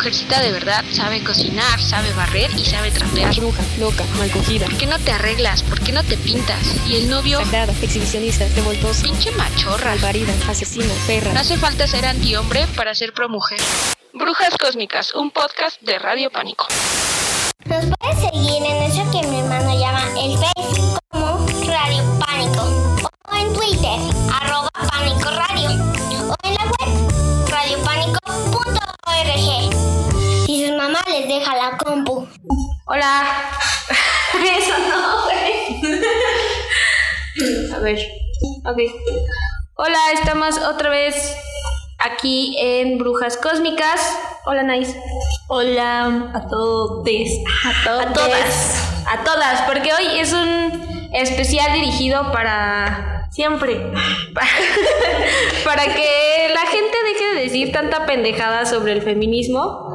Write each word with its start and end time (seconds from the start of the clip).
mujercita 0.00 0.40
de 0.40 0.50
verdad 0.50 0.82
sabe 0.92 1.22
cocinar, 1.22 1.78
sabe 1.78 2.10
barrer 2.14 2.50
y 2.56 2.64
sabe 2.64 2.90
trapear. 2.90 3.34
Bruja, 3.36 3.62
loca, 3.78 4.02
mal 4.18 4.30
cogida. 4.30 4.64
¿Por 4.64 4.78
qué 4.78 4.86
no 4.86 4.98
te 4.98 5.12
arreglas? 5.12 5.62
¿Por 5.62 5.78
qué 5.78 5.92
no 5.92 6.02
te 6.02 6.16
pintas? 6.16 6.88
Y 6.88 6.96
el 6.96 7.10
novio, 7.10 7.38
Sagrada, 7.44 7.74
exhibicionista, 7.82 8.48
revoltosa, 8.56 9.02
pinche 9.02 9.30
machorra. 9.32 9.92
alvarida, 9.92 10.32
asesina, 10.48 10.94
perra. 11.06 11.34
No 11.34 11.40
hace 11.40 11.58
falta 11.58 11.86
ser 11.86 12.06
antihombre 12.06 12.66
para 12.76 12.94
ser 12.94 13.12
promujer. 13.12 13.60
Brujas 14.14 14.56
Cósmicas, 14.56 15.14
un 15.14 15.30
podcast 15.32 15.78
de 15.82 15.98
Radio 15.98 16.30
Pánico. 16.30 16.66
Nos 17.66 17.84
puedes 17.98 18.20
seguir 18.20 18.59
compu. 32.04 32.26
Hola. 32.86 33.22
Eso 34.58 34.74
no, 34.88 35.24
güey. 35.24 35.52
A 37.74 37.78
ver. 37.80 37.98
Ok. 38.64 38.78
Hola, 39.74 39.98
estamos 40.14 40.58
otra 40.58 40.90
vez 40.90 41.34
aquí 41.98 42.56
en 42.58 42.98
Brujas 42.98 43.36
Cósmicas. 43.36 44.00
Hola, 44.46 44.62
Nice. 44.62 44.98
Hola 45.48 46.30
a 46.34 46.46
todos. 46.48 47.06
A, 47.64 48.00
A 48.00 48.12
todas. 48.12 49.04
A 49.06 49.24
todas, 49.24 49.62
porque 49.62 49.92
hoy 49.92 50.18
es 50.20 50.32
un 50.32 51.08
especial 51.12 51.72
dirigido 51.72 52.30
para 52.32 53.28
siempre. 53.30 53.76
Pa- 54.34 54.40
para 55.64 55.84
que 55.94 56.50
la 56.54 56.66
gente 56.70 56.96
deje 57.04 57.34
de 57.34 57.40
decir 57.42 57.72
tanta 57.72 58.06
pendejada 58.06 58.64
sobre 58.66 58.92
el 58.92 59.02
feminismo. 59.02 59.92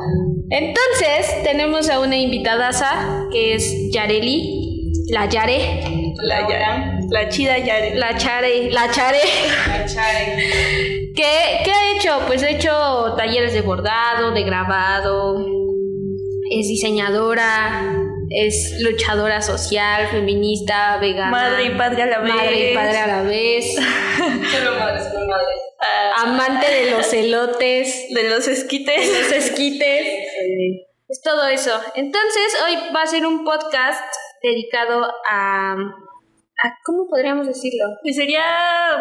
Entonces, 0.50 1.44
tenemos 1.44 1.90
a 1.90 2.00
una 2.00 2.16
invitadaza 2.18 3.28
que 3.32 3.56
es 3.56 3.92
Yareli, 3.92 4.92
la 5.10 5.28
Yare, 5.28 6.14
La, 6.24 6.48
ya, 6.48 7.00
la 7.10 7.30
chida 7.30 7.58
Yare. 7.58 7.96
la 7.96 8.16
Chare, 8.18 8.72
la 8.72 8.92
Chare. 8.92 9.20
¿Qué, 11.16 11.24
¿Qué 11.64 11.72
ha 11.72 11.98
hecho? 11.98 12.22
Pues 12.28 12.44
ha 12.44 12.50
hecho 12.50 13.14
talleres 13.18 13.54
de 13.54 13.62
bordado, 13.62 14.32
de 14.32 14.44
grabado, 14.44 15.46
es 16.52 16.68
diseñadora, 16.68 17.98
es 18.30 18.80
luchadora 18.82 19.42
social, 19.42 20.08
feminista, 20.08 20.98
vegana. 20.98 21.32
Madre 21.32 21.66
y 21.66 21.70
padre 21.72 22.04
a 22.04 22.06
la 22.08 22.20
vez. 22.20 22.34
Madre 22.34 22.72
y 22.72 22.76
padre 22.76 22.98
a 22.98 23.08
la 23.08 23.22
vez. 23.24 23.76
Solo 23.76 24.80
madre, 24.80 25.04
solo 25.04 25.28
madre. 25.28 25.46
amante 26.24 26.68
de 26.72 26.92
los 26.92 27.14
elotes, 27.14 28.08
de 28.14 28.30
los 28.30 28.48
esquites. 28.48 29.08
los 29.08 29.32
esquites. 29.32 30.28
Es 31.08 31.22
todo 31.22 31.48
eso. 31.48 31.72
Entonces, 31.96 32.58
hoy 32.66 32.78
va 32.96 33.04
a 33.04 33.08
ser 33.08 33.26
un 33.26 33.44
podcast 33.44 34.04
dedicado 34.42 35.06
a. 35.30 35.76
a 36.64 36.76
¿Cómo 36.86 37.08
podríamos 37.10 37.48
decirlo? 37.48 37.86
Y 38.04 38.14
sería, 38.14 38.44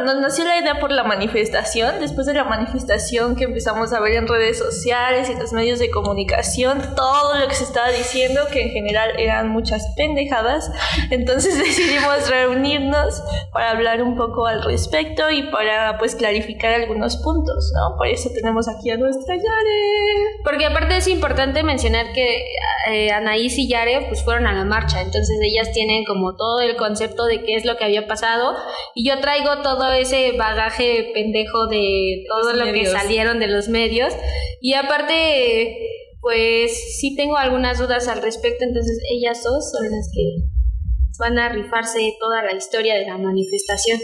nos 0.04 0.16
nació 0.16 0.44
la 0.44 0.58
idea 0.58 0.80
por 0.80 0.90
la 0.90 1.04
manifestación, 1.04 2.00
después 2.00 2.26
de 2.26 2.34
la 2.34 2.44
manifestación 2.44 3.36
que 3.36 3.44
empezamos 3.44 3.92
a 3.92 4.00
ver 4.00 4.14
en 4.14 4.26
redes 4.26 4.58
sociales 4.58 5.28
y 5.28 5.32
en 5.32 5.38
los 5.38 5.52
medios 5.52 5.78
de 5.78 5.90
comunicación, 5.90 6.80
todo 6.96 7.38
lo 7.38 7.46
que 7.46 7.54
se 7.54 7.64
estaba 7.64 7.90
diciendo, 7.90 8.40
que 8.50 8.62
en 8.62 8.70
general 8.70 9.10
eran 9.18 9.50
muchas 9.50 9.86
pendejadas, 9.96 10.70
entonces 11.10 11.58
decidimos 11.58 12.28
reunirnos 12.28 13.22
para 13.52 13.70
hablar 13.70 14.02
un 14.02 14.16
poco 14.16 14.46
al 14.46 14.64
respecto 14.64 15.30
y 15.30 15.42
para 15.50 15.98
pues 15.98 16.14
clarificar 16.14 16.72
algunos 16.72 17.18
puntos, 17.18 17.70
¿no? 17.74 17.96
Por 17.96 18.08
eso 18.08 18.30
tenemos 18.34 18.66
aquí 18.68 18.90
a 18.90 18.96
nuestra 18.96 19.36
Yare. 19.36 20.40
Porque 20.42 20.66
aparte 20.66 20.96
es 20.96 21.08
importante 21.08 21.62
mencionar 21.62 22.12
que 22.12 22.44
eh, 22.90 23.10
Anaís 23.12 23.58
y 23.58 23.68
Yare 23.68 24.06
pues 24.08 24.24
fueron 24.24 24.46
a 24.46 24.52
la 24.52 24.64
marcha, 24.64 25.02
entonces 25.02 25.38
ellas 25.42 25.70
tienen 25.72 26.04
como 26.04 26.34
todo 26.34 26.60
el 26.60 26.76
concepto 26.76 27.26
de 27.26 27.44
qué 27.54 27.60
es 27.60 27.64
lo 27.64 27.76
que 27.76 27.84
había 27.84 28.06
pasado. 28.06 28.56
Y 28.94 29.08
yo 29.08 29.20
traigo 29.20 29.62
todo 29.62 29.92
ese 29.92 30.32
bagaje 30.32 31.10
pendejo 31.14 31.66
de 31.68 32.24
todo 32.28 32.52
Los 32.52 32.66
lo 32.66 32.72
que 32.72 32.86
salieron 32.86 33.38
de 33.38 33.46
los 33.46 33.68
medios. 33.68 34.12
Y 34.60 34.74
aparte 34.74 35.78
pues 36.20 36.98
sí 36.98 37.14
tengo 37.16 37.36
algunas 37.36 37.78
dudas 37.78 38.08
al 38.08 38.22
respecto, 38.22 38.64
entonces 38.64 38.98
ellas 39.10 39.42
dos 39.44 39.70
son 39.70 39.90
las 39.90 40.10
que 40.10 40.22
van 41.18 41.38
a 41.38 41.50
rifarse 41.50 42.16
toda 42.18 42.42
la 42.42 42.54
historia 42.54 42.94
de 42.94 43.04
la 43.04 43.18
manifestación. 43.18 44.00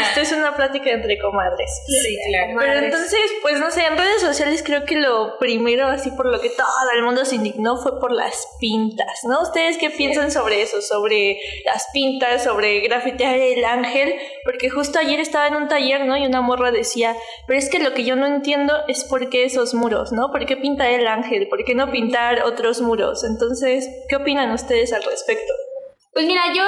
Esto 0.00 0.20
es 0.20 0.32
una 0.32 0.56
plática 0.56 0.90
entre 0.90 1.18
comadres. 1.18 1.70
Sí, 1.86 2.18
claro. 2.28 2.54
Pero 2.58 2.86
entonces, 2.86 3.20
pues 3.42 3.58
no 3.58 3.70
sé, 3.70 3.84
en 3.84 3.96
redes 3.96 4.20
sociales 4.20 4.62
creo 4.64 4.84
que 4.84 4.96
lo 4.96 5.38
primero, 5.38 5.86
así 5.86 6.10
por 6.10 6.26
lo 6.26 6.40
que 6.40 6.50
todo 6.50 6.66
el 6.94 7.02
mundo 7.02 7.24
se 7.24 7.36
indignó, 7.36 7.76
fue 7.76 8.00
por 8.00 8.12
las 8.12 8.46
pintas, 8.58 9.20
¿no? 9.24 9.42
¿Ustedes 9.42 9.76
qué 9.78 9.90
piensan 9.90 10.30
sobre 10.30 10.62
eso? 10.62 10.80
Sobre 10.80 11.38
las 11.64 11.88
pintas, 11.92 12.44
sobre 12.44 12.80
grafitear 12.80 13.38
el 13.38 13.64
ángel, 13.64 14.14
porque 14.44 14.70
justo 14.70 14.98
ayer 14.98 15.20
estaba 15.20 15.46
en 15.46 15.56
un 15.56 15.68
taller, 15.68 16.06
¿no? 16.06 16.16
Y 16.16 16.26
una 16.26 16.40
morra 16.40 16.70
decía, 16.70 17.14
pero 17.46 17.58
es 17.58 17.68
que 17.68 17.78
lo 17.78 17.92
que 17.92 18.04
yo 18.04 18.16
no 18.16 18.26
entiendo 18.26 18.74
es 18.88 19.04
por 19.04 19.28
qué 19.28 19.44
esos 19.44 19.74
muros, 19.74 20.12
¿no? 20.12 20.30
¿Por 20.30 20.46
qué 20.46 20.56
pintar 20.56 20.88
el 20.90 21.06
ángel? 21.06 21.46
¿Por 21.48 21.64
qué 21.64 21.74
no 21.74 21.90
pintar 21.90 22.42
otros 22.42 22.80
muros? 22.80 23.22
Entonces, 23.24 23.88
¿qué 24.08 24.16
opinan 24.16 24.50
ustedes 24.50 24.92
al 24.92 25.02
respecto? 25.02 25.52
Pues 26.12 26.26
mira, 26.26 26.42
yo, 26.54 26.64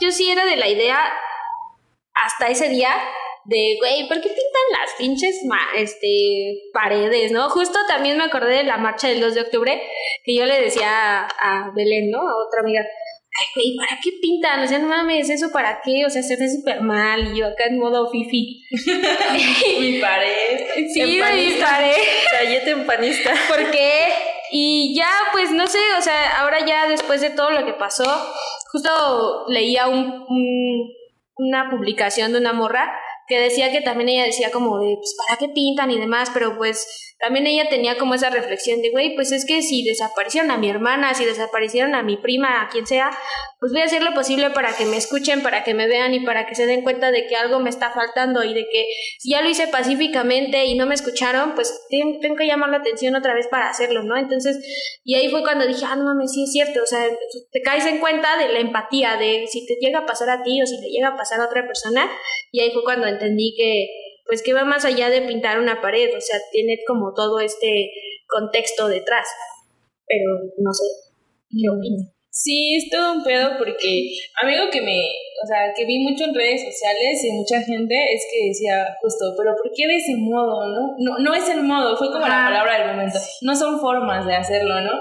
yo 0.00 0.10
sí 0.10 0.30
era 0.30 0.44
de 0.44 0.56
la 0.56 0.68
idea 0.68 1.12
hasta 2.14 2.48
ese 2.48 2.68
día 2.68 2.90
de, 3.44 3.76
güey, 3.78 4.08
¿por 4.08 4.16
qué 4.20 4.28
pintan 4.28 4.62
las 4.80 4.92
pinches 4.98 5.40
ma- 5.44 5.68
este, 5.76 6.62
paredes, 6.72 7.30
no? 7.32 7.48
Justo 7.50 7.78
también 7.86 8.16
me 8.16 8.24
acordé 8.24 8.56
de 8.58 8.64
la 8.64 8.76
marcha 8.76 9.08
del 9.08 9.20
2 9.20 9.34
de 9.34 9.40
octubre, 9.42 9.82
que 10.24 10.34
yo 10.34 10.44
le 10.46 10.60
decía 10.60 11.20
a, 11.20 11.26
a 11.66 11.70
Belén, 11.74 12.10
¿no? 12.10 12.18
A 12.18 12.34
otra 12.46 12.60
amiga, 12.62 12.80
ay, 12.82 13.46
güey, 13.54 13.76
¿para 13.76 14.00
qué 14.02 14.10
pintan? 14.20 14.64
O 14.64 14.66
sea, 14.66 14.78
no 14.78 14.88
mames, 14.88 15.30
¿eso 15.30 15.50
para 15.52 15.80
qué? 15.84 16.04
O 16.06 16.10
sea, 16.10 16.22
se 16.22 16.36
ve 16.36 16.48
súper 16.48 16.80
mal, 16.80 17.32
y 17.34 17.38
yo 17.38 17.46
acá 17.46 17.64
en 17.66 17.78
modo 17.78 18.10
fifi. 18.10 18.64
Mi 19.80 20.00
pared. 20.00 20.66
Sí, 20.92 21.00
de 21.00 21.32
mi 21.32 21.52
pared. 21.60 21.96
Galleta 22.32 22.70
empanista. 22.70 23.34
¿Por 23.48 23.70
qué? 23.70 24.08
Y 24.50 24.94
ya, 24.96 25.10
pues 25.32 25.50
no 25.52 25.66
sé, 25.66 25.78
o 25.98 26.02
sea, 26.02 26.40
ahora 26.40 26.64
ya 26.64 26.86
después 26.88 27.20
de 27.20 27.30
todo 27.30 27.50
lo 27.50 27.64
que 27.66 27.72
pasó, 27.72 28.04
justo 28.72 29.44
leía 29.48 29.88
un, 29.88 30.24
un- 30.28 30.92
una 31.38 31.70
publicación 31.70 32.32
de 32.32 32.38
una 32.38 32.52
morra 32.52 32.90
que 33.28 33.38
decía 33.40 33.70
que 33.70 33.80
también 33.82 34.08
ella 34.08 34.24
decía 34.24 34.50
como 34.50 34.78
de, 34.78 34.96
pues, 34.96 35.14
¿para 35.26 35.38
qué 35.38 35.48
pintan 35.48 35.90
y 35.90 35.98
demás? 35.98 36.30
Pero 36.32 36.56
pues 36.56 37.15
también 37.18 37.46
ella 37.46 37.68
tenía 37.68 37.96
como 37.96 38.14
esa 38.14 38.30
reflexión 38.30 38.82
de, 38.82 38.90
güey, 38.90 39.14
pues 39.14 39.32
es 39.32 39.44
que 39.46 39.62
si 39.62 39.82
desaparecieron 39.84 40.50
a 40.50 40.58
mi 40.58 40.68
hermana, 40.68 41.14
si 41.14 41.24
desaparecieron 41.24 41.94
a 41.94 42.02
mi 42.02 42.16
prima, 42.16 42.62
a 42.62 42.68
quien 42.68 42.86
sea, 42.86 43.10
pues 43.58 43.72
voy 43.72 43.80
a 43.80 43.84
hacer 43.84 44.02
lo 44.02 44.12
posible 44.12 44.50
para 44.50 44.76
que 44.76 44.84
me 44.84 44.96
escuchen, 44.98 45.42
para 45.42 45.64
que 45.64 45.72
me 45.72 45.86
vean 45.88 46.12
y 46.12 46.20
para 46.20 46.46
que 46.46 46.54
se 46.54 46.66
den 46.66 46.82
cuenta 46.82 47.10
de 47.10 47.26
que 47.26 47.36
algo 47.36 47.58
me 47.58 47.70
está 47.70 47.90
faltando 47.90 48.44
y 48.44 48.52
de 48.52 48.66
que 48.70 48.86
si 49.18 49.30
ya 49.30 49.40
lo 49.40 49.48
hice 49.48 49.66
pacíficamente 49.68 50.64
y 50.66 50.74
no 50.76 50.84
me 50.86 50.94
escucharon, 50.94 51.54
pues 51.54 51.72
ten- 51.88 52.20
tengo 52.20 52.36
que 52.36 52.46
llamar 52.46 52.68
la 52.70 52.78
atención 52.78 53.16
otra 53.16 53.34
vez 53.34 53.46
para 53.48 53.70
hacerlo, 53.70 54.02
¿no? 54.02 54.16
Entonces, 54.18 54.58
y 55.04 55.14
ahí 55.14 55.30
fue 55.30 55.42
cuando 55.42 55.66
dije, 55.66 55.84
ah, 55.86 55.96
no 55.96 56.04
mames, 56.04 56.32
sí 56.32 56.44
es 56.44 56.52
cierto, 56.52 56.82
o 56.82 56.86
sea, 56.86 57.00
te 57.50 57.62
caes 57.62 57.86
en 57.86 57.98
cuenta 57.98 58.36
de 58.36 58.48
la 58.52 58.58
empatía, 58.60 59.16
de 59.16 59.46
si 59.50 59.66
te 59.66 59.76
llega 59.80 60.00
a 60.00 60.06
pasar 60.06 60.28
a 60.30 60.42
ti 60.42 60.60
o 60.60 60.66
si 60.66 60.78
te 60.80 60.88
llega 60.88 61.08
a 61.08 61.16
pasar 61.16 61.40
a 61.40 61.46
otra 61.46 61.66
persona, 61.66 62.10
y 62.52 62.60
ahí 62.60 62.70
fue 62.72 62.84
cuando 62.84 63.06
entendí 63.06 63.54
que, 63.56 63.86
pues 64.26 64.42
que 64.42 64.52
va 64.52 64.64
más 64.64 64.84
allá 64.84 65.10
de 65.10 65.22
pintar 65.22 65.58
una 65.58 65.80
pared, 65.80 66.14
o 66.16 66.20
sea, 66.20 66.38
tiene 66.52 66.78
como 66.86 67.12
todo 67.14 67.40
este 67.40 67.90
contexto 68.28 68.88
detrás, 68.88 69.26
pero 70.06 70.30
no 70.58 70.72
sé, 70.72 70.84
¿qué 71.50 71.68
opinas? 71.68 72.12
Sí, 72.30 72.76
es 72.76 72.90
todo 72.90 73.14
un 73.14 73.24
pedo 73.24 73.56
porque 73.58 74.10
algo 74.42 74.70
que 74.70 74.82
me, 74.82 75.00
o 75.42 75.46
sea, 75.46 75.72
que 75.76 75.84
vi 75.84 75.98
mucho 76.00 76.24
en 76.24 76.34
redes 76.34 76.64
sociales 76.64 77.24
y 77.24 77.32
mucha 77.32 77.60
gente 77.62 77.94
es 78.12 78.26
que 78.30 78.48
decía 78.48 78.96
justo, 79.00 79.34
pero 79.36 79.54
¿por 79.56 79.70
qué 79.74 79.86
de 79.86 79.96
ese 79.96 80.16
modo, 80.16 80.66
no? 80.68 80.94
No, 80.98 81.18
no 81.18 81.34
es 81.34 81.48
el 81.48 81.62
modo, 81.62 81.96
fue 81.96 82.08
como 82.08 82.26
la 82.26 82.44
palabra 82.46 82.78
del 82.78 82.96
momento. 82.96 83.18
No 83.42 83.54
son 83.54 83.80
formas 83.80 84.26
de 84.26 84.34
hacerlo, 84.34 84.80
¿no? 84.80 84.92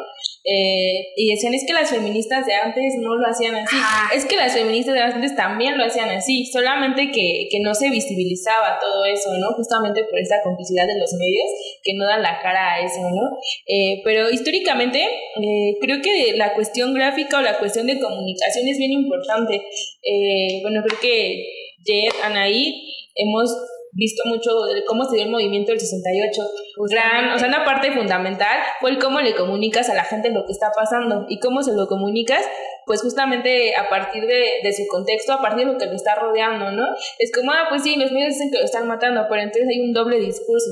Eh, 0.48 1.08
y 1.16 1.32
decían, 1.32 1.56
es 1.56 1.66
que 1.66 1.74
las 1.74 1.90
feministas 1.90 2.46
de 2.46 2.54
antes 2.54 2.94
no 3.02 3.16
lo 3.16 3.28
hacían 3.28 3.56
así. 3.56 3.76
Ajá. 3.76 4.14
Es 4.14 4.26
que 4.26 4.36
las 4.36 4.54
feministas 4.54 4.94
de 4.94 5.02
antes 5.02 5.36
también 5.36 5.76
lo 5.76 5.86
hacían 5.86 6.10
así, 6.10 6.46
solamente 6.46 7.10
que, 7.12 7.48
que 7.50 7.60
no 7.62 7.74
se 7.74 7.90
visibilizaba 7.90 8.78
todo 8.80 9.06
eso, 9.06 9.34
¿no? 9.40 9.54
Justamente 9.56 10.04
por 10.04 10.20
esta 10.20 10.42
complicidad 10.44 10.86
de 10.86 11.00
los 11.00 11.12
medios 11.14 11.50
que 11.84 11.94
no 11.96 12.06
dan 12.06 12.22
la 12.22 12.40
cara 12.42 12.74
a 12.74 12.80
eso, 12.80 13.02
¿no? 13.02 13.38
Eh, 13.68 14.02
pero 14.04 14.30
históricamente 14.30 15.04
eh, 15.04 15.78
creo 15.82 16.02
que 16.04 16.34
la 16.36 16.54
cuestión 16.54 16.94
gráfica 16.94 17.40
o 17.40 17.42
la 17.42 17.58
cuestión 17.58 17.88
de 17.88 18.00
comunicación 18.00 18.68
es 18.68 18.78
bien 18.78 18.92
importante. 18.92 19.56
Eh, 19.56 20.25
bueno, 20.62 20.81
creo 20.86 21.00
que 21.00 21.45
Jet, 21.83 22.13
Anaí, 22.24 22.92
hemos 23.16 23.56
visto 23.92 24.24
mucho 24.25 24.51
de 24.74 24.83
cómo 24.86 25.06
se 25.06 25.16
dio 25.16 25.25
el 25.25 25.31
movimiento 25.31 25.72
del 25.72 25.80
68. 25.80 26.42
Gran, 26.89 27.31
o 27.31 27.39
sea, 27.39 27.48
una 27.48 27.63
parte 27.63 27.92
fundamental 27.92 28.57
fue 28.81 28.92
el 28.92 29.00
cómo 29.00 29.22
le 29.22 29.36
comunicas 29.36 29.89
a 29.89 29.94
la 29.94 30.04
gente 30.04 30.31
lo 30.31 30.45
que 30.45 30.51
está 30.51 30.72
pasando 30.75 31.25
y 31.30 31.39
cómo 31.39 31.63
se 31.63 31.74
lo 31.74 31.88
comunicas, 31.88 32.44
pues 32.86 33.01
justamente 33.01 33.75
a 33.75 33.88
partir 33.89 34.25
de, 34.25 34.60
de 34.63 34.74
su 34.74 34.83
contexto, 34.88 35.33
a 35.33 35.42
partir 35.42 35.66
de 35.66 35.74
lo 35.74 35.80
que 35.80 35.86
lo 35.86 35.94
está 35.94 36.16
rodeando, 36.16 36.72
¿no? 36.72 36.88
Es 37.19 37.31
como, 37.31 37.51
ah, 37.51 37.68
pues 37.69 37.83
sí, 37.83 37.95
los 37.95 38.12
medios 38.12 38.33
dicen 38.33 38.51
que 38.51 38.60
lo 38.60 38.66
están 38.66 38.88
matando, 38.88 39.25
pero 39.30 39.42
entonces 39.42 39.69
hay 39.69 39.80
un 39.80 39.94
doble 39.94 40.19
discurso. 40.19 40.72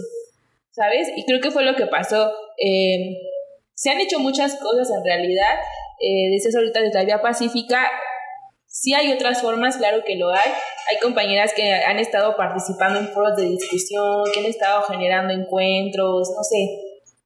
¿sabes? 0.73 1.07
Y 1.15 1.23
creo 1.25 1.39
que 1.39 1.51
fue 1.51 1.63
lo 1.63 1.75
que 1.75 1.85
pasó. 1.88 2.31
Eh, 2.57 3.17
se 3.75 3.91
han 3.91 4.00
hecho 4.00 4.19
muchas 4.19 4.55
cosas 4.59 4.89
en 4.89 5.03
realidad. 5.03 5.55
Eh, 6.01 6.29
desde 6.31 6.57
ahorita 6.57 6.81
de 6.81 6.91
la 6.94 7.05
vía 7.05 7.21
pacífica, 7.21 7.89
sí 8.74 8.94
hay 8.94 9.14
otras 9.14 9.42
formas, 9.42 9.78
claro 9.78 10.04
que 10.06 10.18
lo 10.18 10.31
hay. 10.31 10.52
Hay 10.90 10.98
compañeras 11.02 11.54
que 11.54 11.72
han 11.72 12.00
estado 12.00 12.36
participando 12.36 13.00
en 13.00 13.08
foros 13.10 13.38
de 13.38 13.44
discusión, 13.44 14.24
que 14.34 14.40
han 14.42 14.48
estado 14.48 14.81
generando 14.84 15.34
encuentros, 15.34 16.30
no 16.36 16.44
sé, 16.44 16.68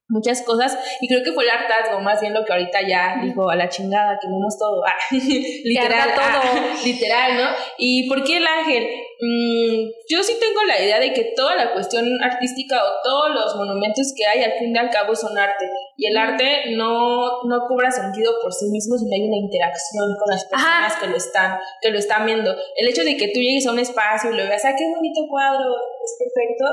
muchas 0.09 0.41
cosas 0.43 0.77
y 1.01 1.07
creo 1.07 1.23
que 1.23 1.33
fue 1.33 1.43
el 1.43 1.49
hartazgo 1.49 1.99
más 1.99 2.21
bien 2.21 2.33
lo 2.33 2.45
que 2.45 2.53
ahorita 2.53 2.79
ya 2.87 3.19
dijo 3.21 3.49
a 3.49 3.57
la 3.57 3.67
chingada 3.67 4.17
quememos 4.21 4.57
todo 4.57 4.81
ah, 4.85 4.95
literal 5.11 6.13
todo. 6.13 6.23
ah, 6.23 6.75
literal 6.85 7.35
no 7.35 7.49
y 7.77 8.07
por 8.07 8.23
qué 8.23 8.37
el 8.37 8.47
ángel 8.47 8.87
Mm, 9.19 9.89
yo 10.09 10.21
sí 10.21 10.37
tengo 10.39 10.63
la 10.67 10.79
idea 10.79 10.99
de 10.99 11.11
que 11.11 11.33
toda 11.35 11.55
la 11.55 11.73
cuestión 11.73 12.05
artística 12.23 12.77
o 12.77 13.01
todos 13.03 13.31
los 13.31 13.55
monumentos 13.55 14.13
que 14.15 14.25
hay 14.25 14.43
al 14.43 14.53
fin 14.59 14.75
y 14.75 14.77
al 14.77 14.89
cabo 14.89 15.15
son 15.15 15.37
arte. 15.37 15.65
Y 15.97 16.07
el 16.07 16.17
arte 16.17 16.75
no, 16.75 17.43
no 17.43 17.67
cobra 17.67 17.89
sentido 17.89 18.33
por 18.41 18.53
sí 18.53 18.67
mismo 18.69 18.97
si 18.97 19.05
no 19.05 19.15
hay 19.15 19.27
una 19.27 19.37
interacción 19.37 20.05
con 20.19 20.29
las 20.29 20.45
personas 20.45 20.95
que 20.97 21.07
lo 21.07 21.17
están 21.17 21.57
que 21.81 21.89
lo 21.89 21.97
están 21.97 22.25
viendo. 22.25 22.55
El 22.75 22.87
hecho 22.87 23.03
de 23.03 23.17
que 23.17 23.29
tú 23.29 23.39
llegues 23.39 23.65
a 23.65 23.71
un 23.71 23.79
espacio 23.79 24.31
y 24.31 24.37
lo 24.37 24.43
veas 24.43 24.65
ah 24.65 24.75
qué 24.77 24.87
bonito 24.87 25.21
cuadro 25.29 25.75
es 26.03 26.15
perfecto 26.19 26.65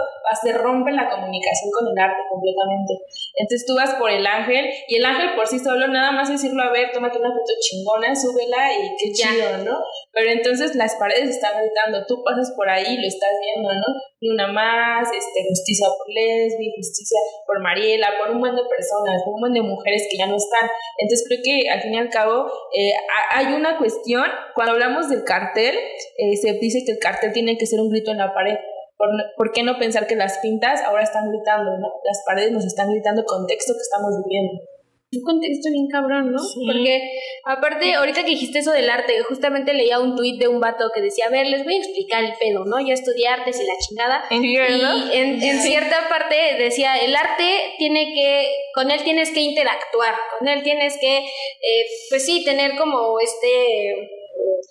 se 0.43 0.52
rompe 0.52 0.93
la 0.93 1.08
comunicación 1.08 1.70
con 1.73 1.88
el 1.88 1.99
arte 1.99 2.23
completamente. 2.31 2.94
Entonces 3.37 3.67
tú 3.67 3.75
vas 3.75 3.94
por 3.94 4.11
el 4.11 4.26
ángel 4.26 4.67
y 4.88 4.97
el 4.97 5.05
ángel 5.05 5.35
por 5.35 5.47
sí 5.47 5.58
solo 5.58 5.88
nada 5.88 6.12
más 6.12 6.29
decirlo 6.29 6.62
a 6.62 6.70
ver 6.70 6.93
tómate 6.93 7.19
una 7.19 7.31
foto 7.31 7.52
chingona 7.61 8.14
súbela 8.14 8.73
y 8.73 8.97
qué 8.99 9.12
chido 9.12 9.58
no 9.64 9.82
pero 10.12 10.31
entonces 10.31 10.75
las 10.75 10.94
paredes 10.97 11.31
están 11.31 11.52
gritando 11.61 12.05
tú 12.06 12.23
pasas 12.34 12.52
por 12.56 12.69
ahí 12.69 12.96
lo 12.96 13.06
estás 13.06 13.31
viendo, 13.40 13.72
¿no? 13.72 13.86
Y 14.20 14.31
una 14.31 14.48
más, 14.48 15.06
este, 15.08 15.46
justicia 15.48 15.86
por 15.86 16.06
Lesbi, 16.08 16.72
justicia 16.76 17.19
por 17.46 17.62
Mariela, 17.62 18.08
por 18.19 18.34
un 18.34 18.40
buen 18.40 18.54
de 18.56 18.62
personas, 18.62 19.22
un 19.26 19.40
buen 19.40 19.52
de 19.52 19.62
mujeres 19.62 20.08
que 20.10 20.19
ya 20.19 20.26
no 20.26 20.36
están. 20.36 20.69
Entonces 20.98 21.25
creo 21.28 21.40
que 21.44 21.70
al 21.70 21.81
fin 21.81 21.94
y 21.94 21.98
al 21.98 22.10
cabo 22.10 22.46
eh, 22.76 22.92
hay 23.31 23.54
una 23.54 23.78
cuestión, 23.78 24.26
cuando 24.54 24.72
hablamos 24.72 25.08
del 25.08 25.25
cartel, 25.25 25.76
eh, 25.76 26.36
se 26.36 26.54
dice 26.58 26.84
que 26.84 26.92
el 26.92 26.98
cartel 26.98 27.32
tiene 27.32 27.56
que 27.56 27.66
ser 27.66 27.81
un 27.81 27.90
grito 27.90 28.10
en 28.10 28.19
la 28.19 28.34
pared. 28.34 28.56
¿Por, 28.96 29.08
¿Por, 29.37 29.52
qué 29.52 29.62
no 29.64 29.78
pensar 29.78 30.06
que 30.06 30.14
las 30.14 30.38
pintas 30.38 30.80
ahora 30.82 31.02
están 31.02 31.28
gritando, 31.28 31.78
¿no? 31.78 31.88
Las 32.04 32.22
paredes 32.26 32.52
nos 32.52 32.64
están 32.64 32.90
gritando 32.90 33.22
el 33.22 33.26
contexto 33.26 33.72
que 33.75 33.82
estamos 33.82 34.12
viviendo 34.25 34.74
un 35.16 35.22
contexto 35.22 35.70
bien 35.70 35.87
cabrón, 35.88 36.32
¿no? 36.32 36.40
Porque 36.66 37.02
aparte, 37.44 37.94
ahorita 37.94 38.22
que 38.22 38.31
dijiste 38.31 38.58
eso 38.58 38.72
del 38.72 38.90
arte, 38.90 39.22
justamente 39.22 39.72
leía 39.75 40.00
un 40.00 40.16
tuit 40.16 40.38
de 40.38 40.49
un 40.49 40.61
vato 40.61 40.90
que 40.94 41.00
decía, 41.00 41.26
a 41.26 41.31
ver, 41.31 41.46
les 41.46 41.64
voy 41.64 41.75
a 41.75 41.78
explicar 41.78 42.25
el 42.25 42.32
pedo, 42.38 42.64
¿no? 42.64 42.81
Yo 42.81 42.93
estudié 42.93 43.28
artes 43.28 43.61
y 43.61 43.66
la 43.66 43.75
chingada. 43.78 44.25
y 44.31 45.16
en, 45.16 45.43
en 45.43 45.61
cierta 45.61 46.08
parte 46.08 46.37
decía, 46.58 46.96
el 46.96 47.14
arte 47.14 47.75
tiene 47.78 48.12
que, 48.14 48.49
con 48.75 48.90
él 48.90 49.02
tienes 49.05 49.31
que 49.31 49.40
interactuar, 49.40 50.14
con 50.38 50.49
él 50.49 50.62
tienes 50.62 50.96
que, 51.00 51.19
eh, 51.19 51.87
pues 52.11 52.25
sí, 52.25 52.44
tener 52.44 52.76
como 52.76 53.19
este, 53.20 54.11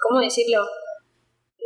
¿cómo 0.02 0.20
decirlo? 0.20 0.64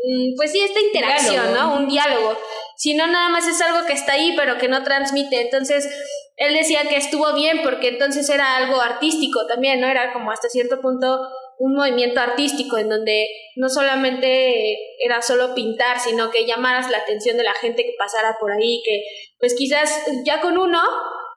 Mm, 0.03 0.35
pues 0.35 0.51
sí, 0.51 0.59
esta 0.61 0.79
interacción, 0.79 1.53
¿no? 1.53 1.75
Un 1.75 1.87
diálogo. 1.87 2.37
Si 2.77 2.93
no, 2.93 3.07
nada 3.07 3.29
más 3.29 3.47
es 3.47 3.59
algo 3.61 3.85
que 3.87 3.93
está 3.93 4.13
ahí, 4.13 4.33
pero 4.37 4.57
que 4.57 4.67
no 4.67 4.83
transmite. 4.83 5.41
Entonces, 5.41 5.89
él 6.37 6.53
decía 6.53 6.81
que 6.87 6.97
estuvo 6.97 7.33
bien 7.33 7.61
porque 7.63 7.89
entonces 7.89 8.29
era 8.29 8.55
algo 8.55 8.79
artístico 8.79 9.45
también, 9.47 9.81
¿no? 9.81 9.87
Era 9.87 10.13
como 10.13 10.31
hasta 10.31 10.49
cierto 10.49 10.79
punto 10.81 11.19
un 11.59 11.73
movimiento 11.73 12.19
artístico 12.19 12.77
en 12.77 12.89
donde 12.89 13.27
no 13.55 13.67
solamente 13.69 14.77
era 15.03 15.23
solo 15.23 15.55
pintar, 15.55 15.99
sino 15.99 16.29
que 16.29 16.45
llamaras 16.45 16.91
la 16.91 16.99
atención 16.99 17.37
de 17.37 17.43
la 17.43 17.53
gente 17.55 17.83
que 17.83 17.95
pasara 17.97 18.37
por 18.39 18.51
ahí, 18.51 18.81
que 18.85 19.01
pues 19.39 19.55
quizás 19.55 20.05
ya 20.23 20.39
con 20.39 20.57
uno 20.57 20.79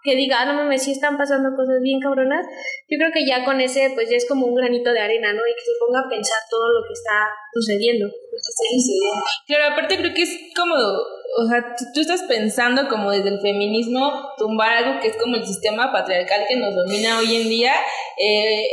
que 0.02 0.17
diga, 0.17 0.41
ah, 0.41 0.44
no 0.47 0.55
mames, 0.55 0.82
sí 0.82 0.93
están 0.93 1.19
pasando 1.19 1.55
cosas 1.55 1.81
bien 1.82 2.00
cabronas, 2.00 2.47
yo 2.88 2.99
creo 2.99 3.11
que 3.12 3.26
ya 3.26 3.44
con 3.44 3.61
ese, 3.61 3.93
pues 3.94 4.08
ya 4.08 4.17
es 4.17 4.26
como 4.26 4.47
un 4.47 4.55
granito 4.55 4.93
de 4.93 5.00
arena, 5.00 5.32
¿no? 5.32 5.41
Y 5.47 5.55
que 5.55 5.61
se 5.61 5.73
ponga 5.79 6.00
a 6.00 6.08
pensar 6.08 6.38
todo 6.50 6.70
lo 6.73 6.87
que 6.87 6.94
está 6.94 7.29
sucediendo. 7.52 8.06
Claro, 9.47 9.73
aparte 9.73 9.99
creo 9.99 10.14
que 10.14 10.23
es 10.23 10.38
como, 10.56 10.75
o 11.38 11.48
sea, 11.48 11.76
tú, 11.94 12.00
estás 12.00 12.22
pensando 12.24 12.88
como 12.88 13.10
desde 13.10 13.28
el 13.28 13.40
feminismo 13.40 14.12
tumbar 14.36 14.72
algo 14.72 15.00
que 15.00 15.08
es 15.08 15.16
como 15.16 15.36
el 15.36 15.46
sistema 15.46 15.92
patriarcal 15.92 16.44
que 16.48 16.56
nos 16.56 16.74
domina 16.74 17.18
hoy 17.18 17.36
en 17.36 17.48
día. 17.48 17.72
Eh, 18.18 18.66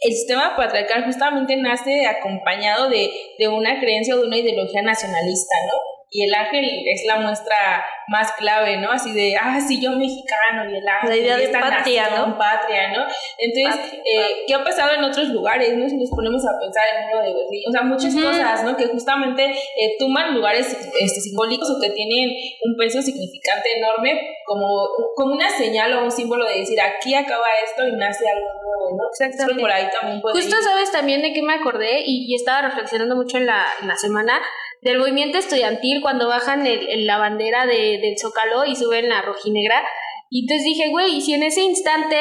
el 0.00 0.12
sistema 0.12 0.54
patriarcal 0.56 1.04
justamente 1.04 1.56
nace 1.56 2.06
acompañado 2.06 2.88
de, 2.88 3.10
de 3.38 3.48
una 3.48 3.80
creencia 3.80 4.14
o 4.14 4.18
de 4.18 4.26
una 4.26 4.38
ideología 4.38 4.82
nacionalista, 4.82 5.56
¿no? 5.66 5.93
Y 6.14 6.22
el 6.22 6.32
ángel 6.32 6.64
es 6.64 7.02
la 7.08 7.16
muestra 7.16 7.84
más 8.06 8.30
clave, 8.38 8.76
¿no? 8.76 8.92
Así 8.92 9.12
de, 9.12 9.34
ah, 9.34 9.58
sí, 9.60 9.82
yo 9.82 9.90
mexicano 9.90 10.70
y 10.70 10.76
el 10.76 10.86
ángel. 10.86 11.10
La 11.10 11.16
idea 11.16 11.36
de 11.36 11.48
patria, 11.48 12.08
¿no? 12.10 12.38
Patria, 12.38 12.92
¿no? 12.92 13.04
Entonces, 13.36 14.00
eh, 14.04 14.44
¿qué 14.46 14.54
ha 14.54 14.62
pasado 14.62 14.94
en 14.94 15.02
otros 15.02 15.30
lugares, 15.30 15.76
no? 15.76 15.88
Si 15.88 15.96
nos 15.96 16.10
ponemos 16.10 16.40
a 16.46 16.56
pensar 16.60 16.84
en 16.94 17.10
uno 17.10 17.20
de 17.20 17.34
Berlín, 17.34 17.64
o 17.68 17.72
sea, 17.72 17.82
muchas 17.82 18.14
cosas, 18.14 18.62
¿no? 18.62 18.76
Que 18.76 18.86
justamente 18.86 19.42
eh, 19.44 19.96
toman 19.98 20.36
lugares 20.36 20.68
este, 21.00 21.20
simbólicos 21.20 21.68
o 21.68 21.80
que 21.80 21.90
tienen 21.90 22.30
un 22.62 22.76
peso 22.76 23.02
significante 23.02 23.76
enorme 23.76 24.36
como, 24.46 24.86
como 25.16 25.34
una 25.34 25.50
señal 25.50 25.94
o 25.94 26.04
un 26.04 26.12
símbolo 26.12 26.44
de 26.44 26.60
decir, 26.60 26.80
aquí 26.80 27.12
acaba 27.16 27.46
esto 27.64 27.88
y 27.88 27.92
nace 27.96 28.24
algo 28.28 28.50
nuevo, 28.62 28.98
¿no? 28.98 29.08
Exactamente. 29.10 29.60
por 29.60 29.72
ahí 29.72 29.88
también 29.90 30.20
puede 30.20 30.40
Justo 30.40 30.54
sabes 30.62 30.92
también 30.92 31.22
de 31.22 31.32
qué 31.32 31.42
me 31.42 31.54
acordé 31.54 32.02
y, 32.06 32.30
y 32.30 32.36
estaba 32.36 32.62
reflexionando 32.62 33.16
mucho 33.16 33.38
en 33.38 33.46
la, 33.46 33.66
en 33.82 33.88
la 33.88 33.96
semana 33.96 34.40
del 34.84 34.98
movimiento 34.98 35.38
estudiantil 35.38 36.02
cuando 36.02 36.28
bajan 36.28 36.66
el, 36.66 37.06
la 37.06 37.18
bandera 37.18 37.66
de, 37.66 37.98
del 38.00 38.18
Zócalo 38.20 38.66
y 38.66 38.76
suben 38.76 39.08
la 39.08 39.22
rojinegra. 39.22 39.82
Y 40.30 40.42
entonces 40.42 40.64
dije, 40.64 40.90
güey, 40.90 41.20
si 41.20 41.32
en 41.32 41.42
ese 41.42 41.62
instante 41.62 42.16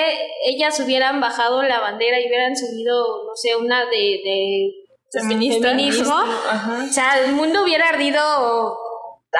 ellas 0.45 0.79
hubieran 0.79 1.19
bajado 1.19 1.61
la 1.63 1.79
bandera 1.79 2.19
y 2.19 2.27
hubieran 2.27 2.55
subido, 2.55 3.25
no 3.25 3.35
sé, 3.35 3.55
una 3.55 3.85
de, 3.85 4.21
de 4.23 4.71
feminismo, 5.11 6.15
o 6.15 6.91
sea, 6.91 7.19
el 7.25 7.33
mundo 7.33 7.63
hubiera 7.63 7.89
ardido 7.89 8.77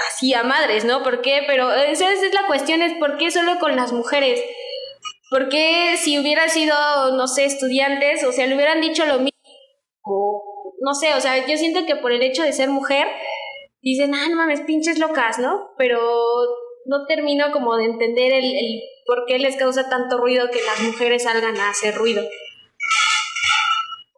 así 0.10 0.34
a 0.34 0.44
madres, 0.44 0.86
¿no? 0.86 1.02
¿Por 1.04 1.22
qué? 1.22 1.44
Pero 1.48 1.72
esa 1.72 2.12
es 2.12 2.34
la 2.34 2.46
cuestión, 2.48 2.82
es 2.82 2.94
por 2.98 3.18
qué 3.18 3.32
solo 3.32 3.58
con 3.60 3.76
las 3.76 3.94
mujeres. 3.94 4.44
¿Por 5.30 5.50
qué 5.50 5.96
si 5.98 6.20
hubiera 6.20 6.50
sido, 6.50 6.76
no 7.16 7.28
sé, 7.28 7.46
estudiantes, 7.46 8.24
o 8.24 8.32
sea, 8.32 8.48
le 8.48 8.56
hubieran 8.56 8.82
dicho 8.82 9.06
lo 9.06 9.20
mismo? 9.20 10.53
No 10.84 10.94
sé, 10.94 11.14
o 11.14 11.22
sea, 11.22 11.48
yo 11.48 11.58
siento 11.58 11.86
que 11.86 11.96
por 11.96 12.12
el 12.12 12.22
hecho 12.22 12.44
de 12.44 12.52
ser 12.52 12.68
mujer, 12.68 13.08
dicen, 13.82 14.14
ah, 14.14 14.28
no 14.30 14.36
mames, 14.36 14.62
pinches 14.62 15.00
locas, 15.00 15.40
¿no? 15.40 15.70
Pero 15.78 15.98
no 16.86 17.06
termino 17.06 17.54
como 17.54 17.78
de 17.78 17.86
entender 17.86 18.34
el, 18.34 18.44
el 18.44 18.82
por 19.06 19.24
qué 19.26 19.40
les 19.40 19.56
causa 19.56 19.88
tanto 19.88 20.18
ruido 20.18 20.50
que 20.52 20.60
las 20.62 20.82
mujeres 20.82 21.24
salgan 21.24 21.56
a 21.56 21.70
hacer 21.70 21.96
ruido. 21.96 22.22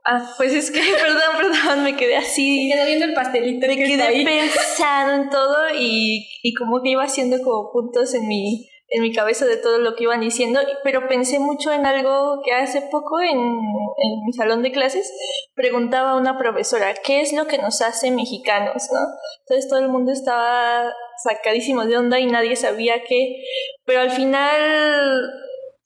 Ah, 0.06 0.34
pues 0.38 0.54
es 0.54 0.72
que, 0.72 0.80
perdón, 1.02 1.38
perdón, 1.38 1.84
me 1.84 1.96
quedé 1.96 2.18
así. 2.18 2.68
Me 2.68 2.74
quedé 2.74 2.86
viendo 2.88 3.06
el 3.06 3.14
pastelito. 3.14 3.68
Me 3.68 3.76
quedé 3.76 4.24
pensando 4.26 5.22
en 5.22 5.30
todo 5.30 5.70
y, 5.78 6.28
y 6.42 6.54
como 6.56 6.82
que 6.82 6.90
iba 6.90 7.04
haciendo 7.04 7.38
como 7.44 7.72
puntos 7.72 8.16
en 8.16 8.28
mi, 8.28 8.68
en 8.90 9.02
mi 9.02 9.14
cabeza 9.14 9.46
de 9.46 9.58
todo 9.58 9.80
lo 9.80 9.96
que 9.96 10.04
iban 10.04 10.22
diciendo, 10.22 10.60
pero 10.84 11.08
pensé 11.08 11.40
mucho 11.40 11.72
en 11.72 11.86
algo 11.86 12.42
que 12.44 12.54
hace 12.54 12.82
poco 12.92 13.20
en, 13.20 13.38
en 13.38 14.26
mi 14.26 14.34
salón 14.34 14.62
de 14.62 14.72
clases 14.72 15.12
preguntaba 15.56 16.12
a 16.12 16.18
una 16.18 16.38
profesora, 16.38 16.94
¿qué 17.04 17.22
es 17.22 17.34
lo 17.34 17.48
que 17.48 17.58
nos 17.58 17.82
hace 17.82 18.12
mexicanos? 18.12 18.84
¿no? 18.92 19.00
Entonces 19.42 19.70
todo 19.70 19.80
el 19.80 19.90
mundo 19.90 20.12
estaba 20.12 20.94
sacadísimo 21.24 21.86
de 21.86 21.98
onda 21.98 22.20
y 22.20 22.28
nadie 22.28 22.56
sabía 22.56 23.04
qué, 23.04 23.44
pero 23.86 24.02
al 24.02 24.12
final 24.12 25.32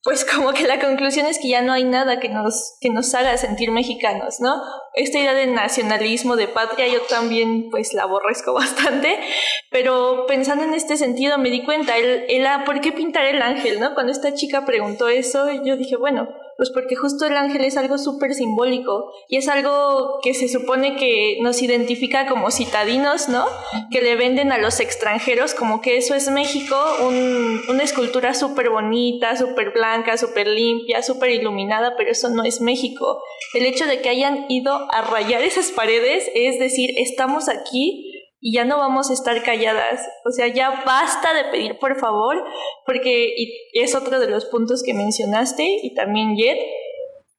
pues 0.10 0.26
como 0.26 0.54
que 0.54 0.66
la 0.66 0.80
conclusión 0.80 1.28
es 1.28 1.38
que 1.38 1.50
ya 1.50 1.62
no 1.62 1.72
hay 1.72 1.84
nada 1.84 2.20
que 2.20 2.30
nos, 2.30 2.78
que 2.82 2.90
nos 2.90 3.14
haga 3.14 3.38
sentir 3.38 3.70
mexicanos, 3.70 4.40
¿no? 4.40 4.60
Esta 4.96 5.20
idea 5.20 5.36
de 5.36 5.46
nacionalismo, 5.46 6.36
de 6.36 6.48
patria, 6.48 6.88
yo 6.88 7.02
también 7.02 7.70
pues 7.70 7.94
la 7.94 8.04
aborrezco 8.04 8.54
bastante, 8.56 9.20
pero 9.70 10.26
pensando 10.28 10.64
en 10.64 10.74
este 10.74 10.98
sentido 10.98 11.38
me 11.38 11.52
di 11.52 11.64
cuenta, 11.64 11.96
el, 11.96 12.26
el, 12.28 12.48
¿por 12.66 12.82
qué 12.82 12.92
pintar 12.92 13.26
el 13.26 13.40
ángel, 13.40 13.80
no? 13.80 13.94
Cuando 13.94 14.12
esta 14.12 14.34
chica 14.34 14.66
preguntó 14.66 15.10
eso, 15.10 15.46
yo 15.64 15.78
dije, 15.78 15.96
bueno, 15.96 16.28
pues 16.60 16.72
porque 16.72 16.98
justo 16.98 17.26
el 17.26 17.38
ángel 17.38 17.64
es 17.64 17.78
algo 17.78 17.98
súper 17.98 18.34
simbólico 18.34 19.14
y 19.30 19.38
es 19.38 19.48
algo 19.48 20.20
que 20.22 20.34
se 20.34 20.50
supone 20.50 20.98
que 20.98 21.38
nos 21.40 21.62
identifica 21.62 22.28
como 22.28 22.52
citadinos, 22.52 23.30
¿no? 23.30 23.46
Que 23.92 24.02
le 24.02 24.18
venden 24.18 24.52
a 24.52 24.58
los 24.58 24.82
extranjeros 24.82 25.54
como 25.54 25.80
que 25.80 25.96
eso 25.96 26.16
es 26.16 26.30
México, 26.30 26.76
un, 27.08 27.62
una 27.70 27.84
escultura 27.84 28.34
súper 28.34 28.72
bonita, 28.72 29.38
súper 29.38 29.72
blanca, 29.72 30.18
súper 30.18 30.48
limpia, 30.48 31.02
súper 31.02 31.30
iluminada, 31.30 31.96
pero 31.96 32.12
eso 32.12 32.28
no 32.28 32.44
es 32.44 32.60
México. 32.60 33.24
El 33.54 33.66
hecho 33.66 33.86
de 33.86 34.02
que 34.02 34.10
hayan 34.10 34.46
ido 34.50 34.74
a 34.92 35.02
rayar 35.02 35.42
esas 35.44 35.72
paredes 35.72 36.30
es 36.36 36.60
decir, 36.60 36.90
estamos 36.98 37.48
aquí 37.48 38.09
y 38.42 38.54
ya 38.54 38.66
no 38.66 38.78
vamos 38.78 39.10
a 39.10 39.14
estar 39.14 39.44
calladas. 39.44 40.08
O 40.26 40.32
sea, 40.32 40.48
ya 40.48 40.84
basta 40.86 41.34
de 41.34 41.46
pedir 41.46 41.78
por 41.80 42.00
favor, 42.00 42.44
porque 42.86 43.34
es 43.74 43.96
otro 43.96 44.20
de 44.20 44.30
los 44.30 44.46
puntos 44.46 44.84
que 44.84 44.94
mencionaste 44.94 45.64
y 45.84 45.94
también 45.94 46.36
Jet, 46.36 46.60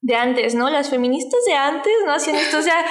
de 0.03 0.15
antes, 0.15 0.55
¿no? 0.55 0.71
Las 0.71 0.91
feministas 0.91 1.41
de 1.47 1.55
antes 1.55 1.93
no 2.07 2.13
hacían 2.13 2.37
esto, 2.37 2.59
o 2.59 2.63
sea, 2.63 2.85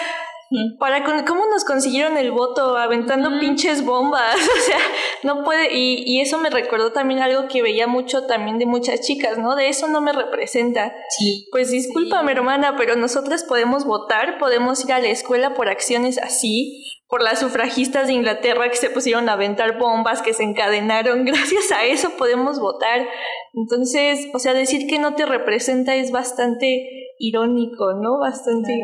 para 0.79 1.03
con, 1.03 1.25
cómo 1.25 1.45
nos 1.47 1.63
consiguieron 1.63 2.17
el 2.17 2.31
voto 2.31 2.77
aventando 2.77 3.39
pinches 3.39 3.83
bombas, 3.83 4.35
o 4.35 4.61
sea, 4.61 4.79
no 5.23 5.43
puede 5.43 5.75
y, 5.75 6.03
y 6.05 6.21
eso 6.21 6.37
me 6.37 6.49
recordó 6.49 6.91
también 6.91 7.19
algo 7.21 7.47
que 7.47 7.61
veía 7.61 7.87
mucho 7.87 8.25
también 8.25 8.57
de 8.57 8.65
muchas 8.65 9.01
chicas, 9.01 9.37
¿no? 9.37 9.55
De 9.55 9.69
eso 9.69 9.87
no 9.87 10.01
me 10.01 10.13
representa. 10.13 10.93
Sí. 11.17 11.47
Pues 11.51 11.71
discúlpame, 11.71 12.31
hermana, 12.31 12.75
pero 12.77 12.95
nosotras 12.95 13.43
podemos 13.43 13.85
votar, 13.85 14.37
podemos 14.39 14.83
ir 14.85 14.93
a 14.93 14.99
la 14.99 15.09
escuela 15.09 15.53
por 15.53 15.69
acciones 15.69 16.17
así, 16.17 16.83
por 17.09 17.23
las 17.23 17.39
sufragistas 17.39 18.07
de 18.07 18.13
Inglaterra 18.13 18.69
que 18.69 18.77
se 18.77 18.91
pusieron 18.91 19.27
a 19.27 19.33
aventar 19.33 19.79
bombas, 19.79 20.21
que 20.21 20.33
se 20.33 20.43
encadenaron, 20.43 21.25
gracias 21.25 21.71
a 21.71 21.83
eso 21.83 22.11
podemos 22.17 22.59
votar. 22.59 23.07
Entonces, 23.53 24.27
o 24.33 24.39
sea, 24.39 24.53
decir 24.53 24.87
que 24.87 24.99
no 24.99 25.15
te 25.15 25.25
representa 25.25 25.95
es 25.95 26.11
bastante 26.11 26.87
irónico, 27.17 27.93
¿no? 27.93 28.19
Bastante 28.19 28.79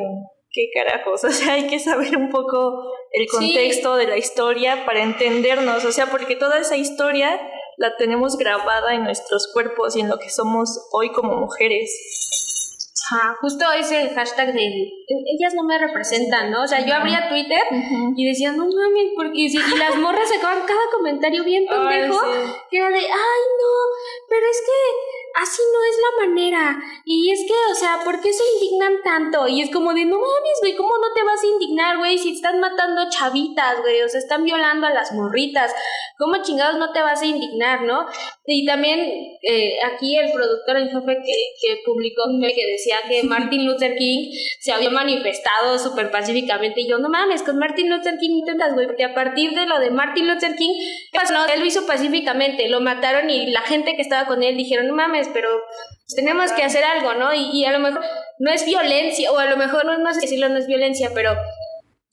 qué 0.51 0.69
carajos, 0.73 1.23
o 1.23 1.31
sea, 1.31 1.53
hay 1.53 1.67
que 1.67 1.79
saber 1.79 2.17
un 2.17 2.29
poco 2.29 2.91
el 3.11 3.27
contexto 3.27 3.95
de 3.95 4.07
la 4.07 4.17
historia 4.17 4.85
para 4.85 5.03
entendernos, 5.03 5.85
o 5.85 5.91
sea, 5.91 6.07
porque 6.07 6.35
toda 6.35 6.59
esa 6.59 6.77
historia 6.77 7.39
la 7.77 7.95
tenemos 7.97 8.37
grabada 8.37 8.95
en 8.95 9.03
nuestros 9.03 9.51
cuerpos 9.53 9.95
y 9.95 9.99
en 9.99 10.09
lo 10.09 10.17
que 10.17 10.29
somos 10.29 10.89
hoy 10.93 11.11
como 11.11 11.35
mujeres. 11.35 12.54
Ajá, 13.11 13.35
justo 13.41 13.65
ese 13.73 14.09
hashtag 14.15 14.53
de 14.53 14.65
ellas 14.65 15.53
no 15.55 15.63
me 15.63 15.77
representan, 15.77 16.49
¿no? 16.49 16.63
O 16.63 16.67
sea, 16.67 16.83
yo 16.85 16.95
abría 16.95 17.29
Twitter 17.29 17.61
y 18.15 18.27
decía, 18.27 18.51
no 18.51 18.63
mames, 18.65 19.11
porque 19.15 19.39
y, 19.41 19.49
si- 19.49 19.57
y 19.57 19.77
las 19.77 19.95
morras 19.97 20.27
sacaban 20.29 20.63
cada 20.65 20.79
comentario 20.91 21.43
bien 21.43 21.65
pendejo, 21.69 22.19
que 22.71 22.77
era 22.77 22.89
de, 22.89 22.95
ay, 22.97 23.01
no, 23.59 23.73
pero 24.29 24.45
es 24.49 24.61
que 24.65 24.79
así 25.35 25.61
no 25.73 25.79
es 25.83 25.97
la 26.01 26.27
manera. 26.27 26.79
Y 27.05 27.31
es 27.31 27.41
que, 27.47 27.53
o 27.71 27.75
sea, 27.75 27.99
¿por 28.03 28.21
qué 28.21 28.31
se 28.31 28.43
indignan 28.55 29.01
tanto? 29.03 29.47
Y 29.47 29.61
es 29.61 29.71
como 29.71 29.93
de, 29.93 30.05
no 30.05 30.17
mames, 30.17 30.59
güey, 30.61 30.75
¿cómo 30.75 30.91
no 30.97 31.13
te 31.13 31.23
vas 31.23 31.43
a 31.43 31.47
indignar, 31.47 31.97
güey? 31.97 32.17
Si 32.17 32.33
están 32.33 32.59
matando 32.59 33.09
chavitas, 33.09 33.81
güey, 33.81 34.01
o 34.01 34.09
sea, 34.09 34.19
están 34.19 34.43
violando 34.43 34.87
a 34.87 34.91
las 34.91 35.11
morritas. 35.11 35.73
¿Cómo 36.17 36.41
chingados 36.41 36.77
no 36.77 36.93
te 36.93 37.01
vas 37.01 37.21
a 37.21 37.25
indignar, 37.25 37.81
no? 37.81 38.05
Y 38.45 38.65
también 38.65 38.99
eh, 39.41 39.77
aquí 39.83 40.17
el 40.17 40.31
productor 40.31 40.77
en 40.77 40.89
jefe 40.89 41.17
que, 41.25 41.33
que 41.61 41.81
publicó 41.85 42.23
que 42.55 42.65
decía 42.65 42.97
que 43.07 43.23
Martin 43.27 43.65
Luther 43.65 43.95
King 43.97 44.31
se 44.59 44.71
había 44.71 44.89
manifestado 44.89 45.77
súper 45.79 46.11
pacíficamente. 46.11 46.81
Y 46.81 46.87
yo, 46.87 46.97
no 46.97 47.09
mames, 47.09 47.43
con 47.43 47.57
Martin 47.57 47.89
Luther 47.89 48.17
King 48.19 48.37
intentas, 48.37 48.73
güey, 48.73 48.87
porque 48.87 49.03
a 49.03 49.13
partir 49.13 49.51
de 49.51 49.65
lo 49.65 49.79
de 49.79 49.91
Martin 49.91 50.27
Luther 50.27 50.55
King, 50.55 50.73
¿qué 51.11 51.19
pasó? 51.19 51.33
No, 51.33 51.45
él 51.47 51.59
lo 51.59 51.65
hizo 51.65 51.85
pacíficamente, 51.85 52.69
lo 52.69 52.79
mataron 52.79 53.29
y 53.29 53.47
la 53.47 53.61
gente 53.61 53.95
que 53.95 54.01
estaba 54.01 54.25
con 54.27 54.43
él 54.43 54.55
dijeron, 54.55 54.87
no 54.87 54.95
mames, 54.95 55.24
pero 55.33 55.49
tenemos 56.15 56.51
que 56.51 56.63
hacer 56.63 56.83
algo, 56.83 57.13
¿no? 57.13 57.33
Y, 57.33 57.65
a 57.65 57.71
lo 57.71 57.79
mejor 57.79 58.01
no 58.39 58.51
es 58.51 58.65
violencia, 58.65 59.31
o 59.31 59.37
a 59.37 59.45
lo 59.45 59.57
mejor 59.57 59.85
no, 59.85 59.97
no 59.97 60.13
sé 60.13 60.21
decirlo, 60.21 60.49
no 60.49 60.57
es 60.57 60.67
violencia, 60.67 61.11
pero 61.13 61.35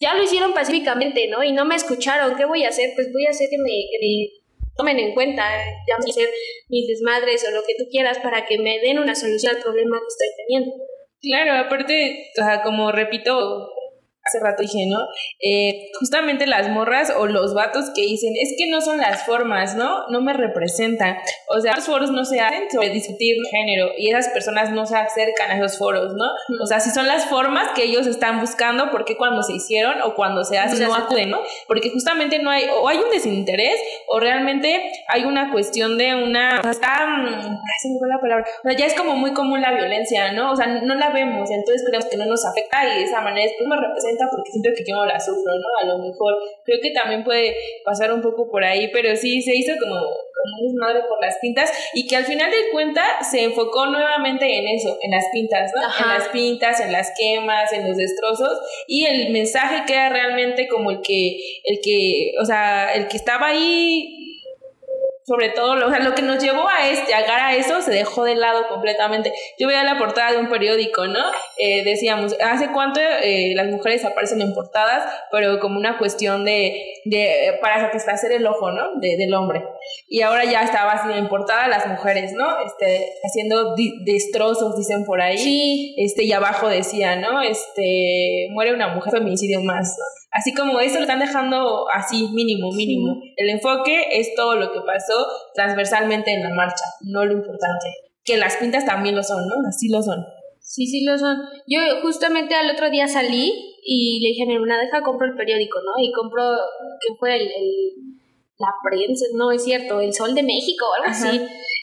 ya 0.01 0.15
lo 0.15 0.23
hicieron 0.23 0.53
pacíficamente, 0.53 1.29
¿no? 1.29 1.43
Y 1.43 1.53
no 1.53 1.65
me 1.65 1.77
escucharon. 1.77 2.37
¿Qué 2.37 2.45
voy 2.45 2.65
a 2.65 2.69
hacer? 2.69 2.91
Pues 2.95 3.13
voy 3.13 3.27
a 3.27 3.31
hacer 3.31 3.49
que 3.51 3.59
me, 3.59 3.71
que 3.91 3.99
me 4.01 4.43
tomen 4.77 4.99
en 4.99 5.15
cuenta, 5.15 5.43
ya 5.89 5.97
voy 5.99 6.11
a 6.11 6.13
hacer 6.13 6.29
mis 6.69 6.89
desmadres 6.89 7.47
o 7.47 7.53
lo 7.53 7.63
que 7.63 7.75
tú 7.79 7.85
quieras 7.91 8.19
para 8.19 8.47
que 8.47 8.59
me 8.59 8.81
den 8.81 8.99
una 8.99 9.15
solución 9.15 9.57
al 9.57 9.63
problema 9.63 9.99
que 9.99 10.09
estoy 10.09 10.45
teniendo. 10.45 10.75
Claro, 11.21 11.67
aparte, 11.67 12.31
o 12.37 12.45
sea, 12.45 12.63
como 12.63 12.91
repito, 12.91 13.69
hace 14.25 14.39
rato 14.41 14.63
dije, 14.63 14.87
¿no? 14.89 14.99
Eh, 15.41 15.91
justamente 15.99 16.47
las 16.47 16.69
morras 16.69 17.13
o 17.17 17.27
los 17.27 17.55
vatos 17.55 17.91
que 17.95 18.03
dicen, 18.03 18.33
es 18.41 18.55
que 18.57 18.71
no 18.71 18.81
son 18.81 18.99
las 18.99 19.25
formas, 19.27 19.75
¿no? 19.75 20.09
No 20.11 20.21
me 20.21 20.33
representan. 20.33 21.17
O 21.49 21.61
sea, 21.61 21.75
los 21.75 21.87
foros 21.87 22.11
no 22.13 22.25
se 22.25 22.41
hacen 22.41 22.71
sobre 22.71 22.91
discutir 22.91 23.37
género 23.51 23.91
y 23.97 24.11
esas 24.11 24.29
personas 24.29 24.71
no 24.71 24.87
se 24.87 24.97
acercan 24.97 25.51
a 25.51 25.57
esos 25.57 25.79
foros, 25.79 26.15
¿no? 26.15 26.27
O 26.63 26.67
sea, 26.67 26.79
si 26.81 26.91
son 26.91 27.09
las 27.09 27.27
formas 27.27 27.69
que 27.75 27.85
ellos 27.85 28.07
están 28.07 28.41
buscando, 28.41 28.91
¿por 28.91 29.05
qué 29.05 29.17
cuando 29.17 29.43
se 29.43 29.55
hicieron 29.55 30.01
o 30.03 30.15
cuando 30.15 30.45
se 30.45 30.59
hacen 30.59 30.87
no 30.87 30.95
acuden, 30.95 31.31
¿no? 31.31 31.41
Porque 31.67 31.91
justamente 31.91 32.39
no 32.39 32.51
hay, 32.51 32.67
o 32.73 32.89
hay 32.89 32.99
un 32.99 33.11
desinterés 33.11 33.77
o 34.07 34.21
realmente 34.21 34.93
hay 35.09 35.25
una 35.25 35.51
cuestión 35.51 35.99
de 35.99 36.15
una, 36.15 36.61
o 36.61 36.63
sea, 36.63 36.71
está, 36.71 37.07
mm, 37.07 37.59
se 37.81 37.89
me 37.89 37.99
fue 37.99 38.09
la 38.09 38.21
palabra, 38.21 38.45
o 38.65 38.69
sea, 38.69 38.79
ya 38.79 38.87
es 38.87 38.95
como 38.95 39.17
muy 39.17 39.33
común 39.33 39.61
la 39.61 39.73
violencia, 39.73 40.33
¿no? 40.33 40.53
O 40.53 40.57
sea, 40.57 40.67
no 40.67 40.95
la 40.95 41.11
vemos, 41.11 41.51
entonces 41.51 41.85
creemos 41.87 42.07
que 42.09 42.17
no 42.17 42.27
nos 42.27 42.45
afecta 42.45 42.85
y 42.85 42.99
de 42.99 43.05
esa 43.05 43.21
manera 43.21 43.49
después 43.49 43.69
me 43.69 43.77
representa 43.77 44.12
porque 44.31 44.51
siento 44.51 44.71
que 44.77 44.85
yo 44.85 44.97
no 44.97 45.07
la 45.07 45.19
sufro, 45.19 45.53
¿no? 45.55 45.69
A 45.83 45.87
lo 45.87 45.99
mejor 46.05 46.35
creo 46.65 46.79
que 46.83 46.91
también 46.91 47.25
puede 47.25 47.55
pasar 47.85 48.13
un 48.13 48.23
poco 48.23 48.51
por 48.51 48.65
ahí, 48.65 48.91
pero 48.93 49.15
sí 49.17 49.43
se 49.43 49.57
hizo 49.57 49.73
como, 49.81 49.95
como 49.95 50.61
un 50.61 50.67
desmadre 50.69 51.01
por 51.09 51.21
las 51.21 51.39
pintas 51.39 51.73
y 51.95 52.07
que 52.07 52.17
al 52.17 52.25
final 52.25 52.51
de 52.51 52.71
cuentas 52.73 53.31
se 53.31 53.45
enfocó 53.45 53.87
nuevamente 53.87 54.59
en 54.59 54.69
eso, 54.69 54.99
en 55.03 55.11
las 55.11 55.25
pintas, 55.33 55.73
¿no? 55.75 55.83
Ajá. 55.87 56.05
En 56.05 56.19
las 56.19 56.29
pintas, 56.29 56.81
en 56.81 56.93
las 56.93 57.13
quemas, 57.19 57.73
en 57.73 57.89
los 57.89 57.97
destrozos 57.97 58.61
y 58.87 59.07
el 59.07 59.31
mensaje 59.31 59.85
que 59.87 59.95
era 59.95 60.09
realmente 60.09 60.69
como 60.69 60.91
el 60.91 61.01
que, 61.01 61.39
el 61.65 61.81
que, 61.83 62.33
o 62.41 62.45
sea, 62.45 62.95
el 62.95 63.09
que 63.09 63.17
estaba 63.17 63.49
ahí 63.49 64.22
sobre 65.33 65.49
todo, 65.49 65.77
lo, 65.77 65.87
o 65.87 65.91
sea, 65.91 66.01
lo 66.01 66.15
que 66.15 66.21
nos 66.21 66.43
llevó 66.43 66.69
a 66.69 66.87
este, 66.89 67.07
llegar 67.07 67.41
a 67.41 67.55
eso 67.55 67.81
se 67.81 67.91
dejó 67.91 68.25
de 68.25 68.35
lado 68.35 68.69
completamente. 68.69 69.33
Yo 69.59 69.67
veía 69.67 69.83
la 69.83 69.97
portada 69.97 70.33
de 70.33 70.39
un 70.39 70.51
periódico, 70.51 71.07
¿no? 71.07 71.25
Eh, 71.57 71.83
decíamos, 71.85 72.37
¿hace 72.45 72.71
cuánto 72.71 73.01
eh, 73.01 73.53
las 73.55 73.69
mujeres 73.69 74.05
aparecen 74.05 74.43
en 74.43 74.53
portadas? 74.53 75.11
Pero 75.31 75.59
como 75.59 75.79
una 75.79 75.97
cuestión 75.97 76.45
de, 76.45 76.83
de 77.07 77.59
para 77.63 77.81
satisfacer 77.81 78.33
el 78.33 78.47
ojo, 78.47 78.73
¿no? 78.73 79.01
De, 79.01 79.17
del 79.17 79.33
hombre. 79.33 79.65
Y 80.07 80.21
ahora 80.21 80.45
ya 80.45 80.63
estaba 80.65 80.93
así 80.93 81.11
en 81.17 81.29
portada 81.29 81.67
las 81.69 81.87
mujeres, 81.87 82.33
¿no? 82.35 82.47
Este, 82.67 83.07
haciendo 83.25 83.75
di- 83.75 84.05
destrozos, 84.05 84.77
dicen 84.77 85.05
por 85.07 85.23
ahí. 85.23 85.39
Sí, 85.39 85.95
Este, 85.99 86.25
y 86.25 86.33
abajo 86.33 86.69
decía, 86.69 87.17
¿no? 87.17 87.41
Este, 87.41 88.49
muere 88.51 88.75
una 88.75 88.89
mujer, 88.89 89.13
feminicidio 89.15 89.61
más, 89.63 89.97
¿no? 89.99 90.05
Así 90.33 90.55
como 90.55 90.81
eso 90.81 90.97
lo 90.97 91.03
están 91.03 91.19
dejando 91.21 91.87
así, 91.91 92.29
mínimo, 92.33 92.71
mínimo. 92.73 93.21
El 93.37 93.51
enfoque 93.51 94.07
es 94.13 94.35
todo 94.35 94.55
lo 94.57 94.73
que 94.73 94.81
pasó 94.81 95.27
transversalmente 95.55 96.33
en 96.33 96.43
la 96.43 96.55
marcha, 96.55 96.85
no 97.03 97.25
lo 97.25 97.33
importante. 97.33 97.87
Que 98.25 98.37
las 98.39 98.57
pintas 98.57 98.87
también 98.87 99.15
lo 99.15 99.23
son, 99.23 99.47
¿no? 99.47 99.55
Así 99.69 99.89
lo 99.91 100.01
son. 100.03 100.25
sí, 100.61 100.87
sí 100.87 101.05
lo 101.05 101.19
son. 101.19 101.37
Yo 101.67 101.81
justamente 102.03 102.55
al 102.55 102.71
otro 102.71 102.89
día 102.91 103.07
salí 103.09 103.53
y 103.85 104.21
le 104.23 104.29
dije 104.29 104.45
a 104.45 104.47
mi 104.47 104.55
hermana, 104.55 104.79
deja, 104.81 105.03
compro 105.03 105.27
el 105.27 105.37
periódico, 105.37 105.79
¿no? 105.85 106.03
Y 106.03 106.11
compro, 106.13 106.43
que 107.01 107.15
fue 107.19 107.37
el, 107.37 107.43
el- 107.43 107.93
la 108.59 108.69
prensa, 108.89 109.25
no 109.35 109.51
es 109.51 109.65
cierto, 109.65 110.01
el 110.01 110.13
Sol 110.15 110.35
de 110.37 110.43
México 110.45 110.85
o 110.89 110.95
algo 111.03 111.11
Ajá. 111.11 111.29
así. 111.31 111.41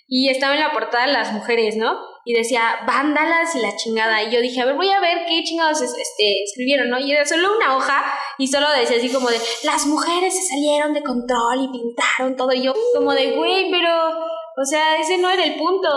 Y 0.07 0.29
estaba 0.29 0.53
en 0.55 0.61
la 0.61 0.71
portada 0.71 1.07
las 1.07 1.33
mujeres, 1.33 1.75
¿no? 1.75 1.93
Y 2.25 2.33
decía, 2.33 2.79
vándalas 2.85 3.55
y 3.55 3.59
la 3.59 3.75
chingada. 3.75 4.21
Y 4.23 4.31
yo 4.31 4.41
dije, 4.41 4.61
a 4.61 4.65
ver, 4.65 4.75
voy 4.75 4.89
a 4.89 4.99
ver 4.99 5.25
qué 5.27 5.43
chingados 5.43 5.81
es- 5.81 5.89
este, 5.97 6.43
escribieron, 6.43 6.89
¿no? 6.89 6.99
Y 6.99 7.11
era 7.11 7.25
solo 7.25 7.55
una 7.57 7.75
hoja 7.75 8.03
y 8.37 8.47
solo 8.47 8.69
decía 8.71 8.97
así 8.97 9.09
como 9.09 9.29
de, 9.29 9.39
las 9.63 9.85
mujeres 9.87 10.35
se 10.35 10.43
salieron 10.47 10.93
de 10.93 11.01
control 11.03 11.63
y 11.63 11.67
pintaron 11.79 12.35
todo. 12.35 12.51
Y 12.53 12.63
yo 12.63 12.73
como 12.95 13.13
de, 13.13 13.31
güey, 13.31 13.71
pero, 13.71 14.09
o 14.09 14.65
sea, 14.65 14.99
ese 14.99 15.17
no 15.17 15.29
era 15.29 15.43
el 15.43 15.55
punto. 15.55 15.89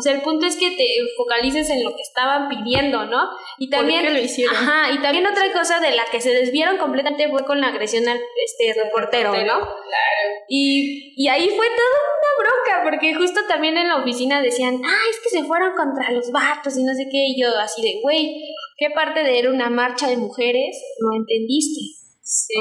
O 0.00 0.02
sea, 0.02 0.14
el 0.14 0.22
punto 0.22 0.46
es 0.46 0.56
que 0.56 0.70
te 0.70 0.86
focalices 1.14 1.68
en 1.68 1.84
lo 1.84 1.94
que 1.94 2.00
estaban 2.00 2.48
pidiendo, 2.48 3.04
¿no? 3.04 3.28
Y 3.58 3.68
también... 3.68 4.10
lo 4.14 4.18
hicieron? 4.18 4.56
Ajá, 4.56 4.90
y 4.92 4.98
también 5.02 5.26
otra 5.26 5.52
cosa 5.52 5.78
de 5.78 5.90
la 5.90 6.06
que 6.06 6.22
se 6.22 6.30
desvieron 6.30 6.78
completamente 6.78 7.28
fue 7.28 7.44
con 7.44 7.60
la 7.60 7.66
agresión 7.66 8.08
al 8.08 8.18
este 8.42 8.82
reportero, 8.82 9.32
¿no? 9.32 9.36
Claro. 9.36 9.66
Y, 10.48 11.12
y 11.22 11.28
ahí 11.28 11.50
fue 11.50 11.66
toda 11.66 11.98
una 12.16 12.48
bronca, 12.48 12.82
porque 12.82 13.14
justo 13.14 13.40
también 13.46 13.76
en 13.76 13.90
la 13.90 13.96
oficina 13.96 14.40
decían, 14.40 14.80
ah, 14.82 15.02
es 15.10 15.20
que 15.20 15.28
se 15.28 15.44
fueron 15.44 15.76
contra 15.76 16.10
los 16.12 16.32
vatos 16.32 16.78
y 16.78 16.82
no 16.82 16.94
sé 16.94 17.04
qué, 17.12 17.26
y 17.26 17.38
yo 17.38 17.48
así 17.58 17.82
de, 17.82 18.00
güey, 18.02 18.40
¿qué 18.78 18.88
parte 18.94 19.22
de 19.22 19.38
era 19.38 19.50
una 19.50 19.68
marcha 19.68 20.08
de 20.08 20.16
mujeres 20.16 20.82
no 21.00 21.14
entendiste? 21.14 22.00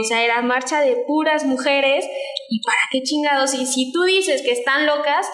O 0.01 0.03
sea, 0.03 0.25
era 0.25 0.41
marcha 0.41 0.81
de 0.81 0.97
puras 1.07 1.45
mujeres, 1.45 2.05
y 2.49 2.61
para 2.63 2.79
qué 2.91 3.01
chingados, 3.03 3.53
y 3.53 3.65
si 3.65 3.93
tú 3.93 4.03
dices 4.03 4.41
que 4.41 4.51
están 4.51 4.85
locas, 4.85 5.25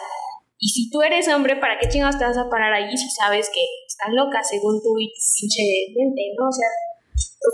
y 0.57 0.69
si 0.69 0.89
tú 0.89 1.01
eres 1.01 1.27
hombre, 1.27 1.57
¿para 1.57 1.77
qué 1.79 1.89
chingados 1.89 2.17
te 2.17 2.25
vas 2.25 2.37
a 2.37 2.49
parar 2.49 2.73
ahí 2.73 2.95
si 2.97 3.09
sabes 3.09 3.49
que 3.53 3.61
están 3.87 4.15
locas 4.15 4.47
según 4.47 4.81
tú 4.81 4.97
y 4.99 5.07
tu 5.07 5.21
pinche 5.39 5.63
mente, 5.95 6.21
¿no? 6.39 6.47
O 6.47 6.51
sea, 6.51 6.67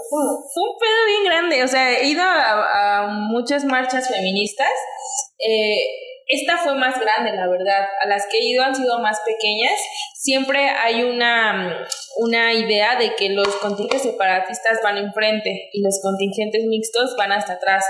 Fue 0.09 0.63
un 0.63 0.79
pedo 0.79 1.05
bien 1.07 1.23
grande, 1.25 1.63
o 1.63 1.67
sea, 1.67 1.99
he 1.99 2.07
ido 2.07 2.23
a, 2.23 3.03
a 3.03 3.07
muchas 3.07 3.65
marchas 3.65 4.07
feministas. 4.09 4.71
eh, 5.39 5.77
esta 6.27 6.57
fue 6.57 6.75
más 6.75 6.97
grande, 6.97 7.33
la 7.33 7.47
verdad. 7.49 7.89
A 7.99 8.07
las 8.07 8.25
que 8.27 8.37
he 8.37 8.45
ido 8.45 8.63
han 8.63 8.73
sido 8.73 8.99
más 8.99 9.19
pequeñas. 9.25 9.77
Siempre 10.15 10.69
hay 10.69 11.03
una, 11.03 11.85
una 12.17 12.53
idea 12.53 12.97
de 12.97 13.15
que 13.15 13.29
los 13.29 13.47
contingentes 13.57 14.03
separatistas 14.03 14.79
van 14.83 14.97
enfrente 14.97 15.69
y 15.73 15.81
los 15.81 15.99
contingentes 16.01 16.65
mixtos 16.65 17.15
van 17.17 17.31
hasta 17.31 17.53
atrás. 17.53 17.85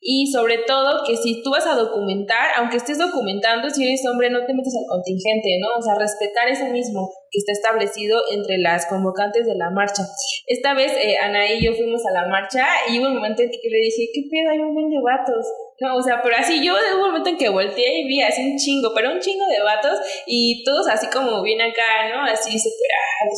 Y 0.00 0.30
sobre 0.32 0.58
todo 0.58 1.04
que 1.04 1.16
si 1.16 1.42
tú 1.42 1.50
vas 1.50 1.66
a 1.66 1.74
documentar, 1.74 2.50
aunque 2.56 2.76
estés 2.76 2.98
documentando, 2.98 3.68
si 3.70 3.84
eres 3.84 4.06
hombre 4.06 4.30
no 4.30 4.44
te 4.46 4.54
metes 4.54 4.74
al 4.76 4.86
contingente, 4.88 5.58
¿no? 5.60 5.68
O 5.78 5.82
sea, 5.82 5.94
respetar 5.98 6.48
eso 6.48 6.66
mismo 6.66 7.10
que 7.30 7.38
está 7.38 7.52
establecido 7.52 8.20
entre 8.30 8.58
las 8.58 8.86
convocantes 8.86 9.46
de 9.46 9.56
la 9.56 9.70
marcha. 9.70 10.02
Esta 10.46 10.74
vez 10.74 10.92
eh, 11.02 11.16
Ana 11.18 11.50
y 11.52 11.64
yo 11.64 11.74
fuimos 11.74 12.02
a 12.06 12.12
la 12.12 12.28
marcha 12.28 12.66
y 12.90 12.98
hubo 12.98 13.08
un 13.08 13.14
momento 13.16 13.42
en 13.42 13.50
que 13.50 13.68
le 13.68 13.78
dije, 13.78 14.08
¿qué 14.14 14.22
pedo? 14.30 14.50
Hay 14.50 14.58
un 14.58 14.74
buen 14.74 14.88
de 14.90 15.00
vatos. 15.00 15.46
No, 15.80 15.96
o 15.96 16.02
sea, 16.02 16.22
pero 16.22 16.36
así 16.36 16.64
yo 16.64 16.74
de 16.74 16.94
un 16.94 17.02
momento 17.02 17.28
en 17.28 17.36
que 17.36 17.48
volteé 17.48 18.00
y 18.00 18.08
vi 18.08 18.22
así 18.22 18.42
un 18.42 18.56
chingo, 18.56 18.92
pero 18.94 19.12
un 19.12 19.20
chingo 19.20 19.46
de 19.46 19.60
vatos 19.60 19.98
y 20.26 20.64
todos 20.64 20.88
así 20.88 21.06
como 21.08 21.42
bien 21.42 21.60
acá, 21.60 22.08
¿no? 22.14 22.22
Así 22.22 22.58
súper 22.58 22.90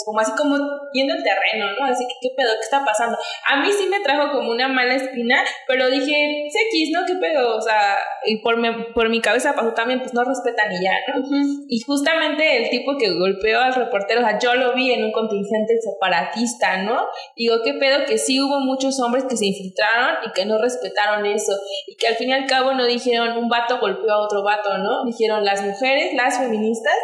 como 0.04 0.21
así 0.21 0.33
como 0.37 0.57
yendo 0.92 1.14
el 1.14 1.23
terreno, 1.23 1.66
¿no? 1.78 1.87
Así 1.87 2.04
que, 2.07 2.14
¿qué 2.28 2.35
pedo? 2.37 2.50
¿Qué 2.54 2.64
está 2.64 2.85
pasando? 2.85 3.16
A 3.47 3.61
mí 3.61 3.68
sí 3.73 3.87
me 3.88 4.00
trajo 4.00 4.30
como 4.33 4.50
una 4.50 4.68
mala 4.68 4.95
espina, 4.95 5.45
pero 5.66 5.88
dije, 5.88 6.47
X, 6.47 6.90
¿no? 6.92 7.07
¿Qué 7.07 7.14
pedo? 7.16 7.57
O 7.57 7.61
sea, 7.61 7.97
y 8.25 8.38
por 8.38 8.57
mi, 8.57 8.68
por 8.95 9.09
mi 9.09 9.21
cabeza 9.21 9.54
pasó 9.54 9.73
también, 9.75 10.00
pues 10.00 10.14
no 10.14 10.25
respetan 10.25 10.73
y 10.73 10.83
ya, 10.83 10.99
¿no? 11.09 11.25
Y 11.68 11.80
justamente 11.80 12.57
el 12.57 12.71
tipo 12.71 12.97
que 12.99 13.11
golpeó 13.18 13.61
al 13.61 13.75
reportero, 13.75 14.21
o 14.21 14.25
sea, 14.25 14.38
yo 14.38 14.54
lo 14.54 14.75
vi 14.75 14.92
en 14.92 15.04
un 15.04 15.12
contingente 15.12 15.78
separatista, 15.80 16.83
¿no? 16.83 17.07
Digo, 17.37 17.57
¿qué 17.64 17.75
pedo? 17.75 18.04
Que 18.07 18.18
sí 18.18 18.40
hubo 18.40 18.61
muchos 18.61 18.99
hombres 19.00 19.25
que 19.25 19.37
se 19.37 19.47
infiltraron 19.47 20.16
y 20.26 20.33
que 20.33 20.45
no 20.45 20.59
respetaron 20.59 21.26
eso 21.26 21.52
y 21.87 21.97
que 21.97 22.09
al 22.09 22.16
fin 22.29 22.31
y 22.31 22.33
al 22.33 22.47
cabo 22.47 22.75
no 22.75 22.87
dijeron 22.87 23.37
un 23.37 23.49
vato 23.49 23.79
golpeó 23.81 24.13
a 24.13 24.25
otro 24.25 24.43
vato, 24.43 24.79
¿no? 24.79 25.05
Dijeron 25.05 25.45
las 25.45 25.63
mujeres, 25.63 26.15
las 26.15 26.39
feministas, 26.39 26.95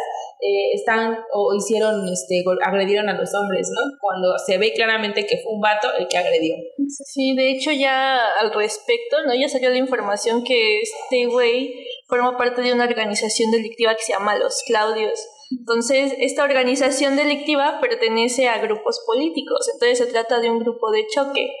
eh, 0.41 0.73
están 0.73 1.17
o 1.33 1.55
hicieron, 1.55 2.07
este, 2.07 2.43
agredieron 2.63 3.09
a 3.09 3.13
los 3.13 3.33
hombres, 3.33 3.69
¿no? 3.73 3.81
Cuando 3.99 4.37
se 4.45 4.57
ve 4.57 4.73
claramente 4.73 5.25
que 5.25 5.37
fue 5.41 5.53
un 5.53 5.61
vato 5.61 5.87
el 5.97 6.07
que 6.07 6.17
agredió. 6.17 6.55
Sí, 6.87 7.35
de 7.35 7.51
hecho 7.51 7.71
ya 7.71 8.19
al 8.39 8.53
respecto, 8.53 9.23
¿no? 9.25 9.33
Ya 9.33 9.49
salió 9.49 9.69
la 9.69 9.77
información 9.77 10.43
que 10.43 10.81
este 10.81 11.25
güey 11.25 11.73
forma 12.07 12.37
parte 12.37 12.61
de 12.61 12.73
una 12.73 12.85
organización 12.85 13.51
delictiva 13.51 13.95
que 13.95 14.03
se 14.03 14.13
llama 14.13 14.37
Los 14.37 14.61
Claudios. 14.67 15.19
Entonces, 15.51 16.13
esta 16.19 16.43
organización 16.43 17.15
delictiva 17.15 17.79
pertenece 17.79 18.47
a 18.47 18.57
grupos 18.57 19.03
políticos, 19.05 19.69
entonces 19.73 19.99
se 19.99 20.11
trata 20.11 20.39
de 20.39 20.49
un 20.49 20.59
grupo 20.59 20.91
de 20.91 21.05
choque. 21.07 21.51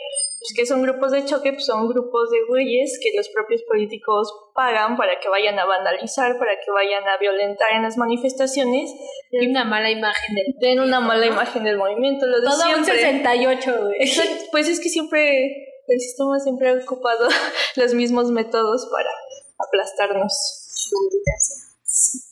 Pues, 0.45 0.53
¿Qué 0.55 0.65
son 0.67 0.83
grupos 0.83 1.11
de 1.11 1.25
choque? 1.25 1.53
Pues 1.53 1.65
son 1.65 1.87
grupos 1.87 2.29
de 2.29 2.37
güeyes 2.47 2.99
que 3.01 3.17
los 3.17 3.29
propios 3.29 3.63
políticos 3.63 4.31
pagan 4.53 4.95
para 4.95 5.19
que 5.19 5.27
vayan 5.27 5.57
a 5.57 5.65
vandalizar, 5.65 6.37
para 6.37 6.51
que 6.63 6.69
vayan 6.69 7.03
a 7.07 7.17
violentar 7.17 7.71
en 7.71 7.81
las 7.81 7.97
manifestaciones. 7.97 8.93
Tiene 9.31 9.49
una 9.49 9.65
mala 9.65 9.89
imagen 9.89 10.35
del 10.35 10.45
Den 10.59 10.79
una 10.81 10.99
mala 10.99 11.25
imagen 11.25 11.63
del 11.63 11.77
movimiento, 11.77 12.27
lo 12.27 12.41
de 12.41 12.45
Todo 12.45 12.77
un 12.77 12.85
siempre. 12.85 12.95
68, 12.95 13.75
güey. 13.85 13.95
Exacto, 14.01 14.45
pues 14.51 14.69
es 14.69 14.79
que 14.79 14.89
siempre, 14.89 15.47
el 15.87 15.99
sistema 15.99 16.39
siempre 16.39 16.69
ha 16.69 16.73
ocupado 16.73 17.27
los 17.75 17.95
mismos 17.95 18.29
métodos 18.29 18.87
para 18.91 19.09
aplastarnos. 19.57 20.31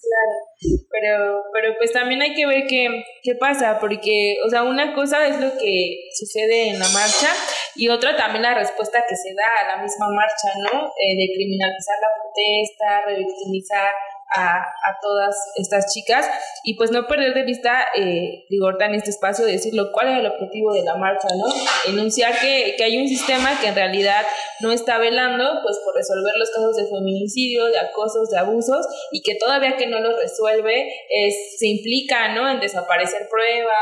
Claro, 0.04 0.84
pero, 0.92 1.42
pero 1.52 1.74
pues 1.80 1.92
también 1.92 2.22
hay 2.22 2.36
que 2.36 2.46
ver 2.46 2.68
qué, 2.68 3.04
qué 3.24 3.34
pasa, 3.36 3.80
porque, 3.80 4.38
o 4.46 4.50
sea, 4.52 4.62
una 4.62 4.94
cosa 4.94 5.26
es 5.26 5.40
lo 5.40 5.58
que 5.58 6.10
sucede 6.14 6.70
en 6.70 6.80
la 6.80 6.88
marcha 6.90 7.30
y 7.76 7.90
otra 7.90 8.16
también 8.16 8.44
la 8.44 8.54
respuesta 8.54 9.04
que 9.08 9.16
se 9.16 9.34
da 9.34 9.46
a 9.62 9.76
la 9.76 9.84
misma 9.84 10.08
marcha, 10.10 10.50
¿no? 10.60 10.88
Eh, 10.88 11.16
de 11.18 11.34
criminalizar 11.34 11.98
la 12.02 12.10
protesta, 12.22 13.06
revictimizar 13.08 13.92
a, 14.36 14.58
a 14.58 15.00
todas 15.02 15.36
estas 15.58 15.94
chicas 15.94 16.30
y 16.64 16.76
pues 16.76 16.92
no 16.92 17.08
perder 17.08 17.34
de 17.34 17.44
vista, 17.44 17.86
eh, 17.96 18.46
digo, 18.50 18.66
ahorita 18.66 18.86
en 18.86 18.96
este 18.96 19.12
espacio, 19.12 19.46
decirlo, 19.46 19.92
cuál 19.92 20.10
es 20.10 20.20
el 20.20 20.26
objetivo 20.26 20.74
de 20.74 20.84
la 20.84 20.96
marcha, 20.96 21.28
¿no? 21.38 21.46
Enunciar 21.92 22.40
que, 22.40 22.76
que 22.78 22.84
hay 22.84 22.98
un 22.98 23.08
sistema 23.08 23.60
que 23.60 23.68
en 23.68 23.76
realidad 23.76 24.26
no 24.60 24.72
está 24.72 24.98
velando 24.98 25.60
pues 25.64 25.78
por 25.86 25.96
resolver 25.96 26.34
los 26.38 26.50
casos 26.50 26.76
de 26.76 26.88
feminicidio, 26.88 27.66
de 27.66 27.80
acosos, 27.80 28.30
de 28.30 28.40
abusos 28.40 28.88
y 29.12 29.22
que 29.22 29.36
todavía 29.36 29.78
que 29.78 29.88
no 29.88 30.00
los 30.00 30.20
resuelve 30.20 30.94
es, 31.10 31.60
se 31.60 31.68
implica, 31.68 32.34
¿no? 32.34 32.50
En 32.50 32.60
desaparecer 32.60 33.28
pruebas, 33.30 33.74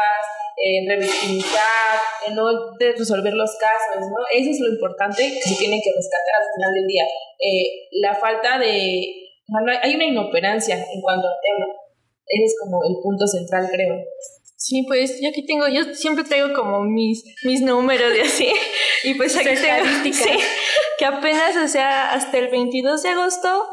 en 0.58 0.88
revictimizar, 0.88 2.00
en 2.28 2.36
no 2.36 2.76
de 2.78 2.94
resolver 2.94 3.34
los 3.34 3.52
casos, 3.58 4.08
¿no? 4.10 4.18
Eso 4.34 4.50
es 4.52 4.60
lo 4.60 4.74
importante 4.74 5.24
que 5.24 5.42
se 5.42 5.56
tiene 5.56 5.82
que 5.84 5.92
rescatar 5.96 6.42
al 6.42 6.48
final 6.56 6.74
del 6.74 6.88
día. 6.88 7.04
Eh, 7.40 7.88
la 8.02 8.16
falta 8.16 8.60
de... 8.60 9.06
hay 9.82 9.96
una 9.96 10.06
inoperancia 10.06 10.76
en 10.76 11.02
cuanto 11.02 11.28
al 11.28 11.36
tema. 11.42 11.66
Ese 12.28 12.46
es 12.46 12.56
como 12.62 12.84
el 12.84 12.96
punto 13.02 13.28
central, 13.28 13.68
creo. 13.72 13.96
Sí, 14.56 14.84
pues 14.88 15.20
yo 15.20 15.30
aquí 15.30 15.44
tengo, 15.46 15.68
yo 15.68 15.94
siempre 15.96 16.24
traigo 16.24 16.54
como 16.54 16.84
mis, 16.84 17.24
mis 17.44 17.62
números 17.62 18.16
y 18.16 18.22
así. 18.22 18.54
Y 19.04 19.16
pues 19.16 19.36
aquí 19.36 19.56
tengo, 19.56 19.86
sí, 20.14 20.30
que 21.00 21.06
apenas, 21.06 21.58
o 21.58 21.68
sea, 21.68 22.12
hasta 22.12 22.38
el 22.38 22.50
22 22.50 23.02
de 23.02 23.10
agosto, 23.10 23.68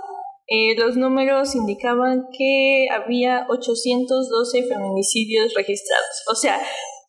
eh, 0.49 0.75
los 0.78 0.97
números 0.97 1.55
indicaban 1.55 2.26
que 2.37 2.87
había 2.90 3.47
812 3.50 4.62
feminicidios 4.62 5.52
registrados. 5.55 6.25
O 6.31 6.35
sea, 6.35 6.59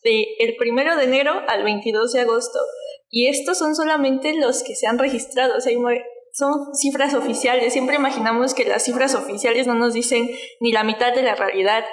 de 0.03 0.25
el 0.39 0.55
primero 0.57 0.97
de 0.97 1.05
enero 1.05 1.41
al 1.47 1.63
22 1.63 2.11
de 2.11 2.21
agosto. 2.21 2.59
Y 3.09 3.27
estos 3.27 3.57
son 3.57 3.75
solamente 3.75 4.33
los 4.33 4.61
que 4.63 4.75
se 4.75 4.87
han 4.87 4.99
registrado. 4.99 5.55
O 5.57 5.61
son 6.33 6.75
cifras 6.75 7.13
oficiales. 7.13 7.73
Siempre 7.73 7.95
imaginamos 7.95 8.53
que 8.53 8.65
las 8.65 8.83
cifras 8.83 9.15
oficiales 9.15 9.67
no 9.67 9.73
nos 9.73 9.93
dicen 9.93 10.29
ni 10.59 10.71
la 10.71 10.83
mitad 10.83 11.13
de 11.13 11.23
la 11.23 11.35
realidad. 11.35 11.85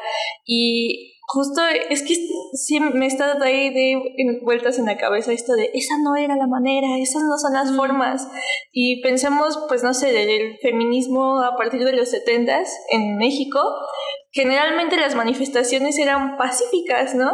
Y 0.44 1.15
justo 1.26 1.60
es 1.90 2.02
que 2.02 2.14
sí 2.54 2.80
me 2.80 3.06
está 3.06 3.36
ahí 3.42 3.72
de 3.72 3.92
en- 4.16 4.44
vueltas 4.44 4.78
en 4.78 4.86
la 4.86 4.96
cabeza 4.96 5.32
esto 5.32 5.54
de 5.54 5.70
esa 5.74 5.94
no 6.02 6.16
era 6.16 6.36
la 6.36 6.46
manera, 6.46 6.98
esas 6.98 7.22
no 7.22 7.36
son 7.38 7.52
las 7.52 7.74
formas. 7.74 8.28
Y 8.72 9.02
pensemos, 9.02 9.58
pues 9.68 9.82
no 9.82 9.92
sé, 9.94 10.12
del 10.12 10.58
feminismo 10.62 11.40
a 11.42 11.56
partir 11.56 11.84
de 11.84 11.92
los 11.92 12.10
70 12.10 12.62
en 12.92 13.16
México. 13.18 13.60
Generalmente 14.32 14.98
las 14.98 15.14
manifestaciones 15.14 15.98
eran 15.98 16.36
pacíficas, 16.36 17.14
¿no? 17.14 17.30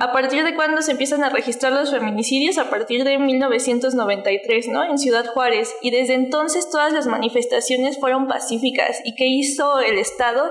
¿A 0.00 0.12
partir 0.12 0.42
de 0.42 0.56
cuándo 0.56 0.82
se 0.82 0.90
empiezan 0.90 1.22
a 1.22 1.28
registrar 1.28 1.72
los 1.72 1.92
feminicidios? 1.92 2.58
A 2.58 2.68
partir 2.68 3.04
de 3.04 3.16
1993, 3.18 4.66
¿no? 4.68 4.82
En 4.82 4.98
Ciudad 4.98 5.24
Juárez. 5.26 5.72
Y 5.82 5.90
desde 5.92 6.14
entonces 6.14 6.68
todas 6.68 6.92
las 6.92 7.06
manifestaciones 7.06 8.00
fueron 8.00 8.26
pacíficas. 8.26 9.00
¿Y 9.04 9.14
qué 9.14 9.26
hizo 9.26 9.78
el 9.80 9.98
Estado? 9.98 10.42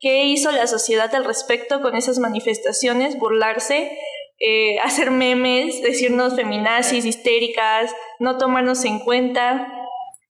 ¿Qué 0.00 0.24
hizo 0.24 0.50
la 0.52 0.66
sociedad 0.66 1.14
al 1.14 1.24
respecto 1.24 1.80
con 1.80 1.96
esas 1.96 2.18
manifestaciones? 2.18 3.18
Burlarse, 3.18 3.98
eh, 4.38 4.78
hacer 4.82 5.10
memes, 5.10 5.82
decirnos 5.82 6.36
feminazis, 6.36 7.04
histéricas, 7.04 7.94
no 8.18 8.38
tomarnos 8.38 8.84
en 8.84 8.98
cuenta. 9.00 9.72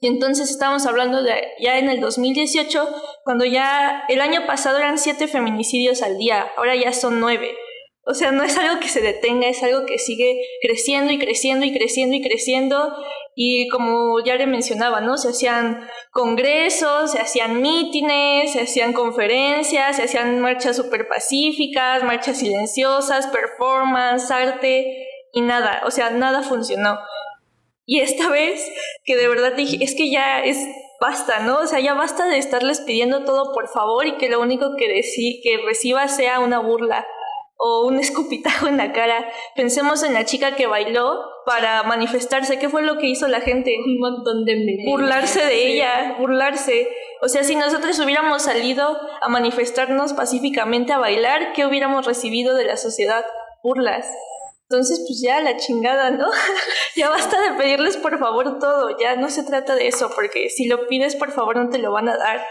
Y 0.01 0.09
entonces 0.09 0.51
estamos 0.51 0.87
hablando 0.87 1.23
de 1.23 1.53
ya 1.59 1.79
en 1.79 1.89
el 1.89 2.01
2018, 2.01 2.87
cuando 3.25 3.45
ya 3.45 4.05
el 4.09 4.21
año 4.21 4.47
pasado 4.47 4.79
eran 4.79 4.99
siete 4.99 5.27
feminicidios 5.27 6.03
al 6.03 6.19
día, 6.19 6.47
ahora 6.57 6.77
ya 6.77 6.93
son 6.93 7.19
nueve. 7.19 7.57
O 8.09 8.14
sea, 8.14 8.31
no 8.31 8.45
es 8.45 8.57
algo 8.57 8.79
que 8.79 8.88
se 8.88 9.01
detenga, 9.01 9.49
es 9.49 9.64
algo 9.64 9.85
que 9.85 9.99
sigue 9.99 10.40
creciendo 10.62 11.12
y 11.12 11.19
creciendo 11.19 11.66
y 11.66 11.77
creciendo 11.77 12.14
y 12.14 12.23
creciendo. 12.23 12.97
Y 13.35 13.66
como 13.69 14.21
ya 14.25 14.37
le 14.37 14.47
mencionaba, 14.47 15.01
¿no? 15.01 15.19
Se 15.19 15.31
hacían 15.31 15.81
congresos, 16.12 17.11
se 17.11 17.19
hacían 17.19 17.61
mítines, 17.61 18.53
se 18.53 18.61
hacían 18.61 18.92
conferencias, 18.92 19.97
se 19.97 20.05
hacían 20.05 20.38
marchas 20.38 20.77
súper 20.77 21.09
pacíficas, 21.09 22.05
marchas 22.05 22.38
silenciosas, 22.38 23.27
performance, 23.27 24.31
arte 24.31 25.09
y 25.33 25.40
nada. 25.40 25.83
O 25.85 25.90
sea, 25.90 26.11
nada 26.11 26.42
funcionó. 26.45 27.01
Y 27.87 28.01
esta 28.01 28.29
vez 28.31 28.71
que 29.05 29.16
de 29.16 29.27
verdad 29.27 29.55
dije, 29.57 29.83
es 29.83 29.97
que 29.97 30.12
ya 30.12 30.45
es 30.45 30.64
basta, 31.01 31.40
¿no? 31.40 31.59
O 31.59 31.66
sea, 31.66 31.81
ya 31.81 31.95
basta 31.95 32.29
de 32.29 32.38
estarles 32.38 32.81
pidiendo 32.83 33.25
todo 33.25 33.53
por 33.53 33.66
favor 33.69 34.07
y 34.07 34.16
que 34.16 34.29
lo 34.29 34.40
único 34.40 34.77
que, 34.77 34.87
que 35.42 35.59
reciba 35.66 36.07
sea 36.07 36.38
una 36.38 36.61
burla 36.61 37.05
o 37.57 37.87
un 37.87 37.99
escupitajo 37.99 38.66
en 38.66 38.77
la 38.77 38.92
cara. 38.92 39.29
Pensemos 39.55 40.03
en 40.03 40.14
la 40.14 40.25
chica 40.25 40.55
que 40.57 40.66
bailó 40.66 41.21
para 41.47 41.83
manifestarse. 41.85 42.59
¿Qué 42.59 42.69
fue 42.69 42.83
lo 42.83 42.99
que 42.99 43.09
hizo 43.09 43.29
la 43.29 43.40
gente? 43.40 43.77
Un 43.85 43.99
montón 43.99 44.45
de 44.45 44.57
memes. 44.57 44.87
Burlarse 44.87 45.45
de 45.45 45.73
ella, 45.73 46.16
burlarse. 46.19 46.88
O 47.23 47.29
sea, 47.29 47.45
si 47.45 47.57
nosotros 47.57 47.99
hubiéramos 48.01 48.42
salido 48.42 48.99
a 49.23 49.29
manifestarnos 49.29 50.12
pacíficamente, 50.12 50.92
a 50.92 50.99
bailar, 50.99 51.53
¿qué 51.55 51.66
hubiéramos 51.66 52.07
recibido 52.07 52.55
de 52.55 52.64
la 52.64 52.77
sociedad? 52.77 53.25
Burlas. 53.62 54.07
Entonces, 54.69 55.05
pues 55.07 55.23
ya 55.23 55.40
la 55.40 55.57
chingada, 55.57 56.11
¿no? 56.11 56.27
ya 56.97 57.09
basta 57.09 57.40
de 57.40 57.57
pedirles 57.57 57.97
por 57.97 58.19
favor 58.19 58.59
todo, 58.59 58.99
ya 58.99 59.14
no 59.14 59.31
se 59.31 59.45
trata 59.45 59.77
de 59.77 59.87
eso, 59.87 60.11
porque 60.14 60.51
si 60.51 60.66
lo 60.66 60.88
pides 60.88 61.14
por 61.14 61.31
favor 61.31 61.57
no 61.57 61.69
te 61.69 61.79
lo 61.79 61.92
van 61.92 62.09
a 62.09 62.16
dar. 62.16 62.45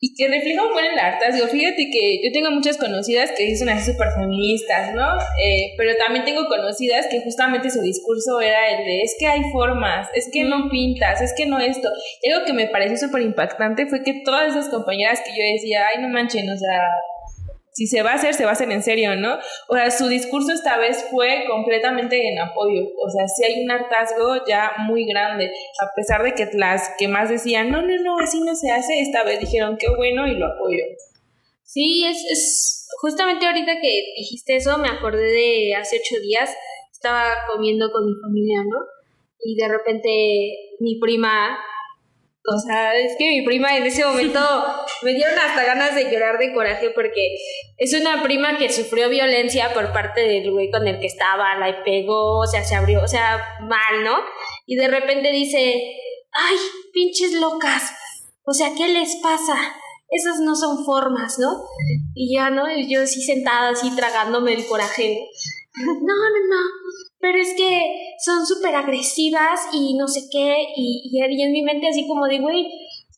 Y 0.00 0.14
que 0.14 0.28
refleja 0.28 0.62
un 0.62 0.72
buen 0.72 0.84
el 0.84 0.98
hartazgo. 0.98 1.46
Fíjate 1.46 1.88
que 1.90 2.20
yo 2.22 2.32
tengo 2.32 2.50
muchas 2.50 2.76
conocidas 2.76 3.30
que 3.36 3.56
son 3.56 3.70
así 3.70 3.92
súper 3.92 4.08
feministas, 4.12 4.94
¿no? 4.94 5.16
Eh, 5.42 5.72
pero 5.78 5.96
también 5.96 6.24
tengo 6.24 6.46
conocidas 6.46 7.06
que 7.06 7.20
justamente 7.22 7.70
su 7.70 7.80
discurso 7.80 8.40
era 8.40 8.68
el 8.70 8.84
de 8.84 9.02
es 9.02 9.16
que 9.18 9.26
hay 9.26 9.42
formas, 9.52 10.08
es 10.14 10.28
que 10.32 10.44
no 10.44 10.68
pintas, 10.68 11.22
es 11.22 11.32
que 11.36 11.46
no 11.46 11.58
esto. 11.58 11.88
Y 12.22 12.30
algo 12.30 12.44
que 12.44 12.52
me 12.52 12.68
pareció 12.68 12.98
súper 12.98 13.22
impactante 13.22 13.86
fue 13.86 14.02
que 14.02 14.22
todas 14.24 14.50
esas 14.50 14.68
compañeras 14.68 15.20
que 15.24 15.30
yo 15.30 15.42
decía, 15.54 15.86
ay, 15.86 16.02
no 16.02 16.08
manchen, 16.08 16.50
o 16.50 16.56
sea, 16.56 16.82
si 17.74 17.88
se 17.88 18.02
va 18.02 18.12
a 18.12 18.14
hacer, 18.14 18.34
se 18.34 18.44
va 18.44 18.50
a 18.50 18.52
hacer 18.52 18.70
en 18.70 18.84
serio, 18.84 19.16
¿no? 19.16 19.36
O 19.68 19.74
sea, 19.74 19.90
su 19.90 20.06
discurso 20.06 20.52
esta 20.52 20.78
vez 20.78 21.04
fue 21.10 21.44
completamente 21.48 22.28
en 22.28 22.38
apoyo. 22.38 22.82
O 23.04 23.10
sea, 23.10 23.26
sí 23.26 23.44
hay 23.44 23.64
un 23.64 23.70
hartazgo 23.70 24.46
ya 24.46 24.70
muy 24.86 25.04
grande. 25.06 25.46
A 25.46 25.92
pesar 25.96 26.22
de 26.22 26.34
que 26.34 26.48
las 26.56 26.92
que 26.96 27.08
más 27.08 27.30
decían, 27.30 27.70
no, 27.70 27.82
no, 27.82 27.98
no, 27.98 28.18
así 28.20 28.40
no 28.40 28.54
se 28.54 28.70
hace, 28.70 29.00
esta 29.00 29.24
vez 29.24 29.40
dijeron, 29.40 29.76
qué 29.76 29.88
bueno 29.96 30.28
y 30.28 30.36
lo 30.36 30.46
apoyo. 30.46 30.84
Sí, 31.64 32.04
es, 32.06 32.24
es 32.30 32.86
justamente 33.00 33.44
ahorita 33.44 33.80
que 33.80 34.02
dijiste 34.18 34.54
eso, 34.54 34.78
me 34.78 34.88
acordé 34.88 35.24
de 35.24 35.74
hace 35.74 35.96
ocho 35.96 36.22
días, 36.22 36.50
estaba 36.92 37.34
comiendo 37.52 37.90
con 37.90 38.06
mi 38.06 38.12
familia, 38.22 38.62
¿no? 38.70 38.78
Y 39.40 39.56
de 39.56 39.68
repente 39.68 40.08
mi 40.78 41.00
prima 41.00 41.58
O 42.46 42.58
sea, 42.58 42.94
es 42.94 43.12
que 43.18 43.30
mi 43.30 43.42
prima 43.42 43.74
en 43.74 43.84
ese 43.84 44.04
momento 44.04 44.40
me 45.02 45.14
dieron 45.14 45.38
hasta 45.38 45.64
ganas 45.64 45.94
de 45.94 46.10
llorar 46.10 46.38
de 46.38 46.52
coraje 46.52 46.90
porque 46.90 47.36
es 47.78 47.98
una 47.98 48.22
prima 48.22 48.58
que 48.58 48.70
sufrió 48.70 49.08
violencia 49.08 49.72
por 49.72 49.94
parte 49.94 50.20
del 50.20 50.52
güey 50.52 50.70
con 50.70 50.86
el 50.86 51.00
que 51.00 51.06
estaba, 51.06 51.56
la 51.56 51.82
pegó, 51.84 52.40
o 52.40 52.46
sea, 52.46 52.62
se 52.62 52.74
abrió, 52.74 53.02
o 53.02 53.08
sea, 53.08 53.42
mal, 53.62 54.04
¿no? 54.04 54.18
Y 54.66 54.76
de 54.76 54.88
repente 54.88 55.32
dice, 55.32 55.96
ay, 56.32 56.56
pinches 56.92 57.32
locas, 57.32 57.94
o 58.44 58.52
sea, 58.52 58.74
¿qué 58.76 58.88
les 58.88 59.16
pasa? 59.16 59.56
Esas 60.10 60.40
no 60.40 60.54
son 60.54 60.84
formas, 60.84 61.38
¿no? 61.38 61.64
Y 62.14 62.34
ya, 62.36 62.50
¿no? 62.50 62.70
Y 62.70 62.92
yo 62.92 63.02
así 63.02 63.22
sentada, 63.22 63.70
así 63.70 63.96
tragándome 63.96 64.52
el 64.52 64.66
coraje. 64.66 65.28
No, 65.76 65.94
no, 65.94 65.98
no, 66.00 66.56
pero 67.24 67.38
es 67.38 67.54
que 67.56 68.14
son 68.22 68.44
súper 68.44 68.74
agresivas 68.74 69.58
y 69.72 69.96
no 69.96 70.06
sé 70.06 70.28
qué, 70.30 70.66
y, 70.76 71.08
y, 71.10 71.42
en 71.42 71.52
mi 71.52 71.62
mente 71.62 71.88
así 71.88 72.06
como 72.06 72.26
de, 72.26 72.38
güey, 72.38 72.66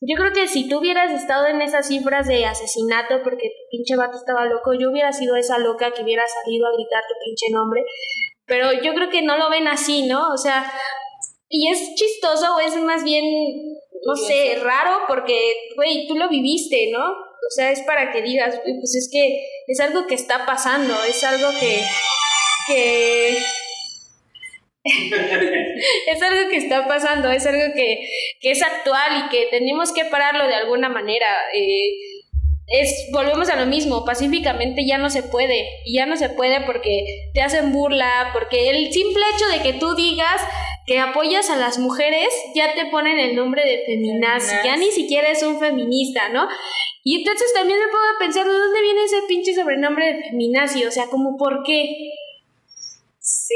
yo 0.00 0.14
creo 0.16 0.32
que 0.32 0.46
si 0.46 0.68
tú 0.68 0.78
hubieras 0.78 1.10
estado 1.10 1.48
en 1.48 1.60
esas 1.60 1.88
cifras 1.88 2.28
de 2.28 2.46
asesinato 2.46 3.20
porque 3.24 3.48
tu 3.48 3.76
pinche 3.76 3.96
vato 3.96 4.16
estaba 4.16 4.44
loco, 4.44 4.74
yo 4.74 4.92
hubiera 4.92 5.12
sido 5.12 5.34
esa 5.34 5.58
loca 5.58 5.90
que 5.90 6.04
hubiera 6.04 6.22
salido 6.24 6.68
a 6.68 6.72
gritar 6.74 7.02
tu 7.08 7.14
pinche 7.24 7.46
nombre, 7.50 7.82
pero 8.46 8.72
yo 8.80 8.94
creo 8.94 9.10
que 9.10 9.22
no 9.22 9.38
lo 9.38 9.50
ven 9.50 9.66
así, 9.66 10.06
¿no? 10.06 10.32
O 10.32 10.36
sea, 10.36 10.72
y 11.48 11.68
es 11.68 11.96
chistoso 11.96 12.54
o 12.54 12.60
es 12.60 12.76
más 12.76 13.02
bien, 13.02 13.24
no 14.06 14.14
sé, 14.14 14.60
raro 14.62 15.00
porque, 15.08 15.52
güey, 15.74 16.06
tú 16.06 16.14
lo 16.14 16.28
viviste, 16.28 16.92
¿no? 16.92 17.08
O 17.08 17.50
sea, 17.56 17.72
es 17.72 17.82
para 17.82 18.12
que 18.12 18.22
digas, 18.22 18.60
pues 18.62 18.94
es 18.94 19.08
que 19.10 19.44
es 19.66 19.80
algo 19.80 20.06
que 20.06 20.14
está 20.14 20.46
pasando, 20.46 20.94
es 21.08 21.24
algo 21.24 21.48
que... 21.58 21.82
que 22.68 23.38
es 26.06 26.22
algo 26.22 26.48
que 26.50 26.56
está 26.56 26.86
pasando, 26.86 27.30
es 27.30 27.46
algo 27.46 27.74
que, 27.74 28.08
es 28.42 28.62
actual 28.62 29.24
y 29.24 29.28
que 29.30 29.46
tenemos 29.50 29.92
que 29.92 30.04
pararlo 30.04 30.46
de 30.46 30.54
alguna 30.54 30.88
manera. 30.88 31.26
Eh, 31.54 32.16
es, 32.68 33.08
volvemos 33.12 33.48
a 33.48 33.56
lo 33.56 33.66
mismo, 33.66 34.04
pacíficamente 34.04 34.84
ya 34.84 34.98
no 34.98 35.08
se 35.08 35.22
puede, 35.22 35.68
y 35.84 35.94
ya 35.94 36.06
no 36.06 36.16
se 36.16 36.30
puede 36.30 36.60
porque 36.62 37.30
te 37.32 37.40
hacen 37.40 37.72
burla, 37.72 38.30
porque 38.32 38.70
el 38.70 38.92
simple 38.92 39.22
hecho 39.34 39.46
de 39.48 39.62
que 39.62 39.78
tú 39.78 39.94
digas 39.94 40.40
que 40.84 40.98
apoyas 40.98 41.50
a 41.50 41.56
las 41.56 41.78
mujeres, 41.78 42.28
ya 42.54 42.74
te 42.74 42.86
ponen 42.86 43.18
el 43.18 43.36
nombre 43.36 43.64
de 43.64 43.84
feminazi, 43.86 44.54
ya 44.64 44.76
ni 44.76 44.90
siquiera 44.90 45.30
es 45.30 45.42
un 45.42 45.58
feminista, 45.58 46.28
¿no? 46.28 46.48
Y 47.02 47.16
entonces 47.16 47.52
también 47.54 47.78
me 47.78 47.86
puedo 47.86 48.04
pensar, 48.18 48.46
¿de 48.46 48.52
dónde 48.52 48.82
viene 48.82 49.04
ese 49.04 49.18
pinche 49.28 49.54
sobrenombre 49.54 50.12
de 50.12 50.22
feminazi? 50.24 50.84
O 50.84 50.90
sea, 50.90 51.06
como, 51.06 51.36
¿por 51.36 51.62
qué? 51.64 52.10
Sí, 53.20 53.54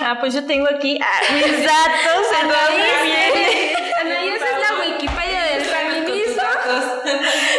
Ah, 0.00 0.18
pues 0.20 0.34
yo 0.34 0.44
tengo 0.46 0.66
aquí 0.68 0.98
ah, 1.00 1.34
mis 1.34 1.64
datos. 1.64 2.26
Anaís, 2.40 3.76
Anaís 4.00 4.34
es 4.34 4.40
la 4.40 4.80
Wikipedia 4.84 5.42
del 5.44 5.62
feminismo. 5.62 6.42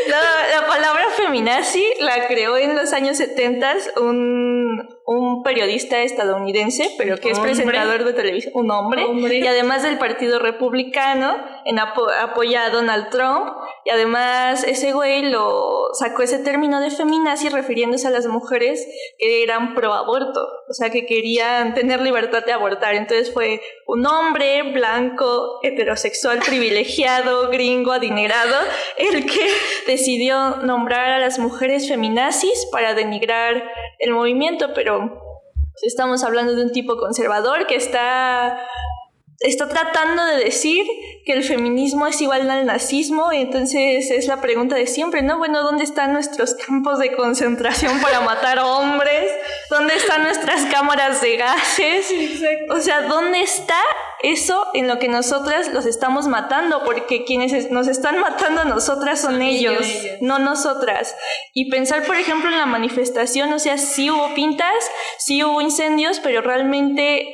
La, 0.07 0.61
la 0.61 0.67
palabra 0.67 1.05
feminazi 1.15 1.85
la 1.99 2.27
creó 2.27 2.57
en 2.57 2.75
los 2.75 2.91
años 2.93 3.17
70 3.17 3.75
un, 4.01 4.89
un 5.05 5.43
periodista 5.43 6.01
estadounidense, 6.01 6.89
pero 6.97 7.17
que 7.17 7.31
es 7.31 7.39
presentador 7.39 8.03
de 8.03 8.13
televisión, 8.13 8.53
un 8.55 8.71
hombre, 8.71 9.05
y 9.37 9.47
además 9.47 9.83
del 9.83 9.97
Partido 9.97 10.39
Republicano, 10.39 11.35
en 11.65 11.79
apoya 11.79 12.65
a 12.65 12.69
Donald 12.69 13.09
Trump, 13.09 13.53
y 13.85 13.89
además 13.89 14.63
ese 14.63 14.93
güey 14.93 15.23
lo 15.23 15.89
sacó 15.93 16.23
ese 16.23 16.39
término 16.39 16.79
de 16.79 16.89
feminazi 16.89 17.49
refiriéndose 17.49 18.07
a 18.07 18.11
las 18.11 18.25
mujeres 18.27 18.87
que 19.17 19.43
eran 19.43 19.75
pro 19.75 19.93
aborto, 19.93 20.41
o 20.69 20.73
sea, 20.73 20.89
que 20.89 21.05
querían 21.05 21.73
tener 21.73 22.01
libertad 22.01 22.45
de 22.45 22.53
abortar. 22.53 22.95
Entonces 22.95 23.33
fue 23.33 23.61
un 23.87 24.05
hombre 24.05 24.71
blanco, 24.71 25.59
heterosexual, 25.63 26.39
privilegiado, 26.39 27.49
gringo, 27.51 27.91
adinerado, 27.91 28.55
el 28.97 29.25
que 29.25 29.49
decidió 29.87 30.57
nombrar 30.57 31.11
a 31.11 31.19
las 31.19 31.39
mujeres 31.39 31.87
feminazis 31.87 32.67
para 32.71 32.93
denigrar 32.93 33.63
el 33.99 34.11
movimiento, 34.11 34.73
pero 34.73 35.21
estamos 35.81 36.23
hablando 36.23 36.55
de 36.55 36.63
un 36.63 36.71
tipo 36.71 36.97
conservador 36.97 37.67
que 37.67 37.75
está 37.75 38.67
está 39.43 39.67
tratando 39.67 40.25
de 40.25 40.45
decir 40.45 40.85
que 41.25 41.33
el 41.33 41.43
feminismo 41.43 42.07
es 42.07 42.21
igual 42.21 42.49
al 42.49 42.65
nazismo, 42.65 43.31
y 43.31 43.37
entonces 43.37 44.09
es 44.09 44.27
la 44.27 44.41
pregunta 44.41 44.75
de 44.75 44.87
siempre, 44.87 45.21
¿no? 45.21 45.37
Bueno, 45.37 45.61
¿dónde 45.63 45.83
están 45.83 46.13
nuestros 46.13 46.55
campos 46.55 46.99
de 46.99 47.13
concentración 47.13 48.01
para 48.01 48.21
matar 48.21 48.59
hombres? 48.59 49.31
¿Dónde 49.69 49.95
están 49.95 50.23
nuestras 50.23 50.65
cámaras 50.65 51.21
de 51.21 51.37
gases? 51.37 52.13
O 52.69 52.79
sea, 52.79 53.03
¿dónde 53.03 53.41
está 53.41 53.79
eso 54.21 54.67
en 54.73 54.87
lo 54.87 54.99
que 54.99 55.07
nosotras 55.07 55.73
los 55.73 55.85
estamos 55.85 56.27
matando? 56.27 56.83
Porque 56.83 57.25
quienes 57.25 57.69
nos 57.71 57.87
están 57.87 58.19
matando 58.19 58.61
a 58.61 58.65
nosotras 58.65 59.21
son, 59.21 59.41
ellos, 59.41 59.85
no 60.21 60.39
nosotras. 60.39 61.15
Y 61.53 61.69
pensar, 61.69 62.03
por 62.05 62.15
ejemplo, 62.15 62.49
en 62.49 62.57
la 62.57 62.65
manifestación, 62.65 63.51
o 63.53 63.59
sea, 63.59 63.77
sí 63.77 64.09
hubo 64.09 64.33
pintas, 64.35 64.73
sí 65.19 65.43
hubo 65.43 65.61
incendios, 65.61 66.19
pero 66.19 66.41
realmente 66.41 67.33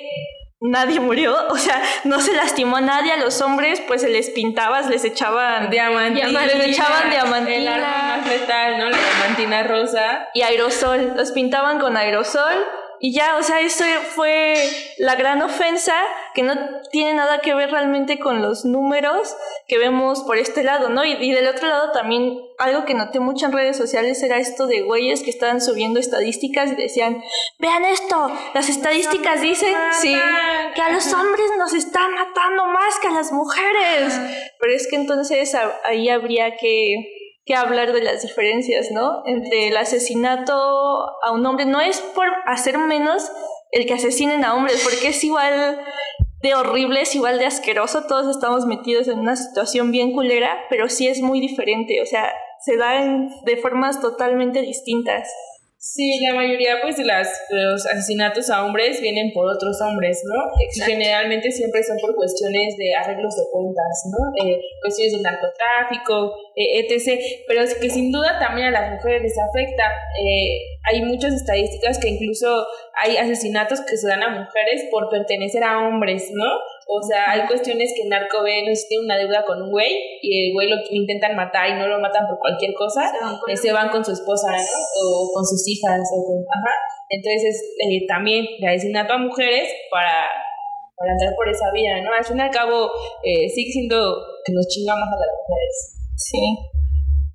nadie 0.61 0.99
murió, 0.99 1.35
o 1.49 1.57
sea, 1.57 1.81
no 2.03 2.19
se 2.19 2.33
lastimó 2.33 2.77
a 2.77 2.81
nadie, 2.81 3.11
a 3.11 3.17
los 3.17 3.41
hombres 3.41 3.81
pues 3.87 4.01
se 4.01 4.09
les 4.09 4.29
pintaba, 4.29 4.81
les 4.81 5.03
echaban 5.05 5.69
diamantina, 5.69 6.45
les 6.45 6.67
echaban 6.67 7.09
diamantina, 7.09 7.55
el 7.57 7.67
arma 7.67 8.17
más 8.17 8.27
letal, 8.27 8.77
¿no? 8.77 8.89
La 8.89 8.97
diamantina 8.97 9.63
rosa 9.63 10.29
y 10.33 10.41
aerosol, 10.41 11.13
los 11.15 11.31
pintaban 11.31 11.79
con 11.79 11.97
aerosol 11.97 12.65
y 13.01 13.13
ya, 13.13 13.37
o 13.37 13.43
sea, 13.43 13.61
eso 13.61 13.85
fue 14.13 14.55
la 14.97 15.15
gran 15.15 15.41
ofensa 15.41 15.95
que 16.33 16.43
no 16.43 16.53
tiene 16.91 17.13
nada 17.13 17.39
que 17.39 17.53
ver 17.53 17.71
realmente 17.71 18.19
con 18.19 18.41
los 18.41 18.65
números 18.65 19.35
que 19.67 19.77
vemos 19.77 20.23
por 20.23 20.37
este 20.37 20.63
lado, 20.63 20.89
¿no? 20.89 21.05
Y, 21.05 21.31
del 21.31 21.47
otro 21.47 21.67
lado 21.67 21.91
también 21.91 22.37
algo 22.57 22.83
que 22.83 22.93
noté 22.93 23.21
mucho 23.21 23.45
en 23.45 23.53
redes 23.53 23.77
sociales 23.77 24.21
era 24.21 24.37
esto 24.37 24.67
de 24.67 24.81
güeyes 24.81 25.23
que 25.23 25.29
estaban 25.29 25.61
subiendo 25.61 25.99
estadísticas 25.99 26.71
y 26.71 26.75
decían, 26.75 27.23
vean 27.57 27.85
esto, 27.85 28.31
las 28.53 28.67
estadísticas 28.67 29.41
dicen, 29.41 29.73
sí, 30.01 30.15
que 30.75 30.81
a 30.81 30.91
los 30.91 31.13
hombres 31.13 31.51
nos 31.57 31.73
están 31.73 32.13
matando 32.13 32.65
más 32.65 32.99
que 32.99 33.07
a 33.07 33.11
las 33.11 33.31
mujeres. 33.31 34.19
Pero 34.59 34.73
es 34.73 34.87
que 34.87 34.97
entonces 34.97 35.55
ahí 35.85 36.09
habría 36.09 36.57
que 36.57 37.18
que 37.49 37.55
hablar 37.55 37.93
de 37.93 38.03
las 38.03 38.21
diferencias, 38.21 38.91
¿no? 38.91 39.23
Entre 39.25 39.69
el 39.69 39.77
asesinato 39.77 40.53
a 40.53 41.31
un 41.31 41.43
hombre. 41.47 41.65
No 41.65 41.81
es 41.81 41.99
por 41.99 42.27
hacer 42.45 42.77
menos 42.77 43.31
el 43.71 43.87
que 43.87 43.95
asesinen 43.95 44.45
a 44.45 44.53
hombres, 44.53 44.79
porque 44.83 45.07
es 45.07 45.23
igual 45.23 45.81
de 46.43 46.53
horrible, 46.53 47.01
es 47.01 47.15
igual 47.15 47.39
de 47.39 47.47
asqueroso. 47.47 48.05
Todos 48.05 48.29
estamos 48.35 48.67
metidos 48.67 49.07
en 49.07 49.17
una 49.17 49.35
situación 49.35 49.91
bien 49.91 50.13
culera, 50.13 50.59
pero 50.69 50.89
sí 50.89 51.07
es 51.07 51.21
muy 51.21 51.39
diferente. 51.39 51.99
O 52.03 52.05
sea, 52.05 52.31
se 52.63 52.77
dan 52.77 53.31
de 53.45 53.57
formas 53.57 53.99
totalmente 53.99 54.61
distintas. 54.61 55.27
Sí, 55.81 56.19
la 56.27 56.35
mayoría 56.35 56.81
pues 56.81 56.97
de, 56.97 57.05
las, 57.05 57.31
los 57.51 57.85
asesinatos 57.85 58.49
a 58.49 58.65
hombres 58.65 58.99
vienen 58.99 59.31
por 59.31 59.47
otros 59.47 59.79
hombres, 59.79 60.21
¿no? 60.25 60.51
Generalmente 60.85 61.49
siempre 61.51 61.81
son 61.83 61.95
por 62.01 62.13
cuestiones 62.15 62.75
de 62.75 62.93
arreglos 62.93 63.33
de 63.37 63.43
cuentas, 63.49 64.03
¿no? 64.11 64.45
Eh, 64.45 64.59
cuestiones 64.81 65.13
de 65.13 65.21
narcotráfico, 65.21 66.35
eh, 66.57 66.81
etc. 66.83 67.23
Pero 67.47 67.61
es 67.61 67.75
que 67.75 67.89
sin 67.89 68.11
duda 68.11 68.37
también 68.39 68.67
a 68.67 68.71
las 68.71 68.91
mujeres 68.91 69.21
les 69.21 69.37
afecta. 69.39 69.85
Eh, 70.21 70.59
hay 70.83 71.01
muchas 71.03 71.33
estadísticas 71.33 71.97
que 71.97 72.09
incluso 72.09 72.67
hay 73.01 73.15
asesinatos 73.15 73.79
que 73.79 73.95
se 73.95 74.09
dan 74.09 74.23
a 74.23 74.31
mujeres 74.31 74.83
por 74.91 75.09
pertenecer 75.09 75.63
a 75.63 75.87
hombres, 75.87 76.29
¿no? 76.33 76.59
O 76.91 77.03
sea, 77.03 77.29
hay 77.29 77.45
cuestiones 77.45 77.93
que 77.95 78.01
el 78.01 78.09
narco 78.09 78.41
ve, 78.41 78.65
no 78.65 78.73
tiene 78.73 79.05
una 79.05 79.15
deuda 79.15 79.45
con 79.45 79.61
un 79.61 79.69
güey 79.69 79.93
y 80.23 80.49
el 80.49 80.53
güey 80.53 80.67
lo 80.67 80.77
intentan 80.89 81.35
matar 81.35 81.69
y 81.69 81.73
no 81.75 81.87
lo 81.87 81.99
matan 81.99 82.25
por 82.27 82.39
cualquier 82.39 82.73
cosa, 82.73 83.13
se 83.55 83.71
van 83.71 83.89
con, 83.89 84.03
su 84.03 84.11
esposa, 84.11 84.49
¿no? 84.49 84.63
O 85.05 85.31
con 85.31 85.45
sus 85.45 85.67
hijas, 85.67 86.01
o 86.01 86.25
con, 86.25 86.41
ajá. 86.49 86.73
Entonces, 87.09 87.61
eh, 87.85 88.07
también 88.07 88.43
el 88.59 88.67
asesinato 88.67 89.13
a 89.13 89.17
mujeres 89.19 89.69
para, 89.91 90.25
para 90.97 91.11
andar 91.11 91.35
por 91.35 91.47
esa 91.47 91.71
vía, 91.71 92.01
¿no? 92.01 92.11
Al 92.11 92.25
fin 92.25 92.37
y 92.39 92.41
al 92.41 92.49
cabo, 92.49 92.89
eh, 93.23 93.47
sigue 93.49 93.71
siendo 93.71 93.95
que 94.43 94.53
nos 94.53 94.67
chingamos 94.67 95.07
a 95.07 95.19
las 95.19 95.29
mujeres. 95.45 95.95
Sí. 96.15 96.78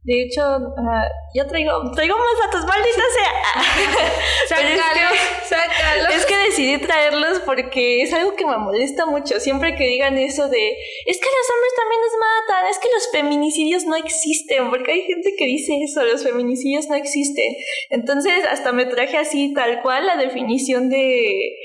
De 0.05 0.21
hecho, 0.21 0.43
uh, 0.59 1.09
yo 1.33 1.47
traigo, 1.47 1.91
traigo 1.93 2.15
más 2.15 2.45
datos, 2.45 2.67
maldita 2.67 3.03
sea. 3.15 4.09
sácalos, 4.49 5.19
sácalos. 5.49 6.15
Es 6.15 6.27
que 6.27 6.37
decidí 6.37 6.77
traerlos 6.77 7.41
porque 7.41 8.03
es 8.03 8.13
algo 8.13 8.37
que 8.37 8.45
me 8.45 8.59
molesta 8.59 9.07
mucho. 9.07 9.41
Siempre 9.41 9.75
que 9.77 9.87
digan 9.87 10.19
eso 10.19 10.51
de, 10.51 10.77
es 11.07 11.19
que 11.19 11.25
los 11.25 11.51
hombres 11.55 11.73
también 11.75 12.01
nos 12.03 12.13
matan, 12.21 12.67
es 12.71 12.79
que 12.79 12.89
los 12.93 13.11
feminicidios 13.13 13.85
no 13.87 13.97
existen, 13.97 14.69
porque 14.69 14.93
hay 14.93 15.03
gente 15.05 15.35
que 15.39 15.47
dice 15.47 15.73
eso, 15.83 16.05
los 16.05 16.23
feminicidios 16.23 16.87
no 16.89 16.97
existen. 16.97 17.55
Entonces, 17.89 18.45
hasta 18.45 18.73
me 18.73 18.85
traje 18.85 19.17
así 19.17 19.55
tal 19.55 19.81
cual 19.81 20.05
la 20.05 20.19
definición 20.19 20.91
de 20.91 21.57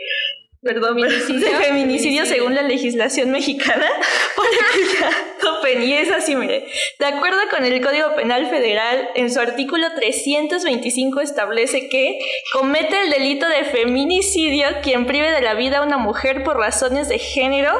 perdón, 0.62 1.00
feminicidio, 1.00 1.48
de 1.48 1.56
feminicidio 1.56 2.26
según 2.26 2.54
la 2.54 2.62
legislación 2.63 3.32
mexicana, 3.32 3.88
para 4.36 4.50
que 4.74 5.00
ya 5.00 5.10
topen. 5.41 5.84
Y 5.84 5.93
es 5.93 6.12
así, 6.12 6.36
mire. 6.36 6.67
De 7.00 7.06
acuerdo 7.06 7.39
con 7.50 7.63
el 7.63 7.82
Código 7.82 8.15
Penal 8.15 8.50
Federal, 8.50 9.10
en 9.15 9.32
su 9.32 9.39
artículo 9.39 9.88
325 9.95 11.22
establece 11.22 11.88
que 11.88 12.19
comete 12.52 13.02
el 13.02 13.10
delito 13.10 13.48
de 13.48 13.63
feminicidio 13.63 14.67
quien 14.82 15.06
prive 15.06 15.32
de 15.32 15.41
la 15.41 15.54
vida 15.54 15.78
a 15.78 15.84
una 15.84 15.98
mujer 15.98 16.43
por 16.43 16.58
razones 16.58 17.08
de 17.08 17.19
género, 17.19 17.72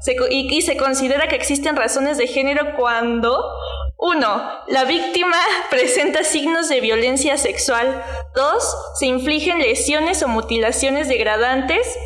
se 0.00 0.16
y, 0.30 0.54
y 0.54 0.62
se 0.62 0.76
considera 0.76 1.28
que 1.28 1.36
existen 1.36 1.76
razones 1.76 2.18
de 2.18 2.28
género 2.28 2.76
cuando 2.76 3.42
uno, 4.00 4.48
la 4.68 4.84
víctima 4.84 5.36
presenta 5.70 6.22
signos 6.22 6.68
de 6.68 6.80
violencia 6.80 7.36
sexual. 7.36 8.00
Dos, 8.34 8.76
se 8.96 9.06
infligen 9.06 9.58
lesiones 9.58 10.22
o 10.22 10.28
mutilaciones 10.28 11.08
degradantes 11.08 11.98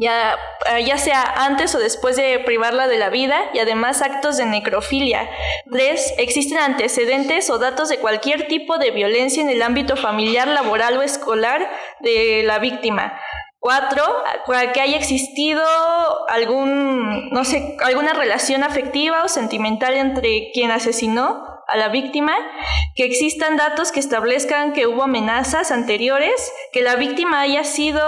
ya, 0.00 0.38
eh, 0.72 0.84
ya 0.84 0.96
sea 0.96 1.22
antes 1.22 1.74
o 1.74 1.78
después 1.78 2.16
de 2.16 2.38
privarla 2.40 2.88
de 2.88 2.96
la 2.96 3.10
vida 3.10 3.50
y 3.52 3.58
además 3.58 4.00
actos 4.00 4.38
de 4.38 4.46
necrofilia. 4.46 5.28
Tres, 5.70 6.14
existen 6.16 6.58
antecedentes 6.58 7.50
o 7.50 7.58
datos 7.58 7.90
de 7.90 7.98
cualquier 7.98 8.48
tipo 8.48 8.78
de 8.78 8.92
violencia 8.92 9.42
en 9.42 9.50
el 9.50 9.62
ámbito 9.62 9.96
familiar, 9.96 10.48
laboral 10.48 10.96
o 10.96 11.02
escolar 11.02 11.70
de 12.00 12.42
la 12.44 12.58
víctima. 12.58 13.20
Cuatro, 13.58 14.02
que 14.72 14.80
haya 14.80 14.96
existido 14.96 15.62
algún, 16.30 17.28
no 17.28 17.44
sé, 17.44 17.76
alguna 17.80 18.14
relación 18.14 18.62
afectiva 18.62 19.22
o 19.22 19.28
sentimental 19.28 19.92
entre 19.92 20.50
quien 20.54 20.70
asesinó 20.70 21.49
a 21.70 21.76
la 21.76 21.88
víctima, 21.88 22.36
que 22.94 23.04
existan 23.04 23.56
datos 23.56 23.92
que 23.92 24.00
establezcan 24.00 24.72
que 24.72 24.86
hubo 24.86 25.04
amenazas 25.04 25.70
anteriores, 25.70 26.52
que 26.72 26.82
la 26.82 26.96
víctima 26.96 27.40
haya 27.40 27.64
sido 27.64 28.02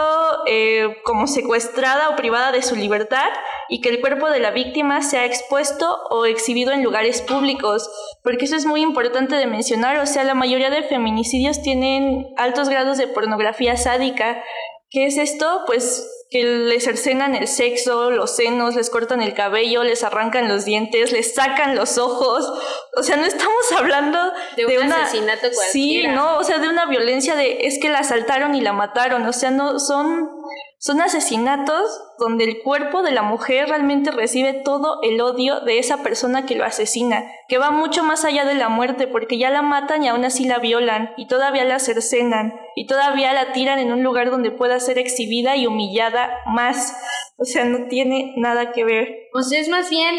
eh, 0.46 0.96
como 1.04 1.26
secuestrada 1.26 2.10
o 2.10 2.16
privada 2.16 2.52
de 2.52 2.62
su 2.62 2.76
libertad 2.76 3.28
y 3.68 3.80
que 3.80 3.88
el 3.88 4.00
cuerpo 4.00 4.28
de 4.30 4.40
la 4.40 4.50
víctima 4.50 5.02
sea 5.02 5.24
expuesto 5.24 5.98
o 6.10 6.26
exhibido 6.26 6.72
en 6.72 6.82
lugares 6.82 7.22
públicos, 7.22 7.88
porque 8.22 8.44
eso 8.44 8.56
es 8.56 8.66
muy 8.66 8.82
importante 8.82 9.36
de 9.36 9.46
mencionar, 9.46 9.98
o 9.98 10.06
sea, 10.06 10.24
la 10.24 10.34
mayoría 10.34 10.70
de 10.70 10.82
feminicidios 10.82 11.62
tienen 11.62 12.26
altos 12.36 12.68
grados 12.68 12.98
de 12.98 13.06
pornografía 13.06 13.76
sádica. 13.76 14.42
¿Qué 14.90 15.06
es 15.06 15.16
esto? 15.16 15.62
Pues 15.66 16.06
que 16.32 16.42
les 16.42 16.84
cercenan 16.84 17.34
el 17.34 17.46
sexo, 17.46 18.10
los 18.10 18.34
senos, 18.34 18.74
les 18.74 18.88
cortan 18.88 19.20
el 19.20 19.34
cabello, 19.34 19.84
les 19.84 20.02
arrancan 20.02 20.48
los 20.48 20.64
dientes, 20.64 21.12
les 21.12 21.34
sacan 21.34 21.76
los 21.76 21.98
ojos. 21.98 22.50
O 22.96 23.02
sea, 23.02 23.16
no 23.18 23.26
estamos 23.26 23.72
hablando 23.76 24.18
De 24.56 24.66
un 24.78 24.86
una 24.86 25.02
asesinato 25.02 25.48
Sí, 25.48 25.54
cualquiera. 25.54 26.14
no, 26.14 26.38
o 26.38 26.44
sea, 26.44 26.58
de 26.58 26.68
una 26.68 26.86
violencia 26.86 27.36
de 27.36 27.66
es 27.66 27.78
que 27.78 27.90
la 27.90 27.98
asaltaron 27.98 28.54
y 28.54 28.62
la 28.62 28.72
mataron, 28.72 29.26
o 29.26 29.32
sea, 29.34 29.50
no 29.50 29.78
son 29.78 30.30
son 30.78 31.00
asesinatos 31.00 32.02
donde 32.18 32.44
el 32.44 32.62
cuerpo 32.62 33.02
de 33.02 33.12
la 33.12 33.22
mujer 33.22 33.68
realmente 33.68 34.10
recibe 34.10 34.52
todo 34.52 35.00
el 35.02 35.20
odio 35.20 35.60
de 35.60 35.78
esa 35.78 36.02
persona 36.02 36.46
que 36.46 36.54
lo 36.54 36.64
asesina, 36.64 37.24
que 37.48 37.58
va 37.58 37.70
mucho 37.70 38.04
más 38.04 38.24
allá 38.24 38.44
de 38.44 38.54
la 38.54 38.68
muerte, 38.68 39.06
porque 39.06 39.38
ya 39.38 39.50
la 39.50 39.62
matan 39.62 40.02
y 40.04 40.08
aún 40.08 40.24
así 40.24 40.46
la 40.46 40.58
violan, 40.58 41.12
y 41.16 41.26
todavía 41.26 41.64
la 41.64 41.78
cercenan, 41.78 42.54
y 42.74 42.86
todavía 42.86 43.32
la 43.32 43.52
tiran 43.52 43.78
en 43.78 43.92
un 43.92 44.02
lugar 44.02 44.30
donde 44.30 44.50
pueda 44.50 44.80
ser 44.80 44.98
exhibida 44.98 45.56
y 45.56 45.66
humillada 45.66 46.38
más. 46.46 46.96
O 47.38 47.44
sea, 47.44 47.64
no 47.64 47.88
tiene 47.88 48.34
nada 48.36 48.72
que 48.72 48.84
ver. 48.84 49.08
O 49.34 49.42
sea, 49.42 49.60
es 49.60 49.68
más 49.68 49.90
bien 49.90 50.14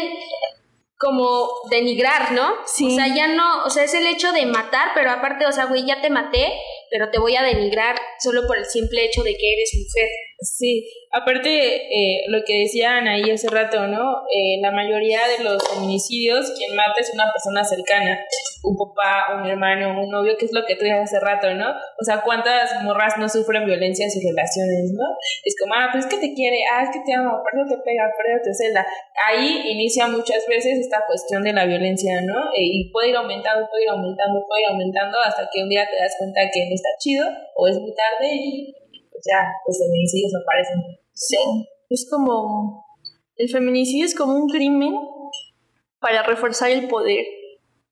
como 0.98 1.48
denigrar, 1.70 2.32
¿no? 2.32 2.54
Sí. 2.66 2.86
O 2.86 2.90
sea, 2.96 3.14
ya 3.14 3.28
no, 3.28 3.64
o 3.64 3.70
sea, 3.70 3.84
es 3.84 3.94
el 3.94 4.06
hecho 4.06 4.32
de 4.32 4.46
matar, 4.46 4.88
pero 4.94 5.10
aparte, 5.10 5.46
o 5.46 5.52
sea, 5.52 5.66
güey, 5.66 5.84
ya 5.84 6.00
te 6.00 6.10
maté, 6.10 6.52
pero 6.94 7.10
te 7.10 7.18
voy 7.18 7.34
a 7.34 7.42
denigrar 7.42 7.96
solo 8.22 8.46
por 8.46 8.56
el 8.56 8.66
simple 8.66 9.04
hecho 9.04 9.24
de 9.24 9.36
que 9.36 9.52
eres 9.52 9.70
mujer. 9.74 10.08
Sí, 10.44 10.84
aparte 11.10 11.48
eh, 11.48 12.24
lo 12.28 12.44
que 12.44 12.60
decían 12.60 13.08
ahí 13.08 13.30
hace 13.30 13.48
rato, 13.48 13.86
¿no? 13.86 14.24
Eh, 14.28 14.60
la 14.60 14.72
mayoría 14.72 15.20
de 15.26 15.42
los 15.42 15.66
feminicidios, 15.66 16.52
quien 16.58 16.76
mata 16.76 17.00
es 17.00 17.10
una 17.14 17.32
persona 17.32 17.64
cercana, 17.64 18.20
un 18.62 18.76
papá, 18.76 19.40
un 19.40 19.48
hermano, 19.48 19.98
un 20.02 20.10
novio, 20.10 20.36
que 20.38 20.44
es 20.44 20.52
lo 20.52 20.66
que 20.66 20.76
tú 20.76 20.84
hace 20.84 21.18
rato, 21.18 21.54
¿no? 21.54 21.70
O 21.70 22.04
sea, 22.04 22.20
¿cuántas 22.20 22.82
morras 22.82 23.16
no 23.16 23.26
sufren 23.26 23.64
violencia 23.64 24.04
en 24.04 24.10
sus 24.10 24.22
relaciones, 24.22 24.92
¿no? 24.92 25.16
Es 25.44 25.56
como, 25.58 25.72
ah, 25.74 25.88
pues 25.90 26.04
es 26.04 26.10
que 26.10 26.20
te 26.20 26.34
quiere, 26.34 26.58
ah, 26.70 26.82
es 26.82 26.90
que 26.90 27.00
te 27.06 27.14
ama, 27.14 27.40
por 27.40 27.58
eso 27.58 27.76
te 27.76 27.82
pega, 27.82 28.04
por 28.14 28.26
eso 28.28 28.44
te 28.44 28.52
cela. 28.52 28.86
Ahí 29.26 29.64
inicia 29.70 30.08
muchas 30.08 30.46
veces 30.46 30.78
esta 30.78 31.04
cuestión 31.06 31.42
de 31.42 31.54
la 31.54 31.64
violencia, 31.64 32.20
¿no? 32.20 32.52
Eh, 32.52 32.84
y 32.84 32.90
puede 32.92 33.08
ir 33.08 33.16
aumentando, 33.16 33.66
puede 33.70 33.84
ir 33.84 33.90
aumentando, 33.90 34.44
puede 34.46 34.62
ir 34.62 34.68
aumentando, 34.68 35.18
hasta 35.24 35.48
que 35.50 35.62
un 35.62 35.70
día 35.70 35.88
te 35.88 35.96
das 35.96 36.14
cuenta 36.18 36.42
que 36.52 36.68
no 36.68 36.74
está 36.74 36.90
chido, 36.98 37.26
o 37.56 37.66
es 37.66 37.78
muy 37.78 37.94
tarde 37.94 38.28
y 38.28 38.83
ya, 39.24 39.48
los 39.66 39.78
feminicidios 39.78 40.32
aparecen. 40.34 40.98
Sí, 41.12 41.36
es 41.90 42.08
como 42.10 42.84
el 43.36 43.48
feminicidio 43.48 44.06
es 44.06 44.14
como 44.14 44.34
un 44.34 44.48
crimen 44.48 44.94
para 45.98 46.22
reforzar 46.22 46.70
el 46.70 46.88
poder 46.88 47.24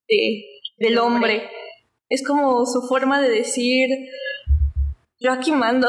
de, 0.08 0.44
del 0.78 0.98
hombre. 0.98 1.48
Es 2.08 2.24
como 2.26 2.66
su 2.66 2.82
forma 2.82 3.20
de 3.20 3.30
decir 3.30 3.88
yo 5.18 5.32
aquí 5.32 5.52
mando 5.52 5.88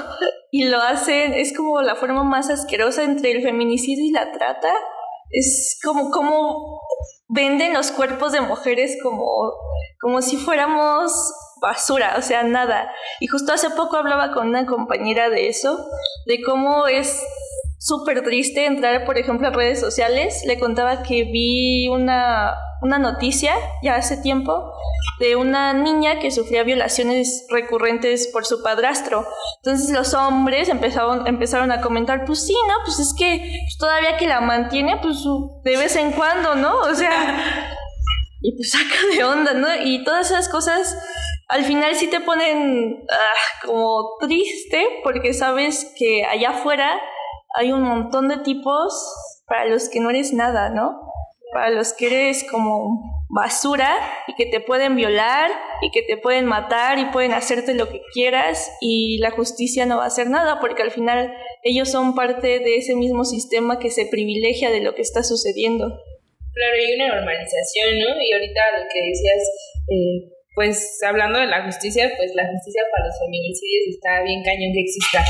y 0.50 0.64
lo 0.64 0.78
hacen, 0.78 1.32
es 1.34 1.56
como 1.56 1.80
la 1.80 1.96
forma 1.96 2.22
más 2.22 2.50
asquerosa 2.50 3.02
entre 3.02 3.32
el 3.32 3.42
feminicidio 3.42 4.04
y 4.04 4.10
la 4.10 4.30
trata. 4.30 4.72
Es 5.30 5.78
como 5.82 6.10
como 6.10 6.80
venden 7.34 7.74
los 7.74 7.90
cuerpos 7.90 8.32
de 8.32 8.40
mujeres 8.40 8.96
como 9.02 9.52
como 10.00 10.22
si 10.22 10.36
fuéramos 10.36 11.12
basura, 11.60 12.14
o 12.18 12.22
sea, 12.22 12.42
nada. 12.42 12.92
Y 13.20 13.26
justo 13.26 13.52
hace 13.52 13.70
poco 13.70 13.96
hablaba 13.96 14.32
con 14.32 14.48
una 14.48 14.66
compañera 14.66 15.30
de 15.30 15.48
eso, 15.48 15.88
de 16.26 16.42
cómo 16.42 16.86
es 16.86 17.22
súper 17.84 18.22
triste 18.22 18.64
entrar, 18.64 19.04
por 19.04 19.18
ejemplo, 19.18 19.48
a 19.48 19.50
redes 19.50 19.78
sociales. 19.78 20.42
Le 20.46 20.58
contaba 20.58 21.02
que 21.02 21.24
vi 21.24 21.86
una, 21.88 22.54
una 22.80 22.98
noticia 22.98 23.52
ya 23.82 23.96
hace 23.96 24.16
tiempo 24.16 24.72
de 25.20 25.36
una 25.36 25.74
niña 25.74 26.18
que 26.18 26.30
sufría 26.30 26.64
violaciones 26.64 27.46
recurrentes 27.50 28.28
por 28.28 28.46
su 28.46 28.62
padrastro. 28.62 29.26
Entonces 29.62 29.90
los 29.90 30.14
hombres 30.14 30.70
empezaron, 30.70 31.26
empezaron 31.26 31.70
a 31.72 31.82
comentar, 31.82 32.24
pues 32.24 32.46
sí, 32.46 32.56
¿no? 32.66 32.74
Pues 32.86 32.98
es 33.00 33.14
que 33.16 33.60
todavía 33.78 34.16
que 34.16 34.26
la 34.26 34.40
mantiene, 34.40 34.96
pues 35.02 35.18
de 35.62 35.76
vez 35.76 35.94
en 35.96 36.12
cuando, 36.12 36.54
¿no? 36.54 36.78
O 36.78 36.94
sea, 36.94 37.68
y 38.40 38.56
pues 38.56 38.70
saca 38.70 39.14
de 39.14 39.24
onda, 39.24 39.52
¿no? 39.52 39.68
Y 39.84 40.04
todas 40.04 40.30
esas 40.30 40.48
cosas 40.48 40.96
al 41.48 41.64
final 41.64 41.94
sí 41.94 42.08
te 42.08 42.20
ponen 42.20 43.04
ah, 43.10 43.66
como 43.66 44.16
triste 44.20 44.88
porque 45.02 45.34
sabes 45.34 45.92
que 45.98 46.24
allá 46.24 46.50
afuera 46.50 46.98
hay 47.54 47.72
un 47.72 47.82
montón 47.82 48.28
de 48.28 48.38
tipos 48.38 48.92
para 49.46 49.66
los 49.66 49.88
que 49.88 50.00
no 50.00 50.10
eres 50.10 50.32
nada, 50.32 50.70
¿no? 50.70 51.00
Para 51.52 51.70
los 51.70 51.92
que 51.92 52.06
eres 52.06 52.44
como 52.50 53.24
basura 53.28 53.96
y 54.26 54.34
que 54.34 54.46
te 54.46 54.60
pueden 54.60 54.96
violar 54.96 55.50
y 55.82 55.90
que 55.90 56.02
te 56.02 56.16
pueden 56.16 56.46
matar 56.46 56.98
y 56.98 57.06
pueden 57.06 57.32
hacerte 57.32 57.74
lo 57.74 57.88
que 57.88 58.00
quieras 58.12 58.70
y 58.80 59.18
la 59.18 59.30
justicia 59.30 59.86
no 59.86 59.98
va 59.98 60.04
a 60.04 60.08
hacer 60.08 60.28
nada 60.28 60.58
porque 60.60 60.82
al 60.82 60.90
final 60.90 61.32
ellos 61.62 61.90
son 61.90 62.14
parte 62.14 62.58
de 62.58 62.76
ese 62.76 62.96
mismo 62.96 63.24
sistema 63.24 63.78
que 63.78 63.90
se 63.90 64.06
privilegia 64.06 64.70
de 64.70 64.80
lo 64.80 64.94
que 64.94 65.02
está 65.02 65.22
sucediendo. 65.22 65.86
Claro, 65.86 66.74
hay 66.76 66.94
una 66.94 67.16
normalización, 67.16 67.98
¿no? 67.98 68.22
Y 68.22 68.32
ahorita 68.32 68.60
lo 68.78 68.84
que 68.92 69.00
decías, 69.08 69.50
eh, 69.88 70.33
pues 70.54 71.00
hablando 71.06 71.38
de 71.40 71.46
la 71.46 71.64
justicia, 71.64 72.10
pues 72.16 72.32
la 72.34 72.46
justicia 72.50 72.82
para 72.92 73.06
los 73.06 73.18
feminicidios 73.18 73.82
está 73.90 74.22
bien 74.22 74.42
cañón 74.42 74.72
que 74.72 74.80
exista. 74.82 75.20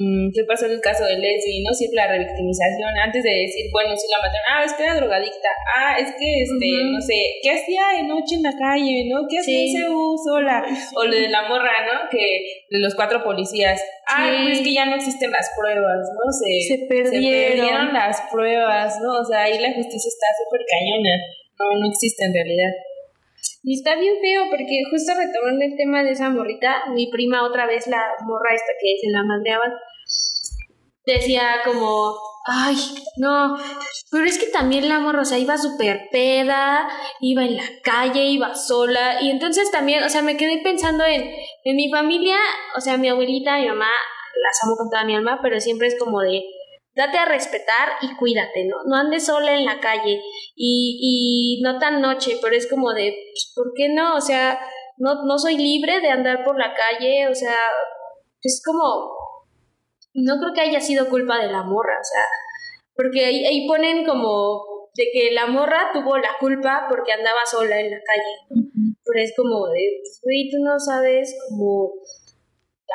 Mm, 0.00 0.32
¿Qué 0.32 0.44
pasó 0.48 0.64
en 0.64 0.72
el 0.72 0.80
caso 0.80 1.04
de 1.04 1.18
Leslie? 1.18 1.60
¿No? 1.60 1.74
Siempre 1.74 1.96
la 1.96 2.08
revictimización, 2.08 2.88
antes 3.04 3.22
de 3.22 3.28
decir, 3.44 3.66
bueno, 3.72 3.92
si 3.98 4.08
la 4.08 4.16
mataron, 4.24 4.48
ah, 4.48 4.64
es 4.64 4.72
que 4.72 4.82
era 4.84 4.94
drogadicta, 4.96 5.48
ah, 5.76 5.96
es 5.98 6.08
que, 6.16 6.28
este, 6.40 6.68
no 6.88 7.00
sé, 7.02 7.20
¿qué 7.42 7.50
hacía 7.50 7.82
de 8.00 8.04
noche 8.08 8.36
en 8.36 8.42
la 8.48 8.54
calle, 8.56 9.04
no? 9.12 9.28
¿Qué 9.28 9.40
hacía 9.40 9.60
Sí. 9.68 9.84
sola? 10.24 10.64
O 10.96 11.04
lo 11.04 11.12
de 11.14 11.28
la 11.28 11.42
morra, 11.48 11.84
¿no? 11.84 12.08
Que 12.08 12.24
de 12.70 12.78
los 12.78 12.94
cuatro 12.94 13.22
policías, 13.22 13.82
ah, 14.08 14.24
Sí. 14.24 14.42
pues 14.44 14.58
es 14.60 14.64
que 14.64 14.72
ya 14.72 14.86
no 14.86 14.96
existen 14.96 15.30
las 15.32 15.50
pruebas, 15.58 16.00
¿no? 16.16 16.24
Se, 16.32 16.76
Se 16.76 16.86
perdieron. 16.88 17.58
perdieron 17.60 17.92
las 17.92 18.22
pruebas, 18.32 18.96
¿no? 19.02 19.20
O 19.20 19.24
sea, 19.26 19.42
ahí 19.42 19.58
la 19.58 19.74
justicia 19.74 20.08
está 20.08 20.26
súper 20.40 20.64
cañona, 20.64 21.12
no, 21.58 21.78
no 21.78 21.90
existe 21.90 22.24
en 22.24 22.32
realidad. 22.32 22.72
Y 23.62 23.74
está 23.74 23.94
bien 23.96 24.14
feo 24.20 24.44
porque 24.50 24.82
justo 24.90 25.12
retomando 25.14 25.64
el 25.64 25.76
tema 25.76 26.02
de 26.02 26.12
esa 26.12 26.30
morrita, 26.30 26.84
mi 26.94 27.10
prima 27.10 27.46
otra 27.46 27.66
vez, 27.66 27.86
la 27.86 28.02
morra 28.22 28.54
esta 28.54 28.72
que 28.80 28.96
se 29.00 29.10
la 29.10 29.22
madreaban, 29.22 29.72
decía 31.04 31.60
como, 31.64 32.16
ay, 32.46 32.76
no, 33.18 33.56
pero 34.10 34.24
es 34.24 34.38
que 34.38 34.46
también 34.46 34.88
la 34.88 35.00
morra, 35.00 35.20
o 35.20 35.24
sea, 35.24 35.38
iba 35.38 35.58
súper 35.58 36.08
peda, 36.10 36.88
iba 37.20 37.44
en 37.44 37.56
la 37.56 37.64
calle, 37.82 38.24
iba 38.26 38.54
sola, 38.54 39.20
y 39.20 39.30
entonces 39.30 39.70
también, 39.70 40.02
o 40.04 40.08
sea, 40.08 40.22
me 40.22 40.38
quedé 40.38 40.62
pensando 40.62 41.04
en, 41.04 41.22
en 41.64 41.76
mi 41.76 41.90
familia, 41.90 42.36
o 42.76 42.80
sea, 42.80 42.96
mi 42.96 43.08
abuelita, 43.08 43.58
mi 43.58 43.68
mamá, 43.68 43.90
las 44.42 44.64
amo 44.64 44.76
con 44.76 44.88
toda 44.88 45.04
mi 45.04 45.14
alma, 45.14 45.40
pero 45.42 45.60
siempre 45.60 45.88
es 45.88 45.98
como 45.98 46.20
de, 46.20 46.42
date 46.94 47.18
a 47.18 47.24
respetar 47.24 47.90
y 48.02 48.16
cuídate, 48.16 48.64
¿no? 48.64 48.76
No 48.86 48.96
andes 48.96 49.26
sola 49.26 49.54
en 49.54 49.64
la 49.64 49.80
calle 49.80 50.20
y, 50.56 51.58
y 51.58 51.62
no 51.62 51.78
tan 51.78 52.00
noche, 52.00 52.38
pero 52.42 52.54
es 52.54 52.68
como 52.68 52.92
de, 52.92 53.14
pues, 53.32 53.52
¿por 53.54 53.72
qué 53.74 53.88
no? 53.88 54.16
O 54.16 54.20
sea, 54.20 54.60
no, 54.96 55.24
no 55.24 55.38
soy 55.38 55.56
libre 55.56 56.00
de 56.00 56.10
andar 56.10 56.44
por 56.44 56.58
la 56.58 56.74
calle, 56.74 57.28
o 57.28 57.34
sea, 57.34 57.56
es 58.42 58.62
como, 58.64 59.16
no 60.14 60.38
creo 60.38 60.52
que 60.54 60.60
haya 60.60 60.80
sido 60.80 61.08
culpa 61.08 61.38
de 61.38 61.50
la 61.50 61.62
morra, 61.62 61.98
o 62.00 62.04
sea, 62.04 62.24
porque 62.94 63.24
ahí, 63.24 63.46
ahí 63.46 63.66
ponen 63.66 64.04
como 64.04 64.90
de 64.94 65.04
que 65.12 65.30
la 65.32 65.46
morra 65.46 65.90
tuvo 65.92 66.18
la 66.18 66.36
culpa 66.38 66.86
porque 66.88 67.12
andaba 67.12 67.46
sola 67.46 67.80
en 67.80 67.90
la 67.90 68.00
calle, 68.04 68.66
pero 69.04 69.24
es 69.24 69.32
como 69.36 69.68
de, 69.68 70.00
pues, 70.02 70.20
güey, 70.22 70.50
tú 70.50 70.58
no 70.62 70.78
sabes 70.78 71.36
como 71.48 71.92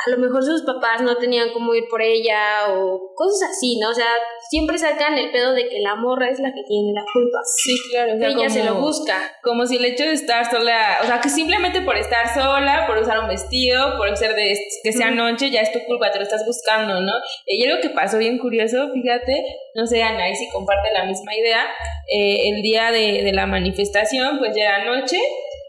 a 0.05 0.09
lo 0.09 0.17
mejor 0.17 0.43
sus 0.43 0.63
papás 0.63 1.01
no 1.01 1.17
tenían 1.17 1.51
cómo 1.53 1.73
ir 1.73 1.85
por 1.89 2.01
ella 2.01 2.67
o 2.69 3.13
cosas 3.15 3.49
así, 3.51 3.79
¿no? 3.79 3.89
O 3.89 3.93
sea, 3.93 4.07
siempre 4.49 4.77
sacan 4.77 5.17
el 5.17 5.31
pedo 5.31 5.53
de 5.53 5.69
que 5.69 5.79
la 5.79 5.95
morra 5.95 6.29
es 6.29 6.39
la 6.39 6.53
que 6.53 6.63
tiene 6.67 6.91
la 6.93 7.03
culpa. 7.13 7.39
Sí, 7.63 7.75
claro. 7.91 8.15
O 8.15 8.17
sea, 8.17 8.29
ella 8.29 8.49
se 8.49 8.63
lo 8.63 8.75
busca. 8.75 9.15
Como 9.41 9.65
si 9.65 9.77
el 9.77 9.85
hecho 9.85 10.03
de 10.03 10.13
estar 10.13 10.49
sola, 10.51 10.97
o 11.01 11.05
sea, 11.05 11.21
que 11.21 11.29
simplemente 11.29 11.81
por 11.81 11.97
estar 11.97 12.33
sola, 12.33 12.85
por 12.87 12.97
usar 12.97 13.19
un 13.19 13.29
vestido, 13.29 13.97
por 13.97 14.15
ser 14.17 14.35
de 14.35 14.53
que 14.83 14.91
sea 14.91 15.11
noche, 15.11 15.49
ya 15.49 15.61
es 15.61 15.71
tu 15.71 15.79
culpa, 15.85 16.11
te 16.11 16.19
lo 16.19 16.23
estás 16.23 16.45
buscando, 16.45 16.99
¿no? 16.99 17.13
Y 17.45 17.65
algo 17.65 17.81
que 17.81 17.89
pasó 17.89 18.17
bien 18.17 18.37
curioso, 18.37 18.89
fíjate, 18.93 19.45
no 19.75 19.87
sé, 19.87 20.03
Ana, 20.03 20.25
si 20.35 20.49
comparte 20.49 20.91
la 20.93 21.05
misma 21.05 21.35
idea, 21.35 21.65
eh, 22.07 22.49
el 22.49 22.61
día 22.61 22.91
de, 22.91 23.23
de 23.23 23.31
la 23.31 23.47
manifestación, 23.47 24.39
pues 24.39 24.55
ya 24.55 24.63
era 24.63 24.85
noche, 24.85 25.17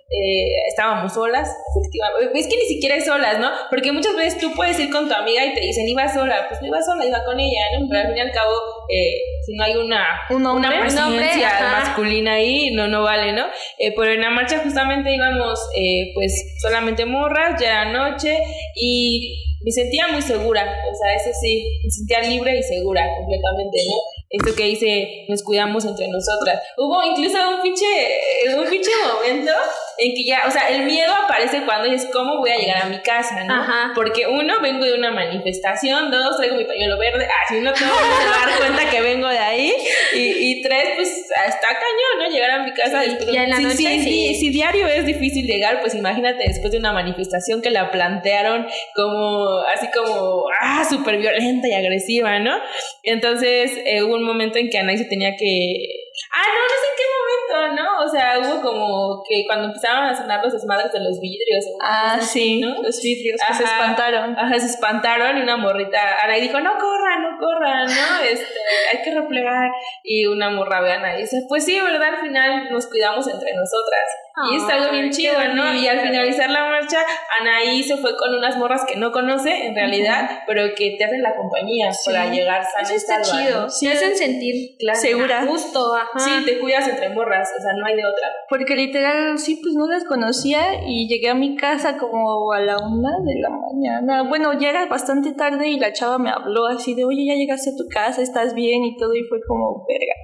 eh, 0.09 0.69
estábamos 0.69 1.13
solas, 1.13 1.51
efectivamente. 1.75 2.39
Es 2.39 2.47
que 2.47 2.57
ni 2.57 2.67
siquiera 2.67 2.95
es 2.97 3.05
solas, 3.07 3.41
¿no? 3.41 3.51
Porque 3.71 3.91
muchas 3.91 4.15
veces 4.15 4.39
tú 4.39 4.53
puedes 4.55 4.79
ir 4.79 4.91
con 4.91 5.09
tu 5.09 5.15
amiga 5.15 5.45
y 5.45 5.53
te 5.53 5.61
dicen, 5.61 5.89
iba 5.89 6.07
sola, 6.13 6.47
pues 6.49 6.61
no 6.61 6.69
iba 6.69 6.81
sola, 6.81 7.05
iba 7.05 7.25
con 7.25 7.39
ella, 7.41 7.63
¿no? 7.79 7.87
Pero 7.89 8.01
al 8.03 8.07
fin 8.09 8.17
y 8.17 8.21
al 8.21 8.33
cabo, 8.33 8.53
eh, 8.89 9.19
si 9.45 9.55
no 9.55 9.65
hay 9.65 9.77
una, 9.77 10.05
Un 10.31 10.47
hombre, 10.47 10.69
una 10.69 11.09
un 11.09 11.17
presencia 11.17 11.49
ajá. 11.49 11.81
masculina 11.81 12.35
ahí, 12.35 12.71
no, 12.71 12.87
no 12.87 13.03
vale, 13.03 13.33
¿no? 13.33 13.47
Eh, 13.79 13.93
pero 13.97 14.13
en 14.13 14.21
la 14.21 14.31
marcha 14.31 14.61
justamente 14.63 15.13
íbamos, 15.13 15.59
eh, 15.77 16.13
pues 16.15 16.57
solamente 16.61 17.05
morras, 17.05 17.61
ya 17.61 17.83
era 17.83 17.93
noche 17.93 18.39
y 18.77 19.43
me 19.65 19.73
sentía 19.73 20.07
muy 20.07 20.23
segura, 20.23 20.63
o 20.63 20.95
sea, 20.95 21.15
eso 21.15 21.31
sí, 21.41 21.81
me 21.83 21.91
sentía 21.91 22.21
libre 22.21 22.57
y 22.57 22.63
segura 22.63 23.03
completamente, 23.19 23.79
¿no? 23.89 23.97
Esto 24.31 24.55
que 24.57 24.65
dice, 24.65 25.25
nos 25.29 25.43
cuidamos 25.43 25.85
entre 25.85 26.07
nosotras. 26.09 26.61
Hubo 26.77 27.03
incluso 27.03 27.39
un 27.49 27.63
pinche, 27.63 27.87
un 28.57 28.69
pinche 28.69 28.91
momento 29.05 29.53
en 29.99 30.15
que 30.15 30.25
ya, 30.25 30.43
o 30.47 30.51
sea, 30.51 30.69
el 30.69 30.85
miedo 30.85 31.13
aparece 31.15 31.63
cuando 31.65 31.91
es 31.91 32.07
cómo 32.13 32.39
voy 32.39 32.51
a 32.51 32.57
llegar 32.57 32.83
a 32.83 32.87
mi 32.87 32.99
casa, 33.01 33.45
¿no? 33.45 33.55
Ajá. 33.55 33.93
Porque 33.95 34.27
uno, 34.27 34.61
vengo 34.61 34.85
de 34.85 34.95
una 34.95 35.11
manifestación, 35.11 36.11
dos, 36.11 36.37
traigo 36.37 36.57
mi 36.57 36.65
pañuelo 36.65 36.99
verde, 36.99 37.27
ah, 37.31 37.49
si 37.49 37.61
no 37.61 37.73
va 37.73 38.43
a 38.43 38.47
dar 38.47 38.59
cuenta 38.59 38.91
que 38.91 39.01
vengo 39.01 39.29
de 39.29 39.39
ahí, 39.39 39.73
y, 40.15 40.21
y 40.51 40.63
tres, 40.63 40.85
pues 40.97 41.09
está 41.47 41.69
cañón, 41.69 42.19
¿no? 42.19 42.31
Llegar 42.31 42.51
a 42.51 42.63
mi 42.65 42.73
casa 42.73 43.03
Sí, 43.03 43.11
después. 43.11 43.33
ya 43.35 43.45
en 43.45 43.51
la 43.51 43.57
si, 43.57 43.63
noche, 43.65 43.77
si- 43.77 44.01
sí. 44.05 44.35
si 44.35 44.49
diario 44.51 44.87
es 44.87 45.07
difícil 45.07 45.47
llegar, 45.47 45.81
pues 45.81 45.95
imagínate 45.95 46.45
después 46.47 46.73
de 46.73 46.79
una 46.79 46.93
manifestación 46.93 47.63
que 47.63 47.71
la 47.71 47.91
plantearon 47.91 48.67
como, 48.95 49.61
así 49.75 49.89
como, 49.95 50.45
ah, 50.61 50.85
súper 50.89 51.19
violenta 51.19 51.69
y 51.69 51.73
agresiva, 51.75 52.39
¿no? 52.39 52.57
Entonces 53.03 53.73
eh, 53.85 54.03
hubo 54.03 54.15
un 54.15 54.25
momento 54.25 54.59
en 54.59 54.69
que 54.71 54.79
Anaí 54.79 54.99
se 54.99 55.05
tenía 55.05 55.31
que... 55.37 55.47
Ah, 56.35 56.43
no, 56.47 56.63
no 56.63 56.69
sé 56.69 56.89
qué 56.97 57.03
¿no? 57.75 58.05
O 58.05 58.09
sea, 58.09 58.39
hubo 58.39 58.61
como 58.61 59.23
que 59.29 59.45
cuando 59.47 59.67
empezaban 59.67 60.05
a 60.05 60.17
sonar 60.17 60.43
los 60.43 60.53
desmadres 60.53 60.93
de 60.93 61.01
los 61.01 61.19
vidrios. 61.21 61.65
Ah, 61.83 62.15
cosas 62.17 62.31
sí, 62.31 62.61
¿no? 62.61 62.83
los 62.83 63.01
vidrios 63.03 63.41
que 63.47 63.55
se 63.55 63.65
Ajá. 63.65 63.75
espantaron. 63.75 64.39
Ajá, 64.39 64.59
se 64.59 64.67
espantaron 64.67 65.39
y 65.39 65.43
una 65.43 65.57
morrita, 65.57 65.99
Ana 66.23 66.35
dijo, 66.35 66.61
no 66.61 66.73
corran, 66.79 67.23
no 67.23 67.39
corran, 67.39 67.87
¿no? 67.87 68.21
Este, 68.31 68.59
hay 68.93 69.03
que 69.03 69.15
replegar. 69.15 69.71
Y 70.03 70.27
una 70.27 70.51
morra 70.51 70.81
ve 70.81 70.93
a 70.93 70.97
Ana 70.97 71.17
y 71.17 71.23
dice, 71.23 71.43
pues 71.49 71.65
sí, 71.65 71.79
¿verdad? 71.81 72.15
Al 72.15 72.21
final 72.21 72.69
nos 72.71 72.87
cuidamos 72.87 73.27
entre 73.29 73.53
nosotras. 73.55 74.05
Y 74.51 74.57
es 74.57 74.63
algo 74.69 74.93
bien 74.93 75.11
chido, 75.11 75.33
¿no? 75.55 75.75
Y 75.75 75.87
al 75.87 76.01
finalizar 76.01 76.51
la 76.51 76.69
marcha, 76.69 76.99
Anaí 77.41 77.83
se 77.83 77.97
fue 77.97 78.17
con 78.17 78.35
unas 78.35 78.57
morras 78.59 78.85
que 78.87 78.97
no 78.97 79.11
conoce, 79.11 79.67
en 79.67 79.75
realidad, 79.75 80.43
pero 80.47 80.75
que 80.77 80.97
te 80.99 81.05
hacen 81.05 81.23
la 81.23 81.35
compañía 81.35 81.91
para 82.05 82.31
llegar 82.31 82.63
sana 82.63 82.83
Eso 82.83 82.95
está 82.95 83.25
salva, 83.25 83.47
chido. 83.47 83.63
¿no? 83.63 83.71
Se 83.71 83.89
hacen 83.91 84.17
sentir 84.17 84.77
Claro. 84.79 84.99
Segura. 84.99 85.47
justo, 85.47 85.95
ajá. 85.95 86.19
Sí, 86.19 86.45
te 86.45 86.59
cuidas 86.59 86.87
entre 86.87 87.09
morras, 87.11 87.49
o 87.59 87.63
sea, 87.63 87.73
no 87.73 87.87
hay 87.87 87.97
de 87.97 88.05
otra. 88.05 88.29
Porque 88.49 88.77
literal, 88.77 89.39
sí, 89.39 89.59
pues 89.63 89.75
no 89.75 89.87
las 89.87 90.05
conocía 90.05 90.85
y 90.87 91.09
llegué 91.09 91.31
a 91.31 91.35
mi 91.35 91.57
casa 91.57 91.97
como 91.97 92.53
a 92.53 92.61
la 92.61 92.77
una 92.79 93.17
de 93.25 93.41
la 93.41 93.49
mañana. 93.51 94.23
Bueno, 94.29 94.53
ya 94.59 94.69
era 94.71 94.87
bastante 94.87 95.33
tarde 95.33 95.69
y 95.69 95.79
la 95.79 95.93
chava 95.93 96.19
me 96.19 96.31
habló 96.31 96.67
así 96.67 96.95
de, 96.95 97.05
oye, 97.05 97.25
ya 97.27 97.35
llegaste 97.35 97.71
a 97.71 97.77
tu 97.77 97.89
casa, 97.89 98.21
estás 98.21 98.55
bien 98.55 98.85
y 98.85 98.97
todo, 98.97 99.15
y 99.15 99.23
fue 99.25 99.39
como, 99.47 99.87
verga. 99.89 100.15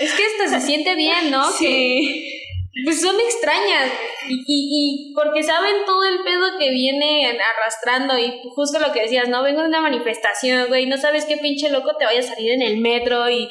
Es 0.00 0.14
que 0.14 0.22
esto 0.24 0.48
se 0.48 0.60
siente 0.60 0.94
bien, 0.96 1.30
¿no? 1.30 1.44
Sí. 1.60 2.40
Pues 2.84 3.00
son 3.00 3.18
extrañas 3.18 3.90
y, 4.28 4.34
y, 4.46 5.10
y 5.10 5.12
porque 5.14 5.42
saben 5.42 5.74
todo 5.86 6.04
el 6.04 6.20
pedo 6.22 6.56
que 6.56 6.70
viene 6.70 7.26
arrastrando 7.56 8.16
y 8.16 8.40
justo 8.54 8.78
lo 8.78 8.92
que 8.92 9.02
decías, 9.02 9.28
¿no? 9.28 9.42
Vengo 9.42 9.62
de 9.62 9.66
una 9.68 9.80
manifestación, 9.80 10.68
güey, 10.68 10.86
no 10.86 10.96
sabes 10.96 11.24
qué 11.24 11.36
pinche 11.38 11.68
loco 11.70 11.96
te 11.98 12.04
vaya 12.04 12.20
a 12.20 12.22
salir 12.22 12.52
en 12.52 12.62
el 12.62 12.76
metro 12.76 13.28
y 13.28 13.48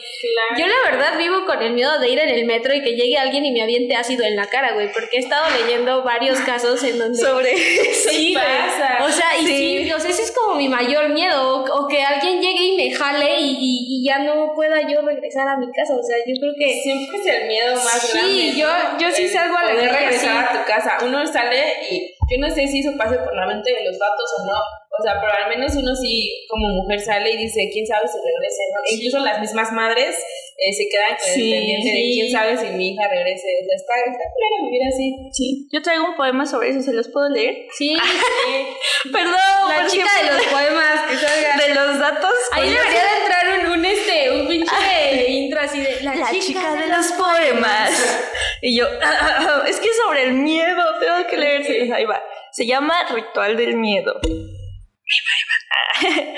yo 0.58 0.66
la 0.68 0.90
verdad 0.90 1.18
vivo 1.18 1.46
con 1.46 1.62
el 1.62 1.74
miedo 1.74 2.00
de 2.00 2.08
ir 2.10 2.20
en 2.20 2.30
el 2.30 2.46
metro 2.46 2.74
y 2.74 2.82
que 2.82 2.96
llegue 2.96 3.18
alguien 3.18 3.46
y 3.46 3.52
me 3.52 3.62
aviente 3.62 3.94
ácido 3.96 4.24
en 4.24 4.38
la 4.38 4.46
cara, 4.48 4.72
güey, 4.74 4.90
porque 4.94 5.18
he 5.18 5.20
estado 5.20 5.46
leyendo 5.60 6.02
varios 6.04 6.40
casos 6.40 6.82
en 6.86 6.98
donde... 6.98 7.20
Sobre 7.22 7.52
eso. 7.92 8.10
Sí, 8.12 8.34
pasa. 8.36 9.06
O 9.06 9.10
sea, 9.12 9.38
y 9.42 9.46
Sí. 9.48 9.84
sí, 9.84 9.92
o 9.92 10.00
sea, 10.00 10.12
ese 10.12 10.24
es 10.24 10.32
como 10.32 10.56
mi 10.56 10.70
mayor 10.70 11.10
miedo, 11.10 11.56
o, 11.66 11.84
o 11.84 11.88
que 11.90 12.02
alguien 12.02 12.40
llegue 12.42 12.64
y 12.64 12.76
me 12.78 12.92
jale 12.96 13.40
y, 13.42 13.58
y- 13.60 14.00
ya 14.08 14.20
no 14.20 14.54
pueda 14.56 14.82
yo 14.90 15.02
regresar 15.02 15.46
a 15.48 15.58
mi 15.58 15.68
casa, 15.74 15.94
o 15.94 16.02
sea, 16.02 16.16
yo 16.26 16.34
creo 16.40 16.54
que... 16.58 16.82
Siempre 16.82 17.18
es 17.20 17.26
el 17.28 17.48
miedo 17.48 17.76
más 17.76 18.00
Sí, 18.02 18.18
grande. 18.18 18.64
¿no? 18.94 19.00
yo 19.00 19.09
sí 19.12 19.24
El 19.24 19.30
salgo 19.30 19.58
a 19.58 19.64
la 19.64 19.76
calle 19.76 19.88
regresar 19.90 20.46
así. 20.46 20.58
a 20.58 20.60
tu 20.62 20.68
casa. 20.68 20.98
Uno 21.06 21.26
sale 21.28 21.64
y 21.92 22.14
yo 22.32 22.38
no 22.40 22.50
sé 22.54 22.68
si 22.68 22.80
eso 22.82 22.92
pase 22.98 23.18
por 23.18 23.36
la 23.36 23.46
mente 23.48 23.72
de 23.74 23.84
los 23.86 23.98
vatos 24.00 24.26
o 24.40 24.46
no. 24.46 24.58
O 25.00 25.02
sea, 25.04 25.14
pero 25.22 25.32
al 25.32 25.48
menos 25.50 25.74
uno 25.76 25.96
sí, 25.96 26.46
como 26.50 26.68
mujer, 26.68 27.00
sale 27.00 27.32
y 27.32 27.38
dice, 27.38 27.70
quién 27.72 27.86
sabe 27.88 28.06
si 28.08 28.18
regrese, 28.18 28.64
¿no? 28.74 28.80
E 28.86 28.94
Incluso 28.96 29.20
las 29.24 29.40
mismas 29.40 29.72
madres 29.72 30.14
eh, 30.58 30.74
se 30.74 30.90
quedan 30.90 31.16
con 31.16 31.30
Sí, 31.34 31.54
el 31.54 31.60
pendiente 31.60 31.90
de 31.90 31.96
sí. 31.96 32.12
quién 32.20 32.32
sabe 32.32 32.58
si 32.58 32.66
mi 32.76 32.90
hija 32.90 33.08
regrese. 33.08 33.48
O 33.62 33.66
sea, 33.66 33.76
está, 33.78 33.94
está 34.12 34.26
claro 34.36 34.66
vivir 34.66 34.82
así. 34.92 35.16
Sí. 35.32 35.68
Yo 35.72 35.82
traigo 35.82 36.04
un 36.06 36.16
poema 36.18 36.46
sobre 36.46 36.70
eso, 36.70 36.82
¿se 36.82 36.92
los 36.92 37.08
puedo 37.08 37.30
leer? 37.30 37.68
Sí, 37.78 37.96
Perdón, 39.14 39.34
la 39.70 39.88
chica 39.88 40.10
de 40.22 40.32
los 40.34 40.44
poemas 40.48 41.02
que 41.10 41.16
salga. 41.16 41.58
de 41.66 41.74
los 41.76 42.00
datos. 42.00 42.34
Ahí 42.52 42.70
debería 42.70 43.04
de 43.04 43.22
entrar 43.22 43.60
un, 43.68 43.80
un 43.80 43.86
este, 43.86 44.32
un 44.32 44.48
pinche 44.48 45.30
intro 45.32 45.62
así 45.62 45.80
de 45.80 46.02
La 46.02 46.30
chica 46.32 46.76
de 46.76 46.88
los 46.88 47.06
poemas. 47.14 47.92
Y 48.62 48.78
yo, 48.78 48.86
es 49.68 49.80
que 49.80 49.90
sobre 50.06 50.24
el 50.24 50.34
miedo, 50.34 50.84
tengo 51.00 51.28
que 51.30 51.38
leerse. 51.38 51.94
Ahí 51.94 52.06
va. 52.06 52.22
Se 52.52 52.66
llama 52.66 52.96
Ritual 53.12 53.58
del 53.58 53.78
Miedo. 53.78 54.20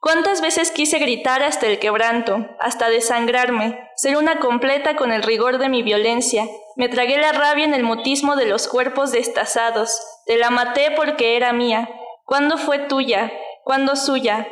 ¿Cuántas 0.00 0.40
veces 0.40 0.70
quise 0.70 0.98
gritar 0.98 1.42
hasta 1.42 1.66
el 1.66 1.78
quebranto, 1.78 2.46
hasta 2.60 2.88
desangrarme, 2.88 3.90
ser 3.96 4.16
una 4.16 4.38
completa 4.38 4.94
con 4.94 5.10
el 5.10 5.22
rigor 5.22 5.58
de 5.58 5.68
mi 5.68 5.82
violencia? 5.82 6.46
Me 6.76 6.88
tragué 6.88 7.18
la 7.18 7.32
rabia 7.32 7.64
en 7.64 7.74
el 7.74 7.82
mutismo 7.82 8.36
de 8.36 8.46
los 8.46 8.68
cuerpos 8.68 9.10
destazados. 9.10 10.00
Te 10.26 10.36
la 10.36 10.50
maté 10.50 10.92
porque 10.92 11.36
era 11.36 11.52
mía. 11.52 11.88
¿Cuándo 12.24 12.58
fue 12.58 12.78
tuya? 12.78 13.32
¿Cuándo 13.64 13.96
suya? 13.96 14.46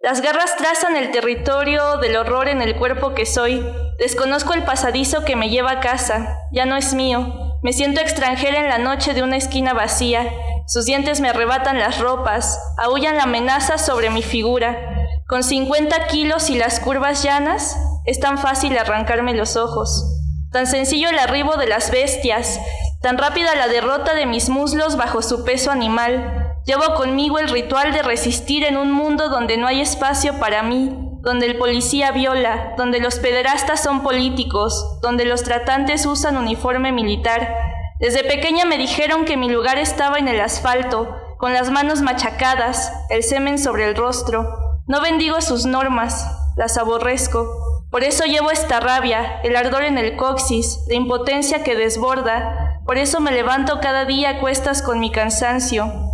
Las 0.00 0.20
garras 0.20 0.54
trazan 0.56 0.94
el 0.94 1.10
territorio 1.10 1.96
del 1.96 2.16
horror 2.16 2.48
en 2.48 2.62
el 2.62 2.76
cuerpo 2.76 3.14
que 3.14 3.26
soy. 3.26 3.66
Desconozco 3.98 4.54
el 4.54 4.62
pasadizo 4.62 5.24
que 5.24 5.34
me 5.34 5.50
lleva 5.50 5.72
a 5.72 5.80
casa. 5.80 6.38
Ya 6.52 6.66
no 6.66 6.76
es 6.76 6.94
mío. 6.94 7.58
Me 7.64 7.72
siento 7.72 8.00
extranjera 8.00 8.60
en 8.60 8.68
la 8.68 8.78
noche 8.78 9.12
de 9.12 9.24
una 9.24 9.36
esquina 9.36 9.74
vacía. 9.74 10.32
Sus 10.68 10.84
dientes 10.84 11.20
me 11.20 11.30
arrebatan 11.30 11.80
las 11.80 11.98
ropas. 11.98 12.60
Aullan 12.76 13.16
la 13.16 13.24
amenaza 13.24 13.76
sobre 13.76 14.10
mi 14.10 14.22
figura. 14.22 14.78
Con 15.26 15.42
50 15.42 16.06
kilos 16.06 16.48
y 16.48 16.54
las 16.56 16.78
curvas 16.78 17.24
llanas, 17.24 17.76
es 18.06 18.20
tan 18.20 18.38
fácil 18.38 18.78
arrancarme 18.78 19.34
los 19.34 19.56
ojos. 19.56 20.04
Tan 20.52 20.68
sencillo 20.68 21.08
el 21.08 21.18
arribo 21.18 21.56
de 21.56 21.66
las 21.66 21.90
bestias. 21.90 22.60
Tan 23.02 23.18
rápida 23.18 23.56
la 23.56 23.66
derrota 23.66 24.14
de 24.14 24.26
mis 24.26 24.48
muslos 24.48 24.96
bajo 24.96 25.22
su 25.22 25.44
peso 25.44 25.72
animal. 25.72 26.37
Llevo 26.68 26.92
conmigo 26.96 27.38
el 27.38 27.48
ritual 27.48 27.94
de 27.94 28.02
resistir 28.02 28.62
en 28.62 28.76
un 28.76 28.92
mundo 28.92 29.30
donde 29.30 29.56
no 29.56 29.66
hay 29.66 29.80
espacio 29.80 30.38
para 30.38 30.62
mí, 30.62 30.94
donde 31.22 31.46
el 31.46 31.56
policía 31.56 32.10
viola, 32.12 32.74
donde 32.76 33.00
los 33.00 33.18
pederastas 33.20 33.82
son 33.82 34.02
políticos, 34.02 34.98
donde 35.00 35.24
los 35.24 35.44
tratantes 35.44 36.04
usan 36.04 36.36
uniforme 36.36 36.92
militar. 36.92 37.56
Desde 38.00 38.22
pequeña 38.22 38.66
me 38.66 38.76
dijeron 38.76 39.24
que 39.24 39.38
mi 39.38 39.48
lugar 39.48 39.78
estaba 39.78 40.18
en 40.18 40.28
el 40.28 40.42
asfalto, 40.42 41.16
con 41.38 41.54
las 41.54 41.70
manos 41.70 42.02
machacadas, 42.02 42.92
el 43.08 43.22
semen 43.22 43.58
sobre 43.58 43.88
el 43.88 43.96
rostro. 43.96 44.46
No 44.86 45.00
bendigo 45.00 45.40
sus 45.40 45.64
normas, 45.64 46.26
las 46.58 46.76
aborrezco. 46.76 47.48
Por 47.90 48.04
eso 48.04 48.24
llevo 48.24 48.50
esta 48.50 48.78
rabia, 48.78 49.40
el 49.42 49.56
ardor 49.56 49.84
en 49.84 49.96
el 49.96 50.16
coxis, 50.16 50.80
la 50.86 50.96
impotencia 50.96 51.64
que 51.64 51.76
desborda. 51.76 52.82
Por 52.84 52.98
eso 52.98 53.20
me 53.20 53.32
levanto 53.32 53.80
cada 53.80 54.04
día 54.04 54.28
a 54.28 54.40
cuestas 54.40 54.82
con 54.82 55.00
mi 55.00 55.10
cansancio. 55.10 56.07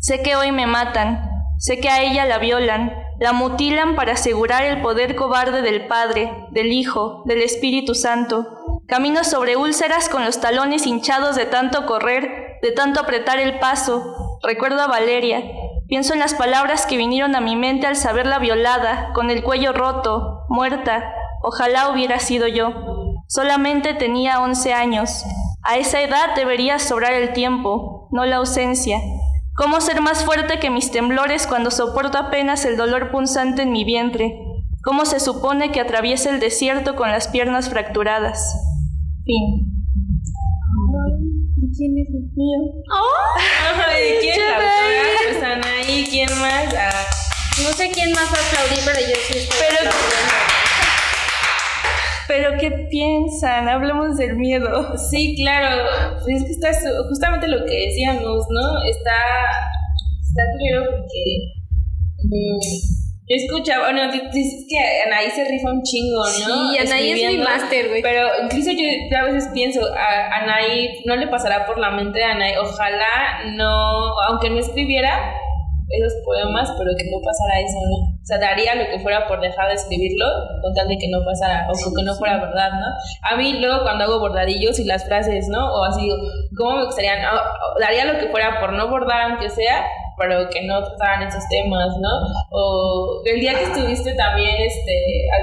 Sé 0.00 0.22
que 0.22 0.36
hoy 0.36 0.52
me 0.52 0.68
matan, 0.68 1.28
sé 1.58 1.80
que 1.80 1.88
a 1.88 2.02
ella 2.02 2.24
la 2.24 2.38
violan, 2.38 2.92
la 3.18 3.32
mutilan 3.32 3.96
para 3.96 4.12
asegurar 4.12 4.62
el 4.62 4.80
poder 4.80 5.16
cobarde 5.16 5.60
del 5.60 5.88
Padre, 5.88 6.32
del 6.52 6.70
Hijo, 6.72 7.24
del 7.26 7.42
Espíritu 7.42 7.96
Santo. 7.96 8.46
Camino 8.86 9.24
sobre 9.24 9.56
úlceras 9.56 10.08
con 10.08 10.24
los 10.24 10.40
talones 10.40 10.86
hinchados 10.86 11.34
de 11.34 11.46
tanto 11.46 11.84
correr, 11.84 12.58
de 12.62 12.70
tanto 12.70 13.00
apretar 13.00 13.40
el 13.40 13.58
paso. 13.58 14.38
Recuerdo 14.40 14.82
a 14.82 14.86
Valeria. 14.86 15.42
Pienso 15.88 16.12
en 16.12 16.20
las 16.20 16.34
palabras 16.34 16.86
que 16.86 16.96
vinieron 16.96 17.34
a 17.34 17.40
mi 17.40 17.56
mente 17.56 17.88
al 17.88 17.96
saberla 17.96 18.38
violada, 18.38 19.10
con 19.14 19.30
el 19.30 19.42
cuello 19.42 19.72
roto, 19.72 20.44
muerta. 20.48 21.12
Ojalá 21.42 21.88
hubiera 21.88 22.20
sido 22.20 22.46
yo. 22.46 22.72
Solamente 23.26 23.94
tenía 23.94 24.40
11 24.40 24.74
años. 24.74 25.24
A 25.64 25.76
esa 25.76 26.00
edad 26.00 26.36
debería 26.36 26.78
sobrar 26.78 27.14
el 27.14 27.32
tiempo, 27.32 28.08
no 28.12 28.24
la 28.24 28.36
ausencia. 28.36 29.00
¿Cómo 29.58 29.80
ser 29.80 30.00
más 30.00 30.24
fuerte 30.24 30.60
que 30.60 30.70
mis 30.70 30.90
temblores 30.90 31.46
cuando 31.46 31.70
soporto 31.70 32.16
apenas 32.18 32.64
el 32.64 32.76
dolor 32.76 33.10
punzante 33.10 33.62
en 33.62 33.72
mi 33.72 33.84
vientre? 33.84 34.38
¿Cómo 34.84 35.04
se 35.04 35.18
supone 35.20 35.72
que 35.72 35.80
atraviesa 35.80 36.30
el 36.30 36.38
desierto 36.40 36.94
con 36.94 37.10
las 37.10 37.28
piernas 37.28 37.68
fracturadas? 37.68 38.38
Fin. 39.24 39.66
¿Quién 41.76 41.98
es 41.98 42.08
el 42.08 42.22
mío? 42.34 42.58
Ay, 43.76 44.18
¿Quién 44.20 44.32
es 44.32 44.38
la 44.38 44.54
autora? 44.54 45.18
Pues 45.24 45.42
Anaí, 45.42 46.06
¿quién 46.08 46.30
más? 46.40 46.74
Ah, 46.74 47.04
No 47.62 47.72
sé 47.72 47.90
quién 47.92 48.12
más 48.12 48.28
aplaudí, 48.30 48.80
pero 48.84 49.00
yo 49.00 49.16
sí 49.26 49.38
estoy 49.38 49.58
Pero- 49.58 49.90
aplaudiendo. 49.90 50.57
Pero 52.28 52.50
¿qué 52.60 52.70
piensan? 52.90 53.68
Hablamos 53.68 54.16
del 54.18 54.36
miedo. 54.36 54.96
sí, 55.10 55.34
claro. 55.42 55.82
Pues 56.22 56.42
es 56.42 56.44
que 56.44 56.50
está 56.52 56.70
justamente 57.08 57.48
lo 57.48 57.64
que 57.64 57.86
decíamos, 57.86 58.44
¿no? 58.50 58.82
Está, 58.84 59.16
está 60.20 60.42
claro 60.58 60.90
porque 60.98 61.22
mm, 62.24 62.58
yo 63.30 63.36
escuchaba, 63.36 63.90
bueno, 63.90 64.12
di- 64.12 64.22
dices 64.32 64.66
que 64.68 64.78
Anaí 65.06 65.30
se 65.30 65.44
rifa 65.44 65.70
un 65.70 65.82
chingo, 65.82 66.22
¿no? 66.24 66.70
Sí, 66.72 66.78
Anaí 66.78 67.10
es 67.12 67.32
mi 67.32 67.38
máster, 67.38 67.88
güey. 67.88 68.02
Pero 68.02 68.28
incluso 68.42 68.70
yo, 68.72 68.82
yo 69.10 69.18
a 69.18 69.24
veces 69.24 69.48
pienso, 69.52 69.80
a 69.94 70.36
Anaí 70.42 71.02
no 71.06 71.16
le 71.16 71.28
pasará 71.28 71.64
por 71.66 71.78
la 71.78 71.90
mente 71.90 72.18
de 72.18 72.24
Anaí, 72.24 72.52
ojalá 72.60 73.44
no, 73.56 74.20
aunque 74.28 74.50
no 74.50 74.58
escribiera 74.58 75.34
esos 75.88 76.12
poemas, 76.24 76.68
pero 76.76 76.90
que 76.96 77.10
no 77.10 77.18
pasara 77.24 77.60
eso, 77.60 77.80
¿no? 77.80 77.96
O 78.20 78.26
sea, 78.28 78.38
daría 78.38 78.74
lo 78.74 78.86
que 78.90 79.00
fuera 79.00 79.26
por 79.26 79.40
dejar 79.40 79.68
de 79.68 79.74
escribirlo, 79.74 80.26
con 80.62 80.74
tal 80.74 80.88
de 80.88 80.98
que 80.98 81.08
no 81.08 81.24
pasara, 81.24 81.66
o 81.68 81.72
que 81.72 82.02
no 82.04 82.14
fuera 82.14 82.38
verdad, 82.38 82.72
¿no? 82.72 82.86
A 83.22 83.36
mí 83.36 83.58
luego 83.58 83.82
cuando 83.82 84.04
hago 84.04 84.20
bordadillos 84.20 84.78
y 84.78 84.84
las 84.84 85.06
frases, 85.06 85.48
¿no? 85.48 85.64
O 85.72 85.84
así, 85.84 86.08
¿cómo 86.56 86.76
me 86.76 86.84
gustaría? 86.84 87.16
daría 87.80 88.04
lo 88.04 88.18
que 88.18 88.28
fuera 88.28 88.60
por 88.60 88.72
no 88.72 88.88
bordar, 88.88 89.30
aunque 89.30 89.48
sea, 89.48 89.86
pero 90.18 90.50
que 90.50 90.66
no 90.66 90.82
trataran 90.82 91.28
esos 91.28 91.48
temas, 91.48 91.96
¿no? 92.00 92.10
O 92.50 93.22
el 93.24 93.40
día 93.40 93.54
que 93.54 93.64
estuviste 93.64 94.12
también, 94.14 94.56
este, 94.60 94.92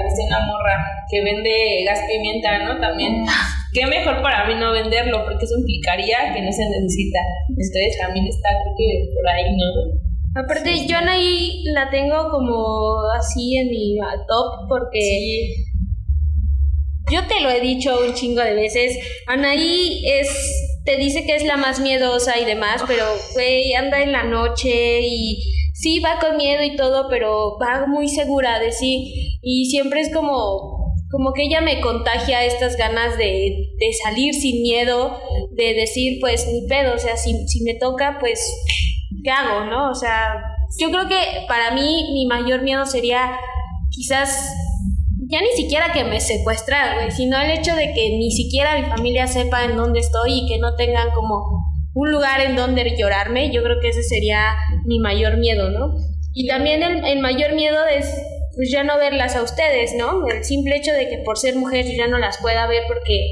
viste 0.04 0.22
una 0.28 0.46
morra 0.46 0.76
que 1.10 1.22
vende 1.22 1.84
gas 1.86 2.00
pimienta, 2.06 2.58
¿no? 2.58 2.78
También, 2.78 3.24
qué 3.72 3.86
mejor 3.86 4.22
para 4.22 4.46
mí 4.46 4.54
no 4.54 4.72
venderlo, 4.72 5.24
porque 5.24 5.44
eso 5.44 5.58
implicaría 5.58 6.32
que 6.34 6.42
no 6.42 6.52
se 6.52 6.68
necesita. 6.68 7.18
Entonces 7.48 7.98
también 7.98 8.26
está, 8.26 8.50
creo 8.62 8.74
que 8.76 9.10
por 9.14 9.28
ahí, 9.28 9.56
¿no? 9.56 10.05
Aparte, 10.36 10.86
yo 10.86 10.98
Anaí 10.98 11.64
la 11.72 11.88
tengo 11.88 12.30
como 12.30 13.00
así 13.18 13.56
en 13.56 13.68
mi 13.68 13.96
top 14.28 14.68
porque 14.68 15.48
yo 17.10 17.26
te 17.26 17.40
lo 17.40 17.48
he 17.48 17.60
dicho 17.60 17.98
un 18.06 18.12
chingo 18.12 18.42
de 18.42 18.54
veces. 18.54 18.98
Anaí 19.26 20.02
es, 20.06 20.28
te 20.84 20.98
dice 20.98 21.24
que 21.24 21.36
es 21.36 21.44
la 21.44 21.56
más 21.56 21.80
miedosa 21.80 22.38
y 22.38 22.44
demás, 22.44 22.82
pero 22.86 23.04
güey, 23.32 23.72
anda 23.72 24.02
en 24.02 24.12
la 24.12 24.24
noche 24.24 25.00
y 25.00 25.42
sí 25.72 26.00
va 26.00 26.18
con 26.20 26.36
miedo 26.36 26.62
y 26.62 26.76
todo, 26.76 27.08
pero 27.08 27.56
va 27.58 27.86
muy 27.86 28.08
segura 28.08 28.58
de 28.58 28.72
sí. 28.72 29.38
Y 29.40 29.70
siempre 29.70 30.02
es 30.02 30.12
como 30.12 30.76
como 31.10 31.32
que 31.32 31.44
ella 31.44 31.60
me 31.60 31.80
contagia 31.80 32.44
estas 32.44 32.76
ganas 32.76 33.16
de, 33.16 33.70
de 33.78 33.92
salir 34.04 34.34
sin 34.34 34.60
miedo, 34.62 35.18
de 35.52 35.72
decir, 35.72 36.18
pues 36.20 36.46
ni 36.48 36.66
pedo, 36.66 36.94
o 36.94 36.98
sea, 36.98 37.16
si, 37.16 37.46
si 37.46 37.62
me 37.62 37.74
toca, 37.74 38.18
pues, 38.20 38.40
¿qué 39.22 39.30
hago, 39.30 39.66
no? 39.66 39.90
O 39.90 39.94
sea, 39.94 40.34
yo 40.78 40.90
creo 40.90 41.08
que 41.08 41.46
para 41.48 41.72
mí 41.72 42.10
mi 42.12 42.26
mayor 42.26 42.62
miedo 42.62 42.86
sería 42.86 43.38
quizás 43.90 44.54
ya 45.28 45.40
ni 45.40 45.50
siquiera 45.56 45.92
que 45.92 46.04
me 46.04 46.20
secuestrar, 46.20 46.96
güey, 46.96 47.10
sino 47.10 47.40
el 47.40 47.50
hecho 47.50 47.74
de 47.74 47.92
que 47.92 48.10
ni 48.16 48.30
siquiera 48.30 48.78
mi 48.78 48.86
familia 48.86 49.26
sepa 49.26 49.64
en 49.64 49.76
dónde 49.76 50.00
estoy 50.00 50.40
y 50.40 50.46
que 50.46 50.58
no 50.58 50.76
tengan 50.76 51.10
como 51.10 51.64
un 51.94 52.12
lugar 52.12 52.40
en 52.40 52.56
donde 52.56 52.96
llorarme, 52.96 53.50
yo 53.50 53.62
creo 53.62 53.80
que 53.80 53.88
ese 53.88 54.02
sería 54.02 54.54
mi 54.84 54.98
mayor 55.00 55.38
miedo, 55.38 55.70
¿no? 55.70 55.94
Y 56.34 56.46
también 56.46 56.82
el, 56.82 57.04
el 57.04 57.20
mayor 57.20 57.54
miedo 57.54 57.86
es 57.86 58.06
pues 58.56 58.70
ya 58.70 58.82
no 58.82 58.96
verlas 58.96 59.36
a 59.36 59.42
ustedes, 59.42 59.94
¿no? 59.96 60.26
El 60.28 60.42
simple 60.42 60.76
hecho 60.76 60.90
de 60.92 61.08
que 61.10 61.18
por 61.18 61.38
ser 61.38 61.56
mujer 61.56 61.84
yo 61.84 61.92
ya 61.92 62.08
no 62.08 62.18
las 62.18 62.38
pueda 62.38 62.66
ver 62.66 62.84
porque, 62.88 63.28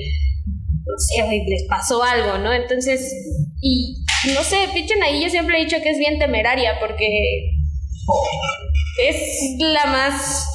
no 0.85 0.99
sé, 0.99 1.45
les 1.49 1.65
pasó 1.67 2.03
algo, 2.03 2.39
¿no? 2.39 2.53
Entonces, 2.53 3.11
y 3.63 4.04
no 4.33 4.43
sé, 4.43 4.69
Pichon 4.73 5.03
ahí 5.03 5.23
yo 5.23 5.29
siempre 5.29 5.59
he 5.59 5.65
dicho 5.65 5.77
que 5.83 5.91
es 5.91 5.99
bien 5.99 6.19
temeraria 6.19 6.79
porque 6.81 7.07
es 9.09 9.57
la 9.59 9.87
más 9.87 10.49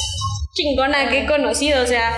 chingona 0.53 1.09
que 1.09 1.20
he 1.20 1.26
conocido, 1.28 1.84
o 1.84 1.86
sea, 1.88 2.17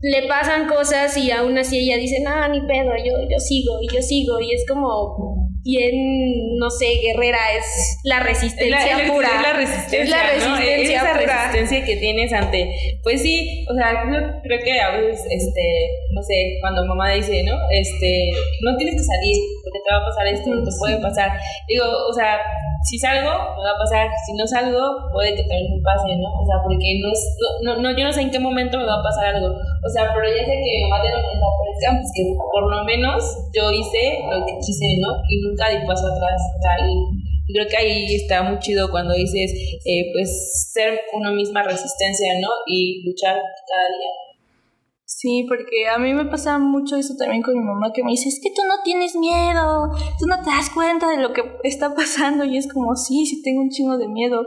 le 0.00 0.28
pasan 0.28 0.68
cosas 0.68 1.16
y 1.16 1.30
aún 1.30 1.58
así 1.58 1.78
ella 1.78 1.96
dice, 1.96 2.20
no, 2.22 2.48
ni 2.48 2.60
pedo, 2.60 2.92
yo, 3.04 3.14
yo 3.28 3.38
sigo 3.38 3.78
y 3.82 3.94
yo 3.94 4.00
sigo 4.00 4.40
y 4.40 4.52
es 4.52 4.64
como 4.68 5.37
bien, 5.68 5.92
no 6.56 6.70
sé, 6.70 6.86
guerrera, 7.04 7.38
es 7.56 7.98
la 8.04 8.20
resistencia 8.20 8.96
Es 8.98 9.06
la- 9.06 9.12
pura. 9.12 9.28
Es 9.36 9.42
la 9.42 9.52
resistencia, 9.52 10.00
Es 10.02 10.08
la 10.10 10.22
¿no? 10.48 10.56
resistencia 10.56 10.96
Es 10.96 11.02
esa 11.02 11.12
pura. 11.20 11.36
resistencia 11.52 11.84
que 11.84 11.96
tienes 11.96 12.32
ante... 12.32 12.70
Pues 13.02 13.20
sí, 13.20 13.66
o 13.70 13.74
sea, 13.74 13.92
yo 14.04 14.40
creo 14.42 14.60
que 14.64 14.80
a 14.80 14.90
veces, 14.96 15.20
este, 15.30 15.64
no 16.14 16.22
sé, 16.22 16.56
cuando 16.62 16.86
mamá 16.86 17.12
dice, 17.12 17.42
¿no? 17.44 17.54
Este, 17.70 18.30
no 18.64 18.76
tienes 18.78 18.94
que 18.96 19.04
salir 19.04 19.36
porque 19.62 19.78
te 19.84 19.92
va 19.94 20.00
a 20.00 20.06
pasar 20.08 20.26
esto, 20.26 20.64
te 20.64 20.78
puede 20.78 20.96
pasar. 21.02 21.38
Digo, 21.68 21.84
o 21.84 22.12
sea, 22.14 22.38
si 22.84 22.98
salgo, 22.98 23.30
me 23.30 23.62
va 23.64 23.74
a 23.74 23.78
pasar. 23.78 24.06
Si 24.26 24.32
no 24.34 24.46
salgo, 24.46 25.10
puede 25.12 25.34
que 25.34 25.42
también 25.42 25.74
me 25.74 25.82
pase, 25.82 26.14
¿no? 26.16 26.28
O 26.28 26.44
sea, 26.46 26.62
porque 26.62 27.00
no, 27.02 27.08
es- 27.12 27.36
no, 27.62 27.70
no, 27.82 27.96
yo 27.96 28.04
no 28.04 28.12
sé 28.12 28.22
en 28.22 28.30
qué 28.30 28.38
momento 28.38 28.78
me 28.78 28.86
va 28.86 29.00
a 29.00 29.02
pasar 29.02 29.34
algo. 29.34 29.48
O 29.48 29.88
sea, 29.90 30.12
pero 30.14 30.26
ya 30.28 30.44
sé 30.44 30.52
que 30.52 30.62
mi 30.62 30.82
mamá 30.88 31.02
tiene 31.02 31.16
una 31.18 31.50
pues 31.98 32.10
que 32.14 32.22
por 32.52 32.64
lo 32.70 32.84
menos 32.84 33.22
yo 33.54 33.70
hice 33.72 34.20
lo 34.30 34.44
que 34.44 34.52
quise, 34.64 34.86
¿no? 35.00 35.18
Y 35.28 35.40
nunca 35.42 35.70
di 35.70 35.86
paso 35.86 36.06
atrás. 36.06 36.40
O 36.58 36.62
y 37.48 37.54
creo 37.54 37.66
que 37.66 37.76
ahí 37.76 38.14
está 38.14 38.42
muy 38.42 38.58
chido 38.58 38.90
cuando 38.90 39.14
dices, 39.14 39.50
eh, 39.84 40.10
pues, 40.12 40.70
ser 40.72 41.00
uno 41.14 41.32
misma 41.32 41.62
resistencia, 41.62 42.34
¿no? 42.40 42.48
Y 42.66 43.02
luchar 43.08 43.36
cada 43.36 43.88
día. 43.88 44.27
Sí, 45.10 45.46
porque 45.48 45.88
a 45.88 45.98
mí 45.98 46.12
me 46.12 46.26
pasa 46.26 46.58
mucho 46.58 46.96
eso 46.96 47.14
también 47.16 47.40
con 47.42 47.54
mi 47.54 47.64
mamá 47.64 47.92
que 47.94 48.04
me 48.04 48.10
dice, 48.10 48.28
es 48.28 48.40
que 48.42 48.50
tú 48.50 48.60
no 48.68 48.82
tienes 48.84 49.16
miedo, 49.16 49.88
tú 50.18 50.26
no 50.26 50.36
te 50.44 50.50
das 50.50 50.68
cuenta 50.68 51.08
de 51.08 51.16
lo 51.16 51.32
que 51.32 51.42
está 51.64 51.94
pasando 51.94 52.44
y 52.44 52.58
es 52.58 52.70
como, 52.70 52.94
sí, 52.94 53.24
sí 53.24 53.40
tengo 53.42 53.62
un 53.62 53.70
chingo 53.70 53.96
de 53.96 54.06
miedo, 54.06 54.42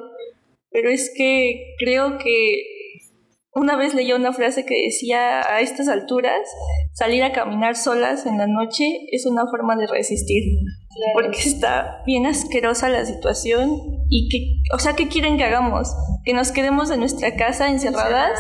pero 0.70 0.91
es 0.91 1.12
que 1.18 1.74
creo 1.80 2.20
que 2.20 2.62
una 3.55 3.76
vez 3.76 3.95
leí 3.95 4.14
una 4.14 4.34
frase 4.34 4.64
que 4.64 4.84
decía, 4.86 5.41
a 5.51 5.62
estas 5.62 5.88
alturas, 5.88 6.39
salir 6.93 7.24
a 7.24 7.32
caminar 7.32 7.76
solas 7.76 8.28
en 8.28 8.38
la 8.38 8.45
noche 8.45 8.86
es 9.12 9.26
una 9.26 9.47
forma 9.47 9.76
de 9.76 9.88
resistir, 9.88 10.43
porque 11.13 11.39
está 11.39 12.01
bien 12.05 12.25
asquerosa 12.25 12.89
la 12.89 13.05
situación 13.05 14.01
y 14.09 14.27
que, 14.29 14.75
o 14.75 14.79
sea, 14.79 14.93
¿qué 14.93 15.07
quieren 15.07 15.37
que 15.37 15.43
hagamos? 15.43 15.93
Que 16.23 16.33
nos 16.33 16.51
quedemos 16.51 16.91
en 16.91 16.99
nuestra 16.99 17.35
casa 17.35 17.69
encerradas. 17.69 18.39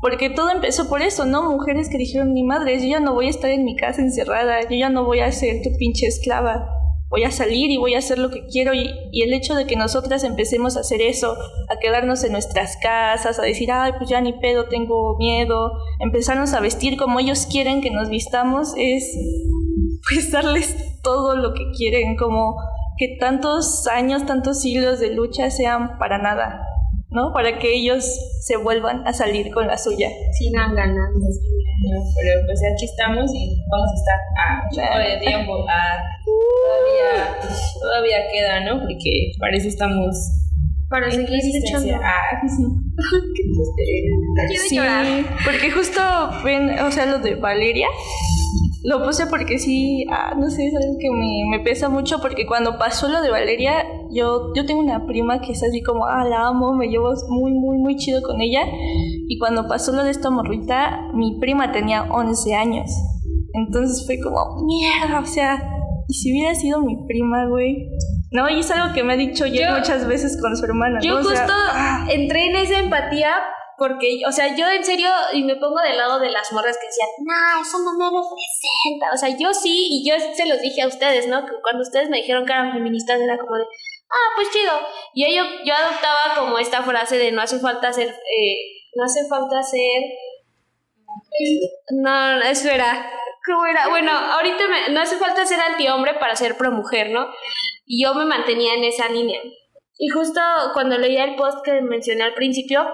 Porque 0.00 0.30
todo 0.30 0.50
empezó 0.50 0.88
por 0.88 1.02
eso, 1.02 1.24
¿no? 1.24 1.50
Mujeres 1.50 1.88
que 1.88 1.98
dijeron, 1.98 2.32
mi 2.32 2.42
madre, 2.42 2.78
yo 2.80 2.86
ya 2.86 3.00
no 3.00 3.14
voy 3.14 3.26
a 3.26 3.30
estar 3.30 3.50
en 3.50 3.64
mi 3.64 3.76
casa 3.76 4.02
encerrada, 4.02 4.62
yo 4.62 4.76
ya 4.76 4.90
no 4.90 5.04
voy 5.04 5.20
a 5.20 5.32
ser 5.32 5.62
tu 5.62 5.70
pinche 5.78 6.06
esclava, 6.06 6.68
voy 7.08 7.24
a 7.24 7.30
salir 7.30 7.70
y 7.70 7.76
voy 7.76 7.94
a 7.94 7.98
hacer 7.98 8.18
lo 8.18 8.30
que 8.30 8.46
quiero. 8.46 8.74
Y, 8.74 8.90
el 9.12 9.32
hecho 9.32 9.54
de 9.54 9.66
que 9.66 9.76
nosotras 9.76 10.24
empecemos 10.24 10.76
a 10.76 10.80
hacer 10.80 11.00
eso, 11.00 11.36
a 11.68 11.78
quedarnos 11.80 12.22
en 12.24 12.32
nuestras 12.32 12.76
casas, 12.76 13.38
a 13.38 13.42
decir, 13.42 13.70
ay, 13.72 13.92
pues 13.98 14.10
ya 14.10 14.20
ni 14.20 14.32
pedo, 14.34 14.68
tengo 14.68 15.16
miedo, 15.16 15.72
empezarnos 16.00 16.52
a 16.52 16.60
vestir 16.60 16.96
como 16.96 17.18
ellos 17.18 17.46
quieren 17.50 17.80
que 17.80 17.90
nos 17.90 18.08
vistamos, 18.08 18.74
es 18.76 19.16
pues 20.08 20.30
darles 20.30 21.00
todo 21.02 21.36
lo 21.36 21.54
que 21.54 21.70
quieren, 21.76 22.16
como 22.16 22.56
que 22.96 23.16
tantos 23.18 23.86
años, 23.88 24.26
tantos 24.26 24.60
siglos 24.60 25.00
de 25.00 25.10
lucha 25.10 25.50
sean 25.50 25.98
para 25.98 26.18
nada. 26.18 26.62
¿No? 27.16 27.32
Para 27.32 27.58
que 27.58 27.72
ellos 27.74 28.04
se 28.46 28.56
vuelvan 28.58 29.06
a 29.08 29.12
salir 29.14 29.50
con 29.52 29.66
la 29.66 29.76
suya. 29.78 30.10
Sigan 30.38 30.74
ganando. 30.74 31.18
No, 31.18 32.00
pero 32.14 32.40
pues 32.46 32.60
aquí 32.74 32.84
estamos 32.84 33.32
y 33.34 33.58
vamos 33.70 33.90
a 33.90 33.94
estar 33.94 34.20
a 34.94 34.98
de 34.98 35.16
tiempo. 35.24 35.52
a- 35.68 35.98
todavía, 36.24 37.38
todavía 37.80 38.18
queda, 38.32 38.60
¿no? 38.64 38.80
Porque 38.80 39.32
parece 39.40 39.68
estamos 39.68 40.14
Para 40.90 41.10
seguir 41.10 41.30
resistencia. 41.30 41.96
luchando. 41.96 42.04
Ah. 42.04 42.46
Quiero 44.48 44.62
Sí, 44.68 44.76
llorar. 44.76 45.06
porque 45.44 45.70
justo 45.70 46.00
ven, 46.44 46.78
o 46.80 46.90
sea, 46.90 47.06
lo 47.06 47.18
de 47.18 47.34
Valeria, 47.36 47.88
lo 48.86 49.02
puse 49.02 49.26
porque 49.26 49.58
sí, 49.58 50.06
ah, 50.12 50.34
no 50.38 50.48
sé, 50.48 50.68
es 50.68 50.76
algo 50.76 50.96
que 51.00 51.10
me, 51.10 51.58
me 51.58 51.64
pesa 51.64 51.88
mucho 51.88 52.20
porque 52.20 52.46
cuando 52.46 52.78
pasó 52.78 53.08
lo 53.08 53.20
de 53.20 53.30
Valeria, 53.32 53.84
yo, 54.12 54.52
yo 54.54 54.64
tengo 54.64 54.78
una 54.80 55.04
prima 55.06 55.40
que 55.40 55.52
es 55.52 55.62
así 55.64 55.82
como, 55.82 56.06
ah, 56.06 56.24
la 56.24 56.46
amo, 56.46 56.72
me 56.72 56.86
llevo 56.86 57.12
muy, 57.28 57.50
muy, 57.50 57.78
muy 57.78 57.96
chido 57.96 58.22
con 58.22 58.40
ella. 58.40 58.60
Y 59.28 59.38
cuando 59.40 59.66
pasó 59.66 59.90
lo 59.90 60.04
de 60.04 60.12
esta 60.12 60.30
morrita, 60.30 61.00
mi 61.14 61.36
prima 61.40 61.72
tenía 61.72 62.04
11 62.04 62.54
años. 62.54 62.88
Entonces 63.54 64.06
fue 64.06 64.20
como, 64.20 64.64
mierda, 64.64 65.18
o 65.18 65.26
sea, 65.26 65.60
¿y 66.06 66.14
si 66.14 66.30
hubiera 66.30 66.54
sido 66.54 66.80
mi 66.80 66.96
prima, 67.08 67.46
güey? 67.48 67.90
No, 68.30 68.48
y 68.48 68.60
es 68.60 68.70
algo 68.70 68.94
que 68.94 69.02
me 69.02 69.14
ha 69.14 69.16
dicho 69.16 69.46
Yo- 69.46 69.62
muchas 69.76 70.06
veces 70.06 70.40
con 70.40 70.56
su 70.56 70.64
hermana. 70.64 71.00
Yo 71.02 71.14
¿no? 71.14 71.20
O 71.22 71.24
sea, 71.24 71.38
justo 71.40 71.52
ah, 71.72 72.06
entré 72.08 72.46
en 72.50 72.54
esa 72.54 72.78
empatía 72.78 73.30
porque, 73.78 74.20
o 74.26 74.32
sea, 74.32 74.56
yo 74.56 74.68
en 74.68 74.84
serio, 74.84 75.08
y 75.32 75.42
me 75.44 75.56
pongo 75.56 75.80
del 75.80 75.96
lado 75.96 76.18
de 76.18 76.30
las 76.30 76.52
morras 76.52 76.78
que 76.78 76.86
decían, 76.86 77.08
no, 77.18 77.62
eso 77.62 77.78
no 77.78 77.92
me 77.92 78.06
representa. 78.06 79.12
O 79.12 79.16
sea, 79.16 79.28
yo 79.38 79.52
sí, 79.52 79.88
y 79.90 80.08
yo 80.08 80.14
se 80.34 80.46
los 80.46 80.60
dije 80.60 80.82
a 80.82 80.88
ustedes, 80.88 81.26
¿no? 81.28 81.44
Que 81.44 81.52
cuando 81.62 81.82
ustedes 81.82 82.08
me 82.08 82.18
dijeron 82.18 82.46
que 82.46 82.52
eran 82.52 82.72
feministas, 82.72 83.20
era 83.20 83.36
como 83.38 83.56
de, 83.56 83.64
ah, 83.64 84.28
pues 84.36 84.50
chido. 84.50 84.72
Y 85.14 85.34
yo, 85.34 85.42
yo 85.64 85.74
adoptaba 85.74 86.34
como 86.36 86.58
esta 86.58 86.82
frase 86.82 87.18
de 87.18 87.32
no 87.32 87.42
hace 87.42 87.58
falta 87.58 87.92
ser, 87.92 88.08
eh, 88.08 88.56
no 88.94 89.04
hace 89.04 89.28
falta 89.28 89.62
ser. 89.62 90.02
No, 91.90 92.40
eso 92.42 92.70
era. 92.70 93.10
¿Cómo 93.44 93.66
era? 93.66 93.88
Bueno, 93.88 94.10
ahorita 94.10 94.64
no 94.90 95.00
hace 95.00 95.16
falta 95.16 95.44
ser 95.44 95.60
antihombre 95.60 96.14
para 96.14 96.34
ser 96.34 96.56
promujer, 96.56 97.10
¿no? 97.10 97.28
Y 97.84 98.02
yo 98.02 98.14
me 98.14 98.24
mantenía 98.24 98.74
en 98.74 98.84
esa 98.84 99.08
línea. 99.08 99.40
Y 99.98 100.08
justo 100.08 100.40
cuando 100.74 100.98
leía 100.98 101.24
el 101.24 101.36
post 101.36 101.64
que 101.64 101.80
mencioné 101.80 102.24
al 102.24 102.34
principio, 102.34 102.86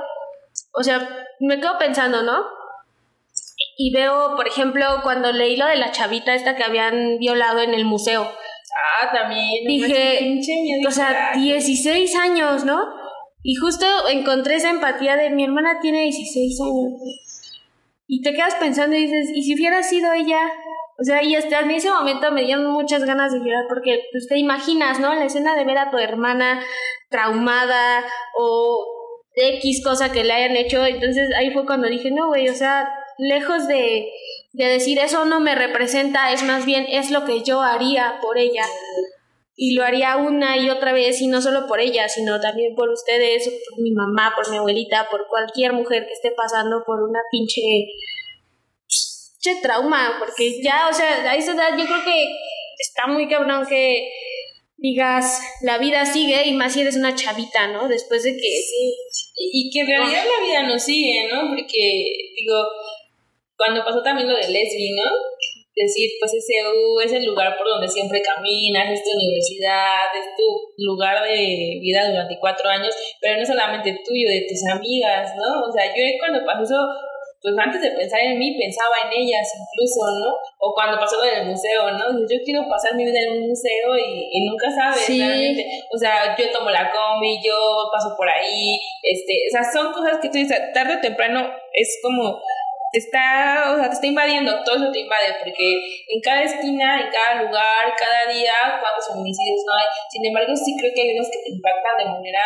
o 0.73 0.83
sea, 0.83 1.27
me 1.41 1.61
quedo 1.61 1.79
pensando, 1.79 2.23
¿no? 2.23 2.45
Y 3.77 3.93
veo, 3.93 4.37
por 4.37 4.47
ejemplo, 4.47 4.85
cuando 5.03 5.33
leí 5.33 5.57
lo 5.57 5.66
de 5.66 5.77
la 5.77 5.93
chavita 5.93 6.35
esta 6.35 6.57
que 6.57 6.64
habían 6.64 7.18
violado 7.18 7.61
en 7.61 7.75
el 7.75 7.85
museo. 7.85 8.23
Ah, 8.23 9.11
también. 9.12 9.66
Dije, 9.66 10.16
pinche 10.20 10.53
miedo. 10.62 10.89
O 10.89 10.93
sea, 10.93 11.33
16 11.35 12.16
años, 12.16 12.64
¿no? 12.64 12.83
Y 13.43 13.55
justo 13.57 13.87
encontré 14.09 14.57
esa 14.57 14.70
empatía 14.70 15.16
de 15.16 15.31
mi 15.31 15.45
hermana 15.45 15.81
tiene 15.81 16.03
16 16.03 16.61
años. 16.61 16.93
Y 18.07 18.23
te 18.23 18.33
quedas 18.33 18.55
pensando 18.57 18.97
y 18.97 19.07
dices, 19.07 19.31
¿y 19.35 19.43
si 19.43 19.55
hubiera 19.55 19.83
sido 19.83 20.12
ella? 20.12 20.41
O 20.99 21.05
sea, 21.05 21.23
y 21.23 21.35
hasta 21.35 21.61
en 21.61 21.70
ese 21.70 21.91
momento 21.91 22.31
me 22.31 22.45
dieron 22.45 22.66
muchas 22.70 23.05
ganas 23.05 23.33
de 23.33 23.41
llorar 23.41 23.64
porque 23.68 24.03
pues 24.12 24.29
te 24.29 24.39
imaginas, 24.39 25.01
¿no? 25.01 25.14
La 25.14 25.25
escena 25.25 25.57
de 25.57 25.64
ver 25.64 25.79
a 25.79 25.91
tu 25.91 25.99
hermana 25.99 26.62
traumada 27.09 28.05
o 28.39 29.01
X 29.35 29.83
cosa 29.85 30.12
que 30.12 30.24
le 30.24 30.33
hayan 30.33 30.57
hecho. 30.57 30.85
Entonces 30.85 31.30
ahí 31.37 31.51
fue 31.51 31.66
cuando 31.66 31.89
dije, 31.89 32.11
no, 32.11 32.28
güey, 32.28 32.49
o 32.49 32.55
sea, 32.55 32.89
lejos 33.18 33.66
de, 33.66 34.09
de 34.53 34.64
decir 34.66 34.99
eso 34.99 35.24
no 35.24 35.41
me 35.41 35.55
representa, 35.55 36.33
es 36.33 36.43
más 36.43 36.66
bien 36.66 36.87
es 36.89 37.11
lo 37.11 37.24
que 37.24 37.43
yo 37.43 37.61
haría 37.62 38.18
por 38.20 38.39
ella. 38.39 38.64
Y 39.55 39.74
lo 39.74 39.85
haría 39.85 40.16
una 40.16 40.57
y 40.57 40.70
otra 40.70 40.93
vez, 40.93 41.20
y 41.20 41.26
no 41.28 41.41
solo 41.43 41.66
por 41.66 41.78
ella, 41.78 42.09
sino 42.09 42.41
también 42.41 42.74
por 42.74 42.89
ustedes, 42.89 43.49
por 43.68 43.80
mi 43.80 43.93
mamá, 43.93 44.33
por 44.35 44.51
mi 44.51 44.57
abuelita, 44.57 45.09
por 45.11 45.28
cualquier 45.28 45.72
mujer 45.72 46.07
que 46.07 46.12
esté 46.12 46.33
pasando 46.33 46.83
por 46.85 47.03
una 47.03 47.20
pinche, 47.30 47.61
pinche 48.89 49.61
trauma, 49.62 50.16
porque 50.18 50.62
ya, 50.62 50.89
o 50.91 50.95
sea, 50.95 51.30
a 51.30 51.37
esa 51.37 51.53
edad 51.53 51.76
yo 51.78 51.85
creo 51.85 52.03
que 52.03 52.28
está 52.78 53.07
muy 53.07 53.28
cabrón 53.28 53.66
que 53.66 54.11
digas, 54.83 55.41
la 55.62 55.78
vida 55.78 56.05
sigue, 56.05 56.43
y 56.45 56.53
más 56.53 56.74
si 56.74 56.80
eres 56.80 56.97
una 56.97 57.14
chavita, 57.14 57.68
¿no? 57.68 57.89
Después 57.89 58.24
de 58.24 58.33
que 58.33 58.41
sí. 58.41 58.97
Y 59.37 59.68
y 59.68 59.70
que 59.70 59.80
en 59.80 59.87
realidad 59.87 60.24
la 60.26 60.45
vida 60.45 60.62
no 60.64 60.78
sigue, 60.78 61.28
¿no? 61.28 61.49
Porque, 61.49 62.05
digo, 62.37 62.66
cuando 63.57 63.85
pasó 63.85 64.03
también 64.03 64.28
lo 64.28 64.35
de 64.35 64.51
Lesbi, 64.51 64.91
¿no? 64.91 65.09
Decir, 65.74 66.11
pues 66.20 66.33
SU 66.33 67.01
es 67.01 67.12
el 67.12 67.24
lugar 67.24 67.57
por 67.57 67.66
donde 67.66 67.89
siempre 67.89 68.20
caminas, 68.20 68.91
es 68.91 69.05
tu 69.05 69.11
universidad, 69.16 70.11
es 70.18 70.26
tu 70.37 70.83
lugar 70.85 71.22
de 71.24 71.78
vida 71.80 72.11
durante 72.11 72.39
cuatro 72.39 72.68
años, 72.68 72.95
pero 73.20 73.39
no 73.39 73.47
solamente 73.47 74.03
tuyo, 74.05 74.28
de 74.28 74.47
tus 74.49 74.66
amigas, 74.68 75.30
¿no? 75.37 75.62
O 75.62 75.72
sea, 75.72 75.87
yo 75.87 76.03
cuando 76.18 76.45
pasó 76.45 76.62
eso, 76.64 76.76
pues 77.43 77.55
antes 77.59 77.82
de 77.82 77.90
pensar 77.90 78.20
en 78.20 78.38
mí, 78.38 78.57
pensaba 78.57 78.95
en 79.05 79.11
ellas 79.18 79.43
incluso, 79.59 80.01
¿no? 80.22 80.30
O 80.62 80.72
cuando 80.72 80.99
pasó 80.99 81.16
lo 81.18 81.26
del 81.26 81.47
museo, 81.51 81.90
¿no? 81.90 82.07
Yo 82.30 82.38
quiero 82.45 82.68
pasar 82.70 82.95
mi 82.95 83.05
vida 83.05 83.18
en 83.18 83.43
un 83.43 83.49
museo 83.49 83.99
y, 83.99 84.30
y 84.30 84.47
nunca 84.47 84.70
sabes 84.70 85.03
Sí. 85.05 85.18
realmente. 85.18 85.66
O 85.93 85.99
sea, 85.99 86.36
yo 86.38 86.51
tomo 86.53 86.70
la 86.70 86.90
combi, 86.93 87.43
yo 87.45 87.90
paso 87.93 88.14
por 88.16 88.28
ahí, 88.28 88.78
este, 89.03 89.34
o 89.49 89.51
sea, 89.51 89.72
son 89.72 89.93
cosas 89.93 90.18
que 90.22 90.28
tú 90.28 90.38
dices, 90.38 90.72
tarde 90.72 90.97
o 90.97 91.01
temprano 91.01 91.51
es 91.74 91.99
como 92.01 92.40
te 92.93 92.99
está, 92.99 93.72
o 93.72 93.76
sea, 93.78 93.88
te 93.88 93.95
está 93.95 94.07
invadiendo, 94.07 94.62
todo 94.64 94.76
eso 94.76 94.93
te 94.93 95.01
invade, 95.01 95.34
porque 95.43 95.64
en 96.09 96.20
cada 96.22 96.43
esquina, 96.43 97.01
en 97.01 97.11
cada 97.11 97.43
lugar, 97.43 97.88
cada 97.97 98.30
día, 98.32 98.53
cuántos 98.78 99.09
feminicidios 99.09 99.64
no 99.66 99.72
hay. 99.72 99.88
Sin 100.11 100.26
embargo, 100.26 100.55
sí 100.55 100.76
creo 100.78 100.93
que 100.95 101.01
hay 101.01 101.16
unos 101.16 101.26
que 101.30 101.40
te 101.43 101.51
impactan 101.57 101.97
de 101.97 102.05
manera 102.05 102.45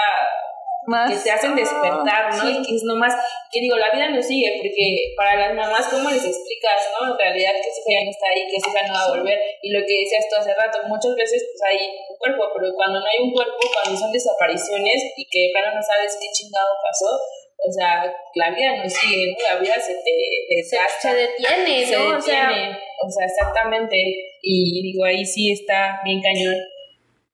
Más. 0.86 1.10
que 1.10 1.18
te 1.18 1.30
hacen 1.30 1.54
despertar, 1.54 2.34
¿no? 2.34 2.50
Y 2.50 2.62
que 2.62 2.76
es 2.76 2.84
nomás, 2.84 3.14
que 3.50 3.60
digo, 3.60 3.76
la 3.76 3.90
vida 3.90 4.08
no 4.10 4.22
sigue, 4.22 4.58
porque 4.58 5.14
para 5.16 5.36
las 5.36 5.54
mamás, 5.54 5.86
¿cómo 5.90 6.10
les 6.10 6.24
explicas, 6.24 6.78
no? 6.94 7.12
En 7.12 7.18
realidad 7.18 7.52
que 7.58 7.70
su 7.70 7.82
hija 7.82 8.00
ya 8.00 8.04
no 8.04 8.10
está 8.10 8.26
ahí, 8.30 8.42
que 8.46 8.60
su 8.60 8.70
hija 8.70 8.86
no 8.86 8.94
va 8.94 9.02
a 9.02 9.12
volver, 9.18 9.38
y 9.62 9.70
lo 9.70 9.80
que 9.84 9.98
decías 10.00 10.26
tú 10.30 10.36
hace 10.36 10.54
rato, 10.54 10.78
muchas 10.86 11.14
veces 11.14 11.42
pues 11.50 11.60
hay 11.66 11.78
un 12.08 12.16
cuerpo, 12.18 12.50
pero 12.54 12.72
cuando 12.74 13.00
no 13.00 13.06
hay 13.06 13.18
un 13.18 13.32
cuerpo, 13.32 13.58
cuando 13.74 13.98
son 13.98 14.12
desapariciones 14.12 15.12
y 15.16 15.26
que 15.26 15.48
de 15.48 15.50
plano 15.52 15.74
no 15.74 15.82
sabes 15.82 16.18
qué 16.20 16.28
chingado 16.30 16.70
pasó, 16.82 17.18
o 17.56 17.72
sea, 17.72 18.06
la 18.34 18.50
vida 18.50 18.76
no 18.76 18.88
sigue, 18.88 19.32
¿no? 19.32 19.36
La 19.42 19.58
vida 19.58 19.74
se 19.80 19.94
te 19.94 20.14
desgasta. 20.54 21.10
Se 21.10 21.14
detiene, 21.14 21.86
se 21.86 21.96
¿no? 21.96 22.16
O 22.16 22.20
sea, 22.20 22.48
detiene, 22.48 22.78
o 23.02 23.10
sea, 23.10 23.26
exactamente, 23.26 23.96
y 24.42 24.82
digo, 24.82 25.04
ahí 25.04 25.24
sí 25.24 25.50
está 25.50 25.98
bien 26.04 26.20
cañón. 26.22 26.54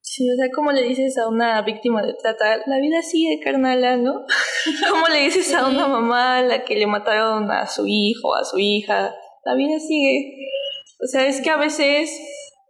Sí, 0.05 0.28
o 0.28 0.34
sea, 0.36 0.46
¿cómo 0.55 0.72
le 0.72 0.82
dices 0.82 1.16
a 1.16 1.28
una 1.28 1.62
víctima 1.62 2.03
de 2.03 2.14
trata? 2.14 2.59
La 2.66 2.78
vida 2.80 3.03
sigue, 3.03 3.38
carnala, 3.42 3.96
¿no? 3.96 4.24
¿Cómo 4.90 5.07
le 5.09 5.20
dices 5.20 5.55
a 5.55 5.66
una 5.66 5.86
mamá 5.86 6.38
a 6.38 6.42
la 6.42 6.64
que 6.64 6.74
le 6.74 6.86
mataron 6.86 7.50
a 7.50 7.66
su 7.68 7.86
hijo, 7.86 8.34
a 8.34 8.44
su 8.44 8.59
hija? 8.59 9.14
La 9.44 9.55
vida 9.55 9.78
sigue. 9.78 10.34
O 11.03 11.07
sea, 11.07 11.26
es 11.26 11.40
que 11.40 11.50
a 11.50 11.57
veces... 11.57 12.11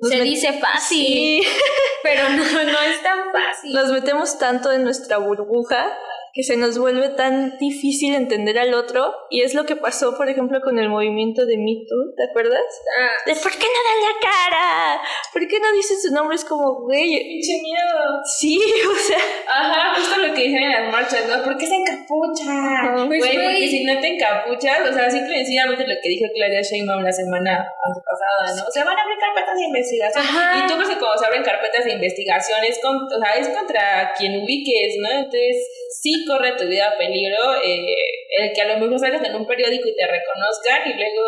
se 0.00 0.18
met- 0.18 0.22
dice 0.22 0.52
fácil, 0.54 1.06
Sí, 1.06 1.42
pero 2.02 2.28
no, 2.30 2.36
no 2.36 2.80
es 2.80 3.02
tan 3.02 3.18
fácil. 3.32 3.72
nos 3.72 3.90
metemos 3.92 4.38
tanto 4.38 4.70
en 4.70 4.84
nuestra 4.84 5.16
burbuja 5.18 5.86
que 6.34 6.42
se 6.42 6.56
nos 6.56 6.78
vuelve 6.78 7.10
tan 7.10 7.58
difícil 7.58 8.14
entender 8.14 8.58
al 8.58 8.72
otro. 8.74 9.12
Y 9.30 9.42
es 9.42 9.54
lo 9.54 9.66
que 9.66 9.76
pasó, 9.76 10.16
por 10.16 10.28
ejemplo, 10.28 10.60
con 10.62 10.78
el 10.78 10.88
movimiento 10.88 11.44
de 11.46 11.56
Me 11.58 11.74
Too, 11.88 12.14
¿te 12.16 12.24
acuerdas? 12.30 12.62
Ah, 12.98 13.10
De 13.26 13.34
¿por 13.36 13.52
qué 13.52 13.66
no 13.66 13.80
dan 13.88 14.12
la 14.12 14.20
cara? 14.20 15.02
¿Por 15.32 15.46
qué 15.46 15.58
no 15.60 15.72
dicen 15.72 16.00
su 16.00 16.12
nombre? 16.14 16.36
Es 16.36 16.44
como, 16.44 16.82
güey, 16.84 17.08
Pinche 17.18 17.60
miedo. 17.62 18.20
sí, 18.38 18.58
o 18.90 18.94
sea... 18.94 19.18
Ajá, 19.48 19.94
justo 20.00 20.16
lo 20.26 20.34
que 20.34 20.42
dicen 20.44 20.62
en 20.62 20.72
las 20.72 20.92
marchas, 20.92 21.28
¿no? 21.28 21.42
¿Por 21.44 21.56
qué 21.58 21.66
se 21.66 21.74
encapucha? 21.76 22.94
Pues, 23.06 23.08
Güey, 23.08 23.20
güey. 23.20 23.44
porque 23.46 23.68
si 23.68 23.84
no 23.84 24.00
te 24.00 24.08
encapuchas, 24.14 24.80
o 24.90 24.92
sea, 24.92 25.10
simple 25.10 25.34
y 25.34 25.38
sencillamente 25.44 25.86
lo 25.86 25.94
que 26.02 26.08
dijo 26.08 26.26
Claudia 26.34 26.62
Sheinbaum 26.62 27.02
la 27.02 27.12
semana 27.12 27.52
antepasada, 27.84 28.56
¿no? 28.56 28.68
O 28.68 28.70
sea, 28.70 28.84
van 28.84 28.96
a 28.96 29.02
abrir 29.02 29.18
carpetas 29.18 29.56
de 29.58 29.64
investigación. 29.64 30.24
Ajá. 30.24 30.64
Y 30.64 30.68
tú 30.70 30.78
ves 30.78 30.88
que 30.88 30.98
cuando 30.98 31.18
se 31.18 31.26
abren 31.26 31.42
carpetas 31.42 31.84
de 31.84 31.92
investigación 31.92 32.58
es, 32.66 32.78
con, 32.80 32.96
o 32.96 33.18
sea, 33.20 33.34
es 33.36 33.48
contra 33.48 34.12
quien 34.16 34.42
ubiques, 34.42 34.94
¿no? 35.00 35.10
Entonces, 35.10 35.56
sí 36.00 36.21
corre 36.26 36.52
tu 36.56 36.66
vida 36.66 36.88
a 36.88 36.96
peligro 36.98 37.54
eh, 37.64 37.94
el 38.40 38.52
que 38.52 38.62
a 38.62 38.66
lo 38.66 38.78
mejor 38.78 38.98
salgas 38.98 39.22
en 39.24 39.34
un 39.34 39.46
periódico 39.46 39.88
y 39.88 39.94
te 39.96 40.06
reconozcan 40.06 40.88
y 40.90 40.94
luego 40.94 41.22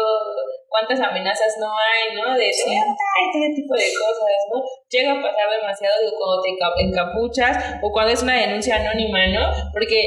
cuántas 0.69 0.99
amenazas 1.01 1.55
no 1.61 1.71
hay, 1.71 2.17
¿no? 2.17 2.37
De 2.37 2.51
te 2.51 2.65
voy 2.67 2.77
a 2.77 2.81
matar 2.81 3.17
y 3.23 3.33
todo 3.33 3.45
ese 3.45 3.55
tipo 3.55 3.75
de 3.75 3.89
cosas, 3.95 4.39
¿no? 4.53 4.63
Llega 4.91 5.13
a 5.13 5.23
pasar 5.23 5.51
demasiado 5.61 5.95
digo, 6.01 6.13
cuando 6.19 6.43
te 6.43 6.49
enca- 6.51 6.75
encapuchas 6.81 7.53
o 7.83 7.93
cuando 7.93 8.13
es 8.13 8.23
una 8.23 8.41
denuncia 8.41 8.77
anónima, 8.77 9.27
¿no? 9.29 9.53
Porque 9.73 10.03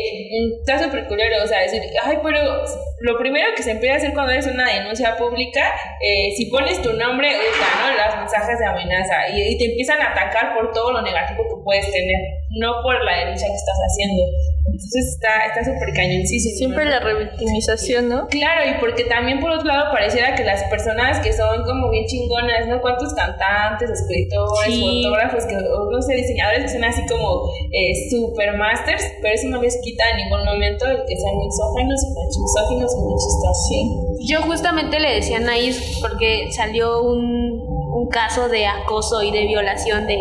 está 0.59 0.83
súper 0.83 1.07
culero, 1.07 1.43
o 1.43 1.47
sea, 1.47 1.61
decir, 1.61 1.81
ay, 2.03 2.17
pero 2.23 2.65
lo 3.01 3.17
primero 3.17 3.47
que 3.55 3.63
se 3.63 3.71
empieza 3.71 3.95
a 3.95 3.97
hacer 3.97 4.13
cuando 4.13 4.33
es 4.33 4.47
una 4.47 4.73
denuncia 4.73 5.15
pública, 5.15 5.73
eh, 6.01 6.31
si 6.35 6.47
pones 6.49 6.81
tu 6.81 6.91
nombre, 6.93 7.29
usa, 7.29 7.67
¿no? 7.79 7.95
Los 8.05 8.15
mensajes 8.17 8.59
de 8.59 8.65
amenaza 8.65 9.29
y, 9.29 9.53
y 9.53 9.57
te 9.57 9.65
empiezan 9.65 10.01
a 10.01 10.11
atacar 10.11 10.53
por 10.55 10.71
todo 10.73 10.91
lo 10.91 11.01
negativo 11.01 11.43
que 11.43 11.63
puedes 11.63 11.89
tener, 11.91 12.19
no 12.59 12.81
por 12.83 13.03
la 13.05 13.19
denuncia 13.19 13.47
que 13.47 13.55
estás 13.55 13.77
haciendo. 13.87 14.23
Entonces 14.67 15.15
está 15.15 15.45
está 15.47 15.63
súper 15.63 15.93
cañoncísimo. 15.93 16.55
Siempre 16.57 16.85
¿no? 16.85 16.91
la 16.91 16.99
revictimización, 16.99 18.09
¿no? 18.09 18.27
Claro, 18.27 18.69
y 18.69 18.79
porque 18.79 19.05
también 19.05 19.39
por 19.39 19.51
otro 19.51 19.65
lado 19.65 19.91
pareciera 19.91 20.35
que 20.35 20.43
las 20.43 20.63
personas 20.65 21.19
que 21.19 21.33
son 21.33 21.63
como 21.63 21.89
bien 21.89 22.05
chingonas, 22.05 22.67
¿no? 22.67 22.81
¿Cuántos 22.81 23.13
cantantes, 23.13 23.89
escritores, 23.89 24.73
Sí. 24.73 25.03
fotógrafos, 25.03 25.45
que, 25.45 25.55
no 25.55 26.01
sé, 26.01 26.15
diseñadores 26.15 26.63
que 26.63 26.69
son 26.69 26.83
así 26.83 27.01
como 27.07 27.49
eh, 27.71 27.93
super 28.09 28.57
masters, 28.57 29.03
pero 29.21 29.33
eso 29.33 29.47
no 29.47 29.61
les 29.61 29.77
quita 29.81 30.03
en 30.11 30.17
ningún 30.17 30.45
momento 30.45 30.85
el 30.85 30.97
que 31.07 31.15
sean 31.15 31.37
misóginos 31.37 32.01
y 32.03 32.17
y 32.17 32.79
machistas, 32.79 33.67
sí. 33.69 33.91
Yo 34.27 34.41
justamente 34.41 34.99
le 34.99 35.15
decía 35.15 35.37
a 35.37 35.39
Naís 35.41 35.99
porque 36.01 36.47
salió 36.51 37.01
un, 37.01 37.61
un 37.93 38.07
caso 38.09 38.49
de 38.49 38.65
acoso 38.67 39.21
y 39.23 39.31
de 39.31 39.45
violación 39.47 40.07
de. 40.07 40.17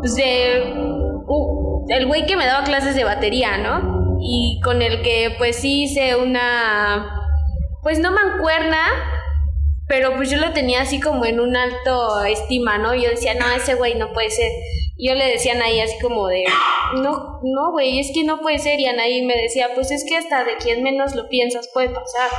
Pues 0.00 0.14
de. 0.14 0.87
El 1.88 2.06
güey 2.06 2.26
que 2.26 2.36
me 2.36 2.46
daba 2.46 2.64
clases 2.64 2.94
de 2.94 3.04
batería, 3.04 3.58
¿no? 3.58 4.18
Y 4.20 4.60
con 4.64 4.82
el 4.82 5.02
que, 5.02 5.34
pues 5.38 5.56
sí 5.56 5.84
hice 5.84 6.16
una. 6.16 7.14
Pues 7.82 7.98
no 8.00 8.12
mancuerna, 8.12 8.80
pero 9.88 10.14
pues 10.16 10.30
yo 10.30 10.36
lo 10.36 10.52
tenía 10.52 10.82
así 10.82 11.00
como 11.00 11.24
en 11.24 11.40
un 11.40 11.56
alto 11.56 12.22
estima, 12.24 12.76
¿no? 12.76 12.94
Yo 12.94 13.08
decía, 13.08 13.34
no, 13.34 13.48
ese 13.50 13.74
güey 13.74 13.94
no 13.94 14.12
puede 14.12 14.30
ser. 14.30 14.50
Yo 14.98 15.14
le 15.14 15.26
decía 15.26 15.52
a 15.52 15.56
Anaí 15.56 15.80
así 15.80 15.96
como 16.00 16.26
de, 16.26 16.44
no, 16.96 17.40
no, 17.42 17.70
güey, 17.70 18.00
es 18.00 18.10
que 18.12 18.24
no 18.24 18.40
puede 18.40 18.58
ser. 18.58 18.80
Y 18.80 18.86
Anaí 18.86 19.24
me 19.24 19.36
decía, 19.36 19.70
pues 19.74 19.90
es 19.90 20.04
que 20.04 20.16
hasta 20.16 20.44
de 20.44 20.56
quien 20.56 20.82
menos 20.82 21.14
lo 21.14 21.28
piensas 21.28 21.70
puede 21.72 21.88
pasar. 21.88 22.30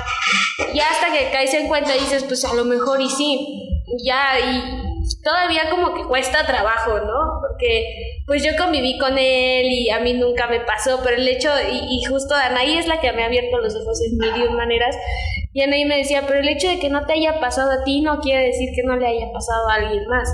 Y 0.73 0.79
hasta 0.79 1.11
que 1.11 1.31
caes 1.31 1.53
en 1.53 1.67
cuenta 1.67 1.95
y 1.95 2.01
dices, 2.01 2.25
pues 2.25 2.43
a 2.45 2.53
lo 2.53 2.65
mejor 2.65 3.01
y 3.01 3.09
sí. 3.09 3.81
Ya, 4.03 4.37
y 4.39 4.88
todavía 5.23 5.69
como 5.69 5.93
que 5.93 6.03
cuesta 6.03 6.45
trabajo, 6.45 6.99
¿no? 6.99 7.39
Porque 7.41 7.85
pues 8.25 8.43
yo 8.43 8.51
conviví 8.57 8.97
con 8.97 9.17
él 9.17 9.65
y 9.65 9.89
a 9.89 9.99
mí 9.99 10.13
nunca 10.13 10.47
me 10.47 10.61
pasó, 10.61 11.01
pero 11.03 11.17
el 11.17 11.27
hecho, 11.27 11.49
y, 11.71 11.97
y 11.97 12.03
justo 12.05 12.35
Anaí 12.35 12.77
es 12.77 12.87
la 12.87 12.99
que 12.99 13.11
me 13.13 13.23
ha 13.23 13.27
abierto 13.27 13.57
los 13.57 13.75
ojos 13.75 13.99
en 14.03 14.17
mil 14.17 14.51
maneras, 14.51 14.95
y 15.51 15.61
Anaí 15.61 15.85
me 15.85 15.97
decía, 15.97 16.23
pero 16.27 16.39
el 16.39 16.49
hecho 16.49 16.69
de 16.69 16.79
que 16.79 16.89
no 16.89 17.05
te 17.05 17.13
haya 17.13 17.39
pasado 17.39 17.71
a 17.71 17.83
ti 17.83 18.01
no 18.01 18.19
quiere 18.19 18.47
decir 18.47 18.69
que 18.75 18.83
no 18.83 18.95
le 18.95 19.07
haya 19.07 19.31
pasado 19.31 19.67
a 19.69 19.75
alguien 19.75 20.05
más. 20.07 20.29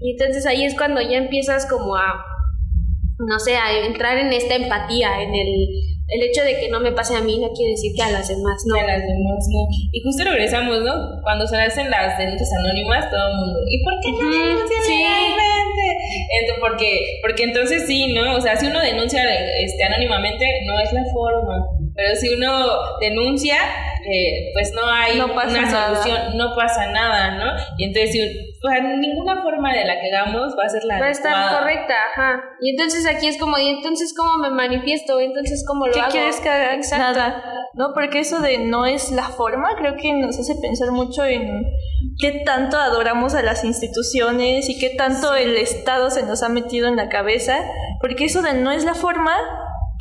Y 0.00 0.12
entonces 0.12 0.46
ahí 0.46 0.64
es 0.64 0.76
cuando 0.76 1.00
ya 1.00 1.18
empiezas 1.18 1.66
como 1.66 1.96
a, 1.96 2.24
no 3.18 3.38
sé, 3.38 3.56
a 3.56 3.86
entrar 3.86 4.18
en 4.18 4.32
esta 4.32 4.54
empatía, 4.54 5.22
en 5.22 5.34
el, 5.34 5.91
el 6.12 6.22
hecho 6.22 6.42
de 6.42 6.60
que 6.60 6.68
no 6.68 6.80
me 6.80 6.92
pase 6.92 7.16
a 7.16 7.20
mí 7.20 7.38
no 7.38 7.50
quiere 7.52 7.72
decir 7.72 7.92
que 7.96 8.02
a 8.02 8.10
las 8.10 8.28
demás 8.28 8.62
no. 8.66 8.76
a 8.76 8.82
las 8.82 9.00
demás, 9.00 9.46
¿no? 9.48 9.66
Y 9.92 10.02
justo 10.02 10.24
regresamos, 10.24 10.82
¿no? 10.82 10.92
Cuando 11.22 11.46
se 11.46 11.56
hacen 11.56 11.90
las 11.90 12.18
denuncias 12.18 12.50
anónimas, 12.52 13.10
todo 13.10 13.28
el 13.28 13.36
mundo, 13.36 13.58
¿y 13.68 13.82
por 13.82 13.94
qué 14.02 14.12
no 14.12 14.30
denuncian 14.30 14.82
sí. 14.84 15.04
Entonces, 16.40 16.60
porque, 16.60 17.00
porque 17.22 17.44
entonces 17.44 17.86
sí, 17.86 18.12
¿no? 18.12 18.36
O 18.36 18.40
sea, 18.40 18.56
si 18.56 18.66
uno 18.66 18.80
denuncia 18.80 19.22
este, 19.58 19.84
anónimamente, 19.84 20.46
no 20.66 20.78
es 20.80 20.92
la 20.92 21.04
forma. 21.12 21.66
Pero 21.94 22.14
si 22.16 22.28
uno 22.28 22.98
denuncia, 23.00 23.56
eh, 24.04 24.50
pues 24.52 24.72
no 24.74 24.82
hay 24.90 25.18
No 25.18 25.34
pasa 25.34 25.48
una 25.58 25.62
nada. 25.70 25.94
solución, 25.94 26.36
no 26.36 26.54
pasa 26.56 26.86
nada, 26.90 27.30
¿no? 27.38 27.52
Y 27.78 27.84
entonces, 27.84 28.32
sea, 28.62 28.80
ninguna 28.82 29.42
forma 29.42 29.72
de 29.72 29.84
la 29.84 30.00
que 30.00 30.08
hagamos 30.14 30.54
va 30.58 30.64
a 30.64 30.68
ser 30.68 30.84
la 30.84 30.98
Va 31.00 31.06
a 31.06 31.10
estar 31.10 31.32
adecuada. 31.34 31.58
correcta, 31.60 31.94
ajá. 32.12 32.42
Y 32.60 32.70
entonces 32.70 33.06
aquí 33.06 33.26
es 33.28 33.38
como, 33.38 33.58
¿y 33.58 33.68
entonces 33.68 34.14
cómo 34.16 34.36
me 34.38 34.50
manifiesto? 34.50 35.20
¿Entonces 35.20 35.64
cómo 35.66 35.86
lo 35.86 35.92
¿Qué 35.92 36.00
hago? 36.00 36.10
quieres 36.10 36.40
que 36.40 36.48
haga? 36.48 36.74
Exacto. 36.74 37.04
Nada. 37.04 37.44
¿No? 37.74 37.92
Porque 37.94 38.18
eso 38.20 38.40
de 38.40 38.58
no 38.58 38.84
es 38.84 39.10
la 39.12 39.22
forma, 39.24 39.76
creo 39.78 39.96
que 39.96 40.12
nos 40.12 40.38
hace 40.38 40.54
pensar 40.60 40.90
mucho 40.92 41.24
en 41.24 41.64
qué 42.20 42.42
tanto 42.44 42.76
adoramos 42.76 43.34
a 43.34 43.42
las 43.42 43.64
instituciones 43.64 44.68
y 44.68 44.78
qué 44.78 44.90
tanto 44.90 45.34
el 45.34 45.56
Estado 45.56 46.10
se 46.10 46.22
nos 46.22 46.42
ha 46.42 46.50
metido 46.50 46.86
en 46.88 46.96
la 46.96 47.08
cabeza. 47.08 47.64
Porque 48.00 48.26
eso 48.26 48.42
de 48.42 48.52
no 48.54 48.72
es 48.72 48.84
la 48.84 48.94
forma, 48.94 49.34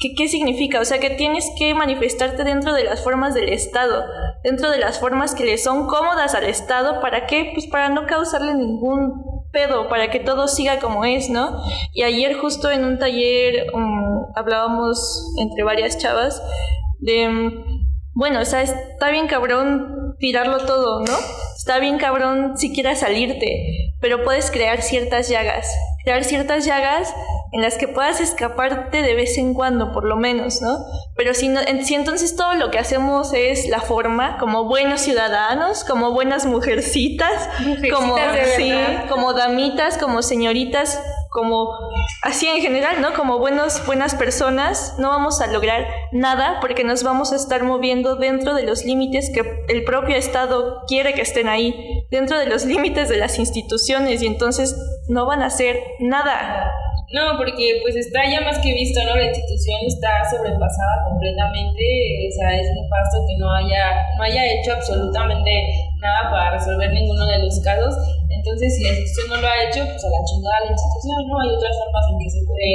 ¿qué, 0.01 0.15
¿qué 0.15 0.27
significa? 0.27 0.81
O 0.81 0.85
sea, 0.85 0.99
que 0.99 1.11
tienes 1.11 1.49
que 1.57 1.73
manifestarte 1.73 2.43
dentro 2.43 2.73
de 2.73 2.83
las 2.83 3.03
formas 3.03 3.33
del 3.33 3.49
Estado, 3.49 4.03
dentro 4.43 4.71
de 4.71 4.79
las 4.79 4.99
formas 4.99 5.35
que 5.35 5.45
le 5.45 5.57
son 5.57 5.87
cómodas 5.87 6.35
al 6.35 6.45
Estado. 6.45 6.99
¿Para 6.99 7.27
qué? 7.27 7.51
Pues 7.53 7.67
para 7.67 7.89
no 7.89 8.07
causarle 8.07 8.55
ningún 8.55 9.23
pedo, 9.51 9.87
para 9.89 10.09
que 10.09 10.19
todo 10.19 10.47
siga 10.47 10.79
como 10.79 11.05
es, 11.05 11.29
¿no? 11.29 11.61
Y 11.93 12.03
ayer 12.03 12.35
justo 12.37 12.71
en 12.71 12.83
un 12.83 12.99
taller 12.99 13.67
um, 13.73 14.25
hablábamos 14.35 15.33
entre 15.39 15.63
varias 15.63 15.97
chavas 15.97 16.41
de, 16.99 17.27
mm, 17.27 17.63
bueno, 18.13 18.41
o 18.41 18.45
sea, 18.45 18.61
está 18.61 19.11
bien 19.11 19.27
cabrón 19.27 20.15
tirarlo 20.19 20.65
todo, 20.65 21.01
¿no? 21.01 21.13
Está 21.57 21.79
bien 21.79 21.97
cabrón 21.97 22.57
siquiera 22.57 22.95
salirte, 22.95 23.90
pero 24.01 24.23
puedes 24.23 24.51
crear 24.51 24.81
ciertas 24.81 25.29
llagas, 25.29 25.67
crear 26.03 26.23
ciertas 26.23 26.65
llagas 26.65 27.13
en 27.53 27.61
las 27.61 27.75
que 27.77 27.87
puedas 27.87 28.19
escaparte 28.21 29.01
de 29.01 29.13
vez 29.13 29.37
en 29.37 29.53
cuando, 29.53 29.91
por 29.91 30.03
lo 30.05 30.15
menos, 30.15 30.61
¿no? 30.61 30.79
Pero 31.15 31.33
si, 31.33 31.49
no, 31.49 31.59
en- 31.61 31.85
si 31.85 31.95
entonces 31.95 32.35
todo 32.35 32.55
lo 32.55 32.71
que 32.71 32.79
hacemos 32.79 33.33
es 33.33 33.67
la 33.67 33.79
forma, 33.81 34.37
como 34.39 34.65
buenos 34.65 35.01
ciudadanos, 35.01 35.83
como 35.83 36.11
buenas 36.13 36.45
mujercitas, 36.45 37.31
sí, 38.55 39.07
como 39.09 39.33
damitas, 39.33 39.97
como 39.97 40.21
señoritas, 40.21 40.99
como 41.31 41.69
así 42.23 42.45
en 42.47 42.61
general, 42.61 43.01
¿no? 43.01 43.13
Como 43.13 43.39
buenos, 43.39 43.85
buenas 43.85 44.15
personas, 44.15 44.95
no 44.99 45.07
vamos 45.07 45.39
a 45.39 45.47
lograr 45.47 45.87
nada 46.11 46.57
porque 46.59 46.83
nos 46.83 47.03
vamos 47.03 47.31
a 47.31 47.37
estar 47.37 47.63
moviendo 47.63 48.17
dentro 48.17 48.53
de 48.53 48.63
los 48.63 48.83
límites 48.83 49.31
que 49.33 49.63
el 49.69 49.85
propio 49.85 50.17
Estado 50.17 50.83
quiere 50.87 51.13
que 51.13 51.21
estén 51.21 51.47
ahí, 51.47 52.03
dentro 52.11 52.37
de 52.37 52.47
los 52.47 52.65
límites 52.65 53.07
de 53.07 53.15
las 53.15 53.39
instituciones 53.39 54.21
y 54.21 54.27
entonces 54.27 54.75
no 55.07 55.25
van 55.25 55.41
a 55.41 55.45
hacer 55.45 55.79
nada. 55.99 56.69
No, 57.13 57.37
porque 57.37 57.79
pues 57.81 57.95
está 57.95 58.23
ya 58.29 58.41
más 58.41 58.59
que 58.59 58.73
visto, 58.73 58.99
¿no? 59.03 59.15
La 59.15 59.25
institución 59.25 59.79
está 59.87 60.09
sobrepasada 60.29 61.03
completamente, 61.09 62.27
o 62.27 62.31
sea, 62.31 62.59
es 62.59 62.67
nefasto 62.75 63.23
que 63.27 63.37
no 63.37 63.51
haya, 63.53 64.15
no 64.17 64.23
haya 64.23 64.45
hecho 64.53 64.73
absolutamente 64.73 65.51
nada 65.99 66.29
para 66.29 66.51
resolver 66.51 66.91
ninguno 66.91 67.25
de 67.25 67.39
los 67.39 67.59
casos. 67.61 67.95
Entonces, 68.35 68.67
si 68.75 68.81
la 68.83 68.93
institución 68.95 69.27
no 69.29 69.37
lo 69.41 69.47
ha 69.47 69.59
hecho, 69.67 69.81
pues 69.85 70.03
a 70.03 70.09
la 70.09 70.21
chingada 70.25 70.65
la 70.65 70.71
institución, 70.73 71.19
¿no? 71.27 71.33
Hay 71.41 71.49
otras 71.55 71.73
formas 71.79 72.05
en 72.11 72.17
que 72.21 72.29
se 72.31 72.41
puede, 72.47 72.71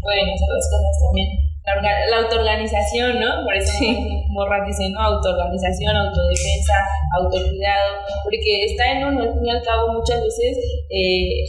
pueden 0.00 0.26
hacer 0.30 0.50
las 0.54 0.66
cosas 0.70 0.94
también. 1.04 1.28
La, 1.68 1.92
la 2.08 2.16
autoorganización, 2.24 3.20
¿no? 3.20 3.44
Por 3.44 3.54
eso 3.54 3.72
Morra 4.32 4.64
dice, 4.64 4.88
¿no? 4.88 5.00
Autoorganización, 5.00 5.92
autodefensa, 5.96 6.76
autocuidado, 7.20 7.88
porque 8.24 8.64
está 8.64 8.84
en 8.96 9.04
uno, 9.12 9.20
al 9.22 9.32
fin 9.36 9.44
y 9.44 9.50
al 9.50 9.62
cabo, 9.62 9.92
muchas 9.92 10.22
veces 10.24 10.56
eh, 10.88 11.44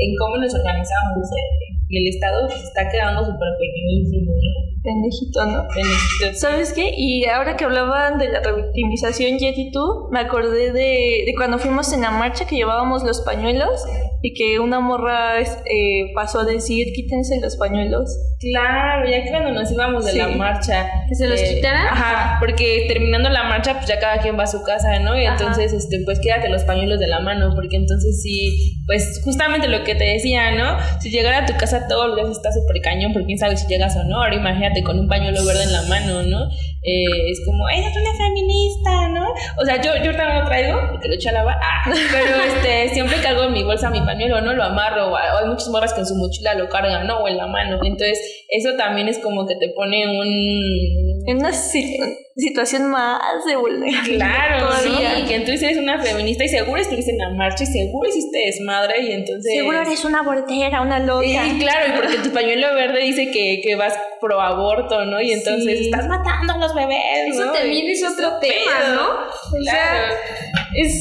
en 0.00 0.10
cómo 0.16 0.38
nos 0.40 0.54
organizamos. 0.54 1.20
eh, 1.36 1.76
Y 1.90 1.94
el 2.00 2.14
Estado 2.14 2.48
pues, 2.48 2.64
está 2.64 2.88
quedando 2.88 3.24
súper 3.24 3.50
pequeñísimo, 3.60 4.32
¿no? 4.32 4.50
Pendejito, 4.88 5.44
¿no? 5.44 5.66
Benedicto. 5.74 6.38
¿Sabes 6.38 6.72
qué? 6.72 6.94
Y 6.96 7.26
ahora 7.26 7.56
que 7.56 7.64
hablaban 7.64 8.18
de 8.18 8.30
la 8.30 8.40
revictimización, 8.40 9.38
Jet 9.38 9.58
y 9.58 9.70
tú, 9.70 10.08
me 10.10 10.20
acordé 10.20 10.72
de, 10.72 11.24
de 11.26 11.34
cuando 11.36 11.58
fuimos 11.58 11.92
en 11.92 12.00
la 12.00 12.10
marcha 12.10 12.46
que 12.46 12.56
llevábamos 12.56 13.02
los 13.02 13.20
pañuelos 13.20 13.84
y 14.22 14.34
que 14.34 14.58
una 14.58 14.80
morra 14.80 15.40
eh, 15.40 16.12
pasó 16.14 16.40
a 16.40 16.44
decir, 16.44 16.88
quítense 16.94 17.40
los 17.40 17.56
pañuelos. 17.56 18.10
Claro, 18.40 19.08
ya 19.08 19.22
que 19.24 19.30
cuando 19.30 19.50
nos 19.50 19.70
íbamos 19.72 20.04
de 20.06 20.12
Sí. 20.12 20.18
la 20.18 20.28
marcha. 20.28 20.82
eh, 20.86 20.90
¿Que 21.08 21.14
se 21.14 21.26
los 21.28 21.40
quitaran? 21.40 21.86
Ajá, 21.88 22.36
porque 22.40 22.84
terminando 22.88 23.28
la 23.30 23.44
marcha, 23.44 23.74
pues 23.74 23.86
ya 23.86 23.98
cada 23.98 24.18
quien 24.18 24.38
va 24.38 24.44
a 24.44 24.46
su 24.46 24.62
casa, 24.62 24.98
¿no? 25.00 25.18
Y 25.18 25.24
Ajá. 25.26 25.36
entonces, 25.38 25.72
este, 25.72 26.00
pues 26.04 26.20
quédate 26.20 26.48
los 26.48 26.62
pañuelos 26.64 26.98
de 27.00 27.06
la 27.08 27.20
mano, 27.20 27.52
porque 27.54 27.76
entonces 27.76 28.22
sí, 28.22 28.76
pues 28.86 29.20
justamente 29.24 29.68
lo 29.68 29.82
que 29.84 29.94
te 29.94 30.04
decía, 30.04 30.52
¿no? 30.52 30.78
Si 31.00 31.10
llegara 31.10 31.38
a 31.38 31.46
tu 31.46 31.54
casa 31.56 31.86
todos 31.88 32.06
los 32.08 32.16
días 32.16 32.30
está 32.30 32.52
súper 32.52 32.80
cañón, 32.82 33.12
porque 33.12 33.26
quién 33.26 33.38
sabe 33.38 33.56
si 33.56 33.66
llegas 33.66 33.96
o 33.96 34.04
no. 34.04 34.22
Ahora 34.22 34.34
imagínate 34.36 34.82
con 34.82 34.98
un 34.98 35.08
pañuelo 35.08 35.44
verde 35.44 35.64
en 35.64 35.72
la 35.72 35.82
mano, 35.82 36.22
¿no? 36.22 36.48
Eh, 36.88 37.30
es 37.30 37.42
como, 37.44 37.66
¡ay, 37.66 37.80
es 37.80 37.94
una 37.96 38.14
feminista, 38.16 39.08
¿no? 39.08 39.26
O 39.60 39.64
sea, 39.66 39.80
yo, 39.82 39.92
yo 40.02 40.16
también 40.16 40.40
lo 40.40 40.46
traigo, 40.46 40.78
porque 40.90 41.08
lo 41.08 41.14
echo 41.14 41.28
a 41.28 41.32
lavar, 41.32 41.56
ah, 41.60 41.82
pero 42.12 42.36
este, 42.46 42.94
siempre 42.94 43.16
cargo 43.22 43.42
en 43.44 43.52
mi 43.52 43.62
bolsa 43.62 43.90
mi 43.90 44.00
pañuelo, 44.00 44.40
¿no? 44.40 44.52
Lo 44.54 44.64
amarro, 44.64 45.08
o 45.12 45.16
hay 45.16 45.46
muchas 45.46 45.68
morras 45.68 45.92
que 45.92 46.00
en 46.00 46.06
su 46.06 46.14
mochila 46.14 46.54
lo 46.54 46.68
cargan, 46.68 47.06
¿no? 47.06 47.18
O 47.18 47.28
en 47.28 47.36
la 47.36 47.46
mano. 47.46 47.78
Entonces, 47.84 48.18
eso 48.48 48.70
también 48.76 49.08
es 49.08 49.18
como 49.18 49.46
que 49.46 49.56
te 49.56 49.68
pone 49.70 50.06
un... 50.08 50.28
En 51.26 51.36
una 51.38 51.52
si- 51.52 51.98
situación 52.36 52.88
más 52.90 53.44
de 53.46 53.56
vulnerabilidad. 53.56 54.16
Claro, 54.16 54.66
todavía. 54.68 55.16
sí, 55.16 55.24
que 55.24 55.34
entonces 55.34 55.62
eres 55.64 55.76
una 55.78 56.00
feminista 56.00 56.44
y 56.44 56.48
seguro 56.48 56.80
estuviste 56.80 57.10
en 57.10 57.18
la 57.18 57.30
marcha 57.30 57.64
y 57.64 57.66
seguro 57.66 58.08
hiciste 58.08 58.38
desmadre 58.46 59.02
y 59.02 59.12
entonces... 59.12 59.52
Seguro 59.54 59.80
eres 59.82 60.04
una 60.04 60.22
bordera, 60.22 60.80
una 60.80 61.00
loca. 61.00 61.26
Y 61.26 61.58
claro, 61.58 61.92
y 61.92 62.00
porque 62.00 62.16
tu 62.18 62.32
pañuelo 62.32 62.72
verde 62.74 63.00
dice 63.02 63.30
que, 63.30 63.60
que 63.62 63.74
vas 63.74 63.94
pro 64.20 64.40
aborto, 64.40 65.04
¿no? 65.04 65.20
Y 65.20 65.32
entonces 65.32 65.78
Sí. 65.78 65.84
estás 65.86 66.06
matando 66.08 66.54
a 66.54 66.58
los 66.58 66.74
bebés. 66.86 67.34
Eso 67.34 67.46
¿no? 67.46 67.52
también 67.52 67.88
es 67.88 68.02
otro 68.02 68.38
tema, 68.38 68.78
pedo. 68.78 68.94
¿no? 68.94 69.08
O 69.28 69.62
sea, 69.62 70.10
es, 70.74 70.92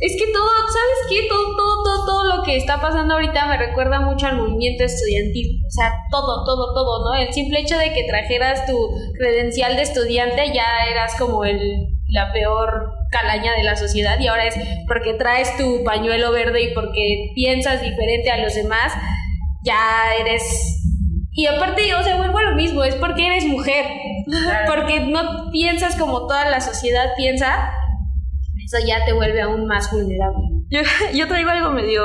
es 0.00 0.12
que 0.16 0.32
todo, 0.32 0.48
¿sabes 0.48 1.00
qué? 1.08 1.28
Todo, 1.28 1.56
todo, 1.56 1.82
todo, 1.84 2.06
todo 2.06 2.36
lo 2.36 2.42
que 2.42 2.56
está 2.56 2.80
pasando 2.80 3.14
ahorita 3.14 3.46
me 3.46 3.58
recuerda 3.58 4.00
mucho 4.00 4.26
al 4.26 4.36
movimiento 4.36 4.84
estudiantil. 4.84 5.60
O 5.66 5.70
sea, 5.70 5.92
todo, 6.10 6.44
todo, 6.44 6.74
todo, 6.74 7.04
¿no? 7.04 7.14
El 7.20 7.32
simple 7.32 7.60
hecho 7.60 7.76
de 7.78 7.92
que 7.92 8.04
trajeras 8.04 8.66
tu 8.66 8.76
credencial 9.18 9.76
de 9.76 9.82
estudiante 9.82 10.52
ya 10.52 10.86
eras 10.90 11.14
como 11.18 11.44
el, 11.44 11.58
la 12.08 12.32
peor 12.32 12.94
calaña 13.10 13.52
de 13.54 13.64
la 13.64 13.76
sociedad 13.76 14.18
y 14.20 14.28
ahora 14.28 14.46
es 14.46 14.54
porque 14.86 15.14
traes 15.14 15.56
tu 15.56 15.82
pañuelo 15.84 16.32
verde 16.32 16.62
y 16.62 16.74
porque 16.74 17.32
piensas 17.34 17.82
diferente 17.82 18.30
a 18.30 18.38
los 18.38 18.54
demás, 18.54 18.92
ya 19.64 20.14
eres... 20.20 20.76
Y 21.32 21.46
aparte, 21.46 21.94
o 21.94 22.02
sea, 22.02 22.16
vuelvo 22.16 22.38
a 22.38 22.50
lo 22.50 22.56
mismo, 22.56 22.82
es 22.82 22.96
porque 22.96 23.26
eres 23.26 23.46
mujer, 23.46 23.86
porque 24.66 25.00
no 25.00 25.50
piensas 25.50 25.96
como 25.96 26.26
toda 26.26 26.48
la 26.48 26.60
sociedad 26.60 27.10
piensa, 27.16 27.70
eso 28.64 28.78
ya 28.86 29.04
te 29.04 29.12
vuelve 29.12 29.40
aún 29.42 29.66
más 29.66 29.90
vulnerable. 29.90 30.38
Yo, 30.70 30.80
yo 31.14 31.26
traigo 31.26 31.50
algo 31.50 31.70
medio, 31.70 32.02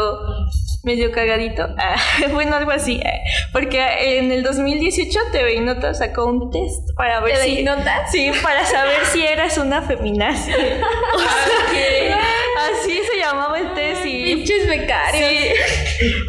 medio 0.83 1.11
cagadito. 1.11 1.67
Ah, 1.77 1.95
bueno, 2.33 2.55
algo 2.55 2.71
así. 2.71 2.95
eh, 3.03 3.21
Porque 3.53 4.17
en 4.17 4.31
el 4.31 4.41
2018 4.43 5.19
TV 5.31 5.61
Nota 5.61 5.93
sacó 5.93 6.25
un 6.25 6.49
test 6.49 6.89
para 6.97 7.19
ver 7.19 7.35
¿TV 7.35 7.47
y 7.47 7.55
si... 7.57 7.63
Sí, 8.11 8.31
para 8.41 8.65
saber 8.65 9.05
si 9.05 9.23
eras 9.25 9.57
una 9.59 9.81
feminazi. 9.83 10.51
O 11.15 11.19
sea, 11.19 12.17
así 12.73 13.01
se 13.11 13.17
llamaba 13.17 13.57
el 13.59 13.73
test 13.73 14.05
y... 14.05 14.35
Pinches 14.35 14.67
becarios. 14.67 15.29
Sí, 15.29 15.49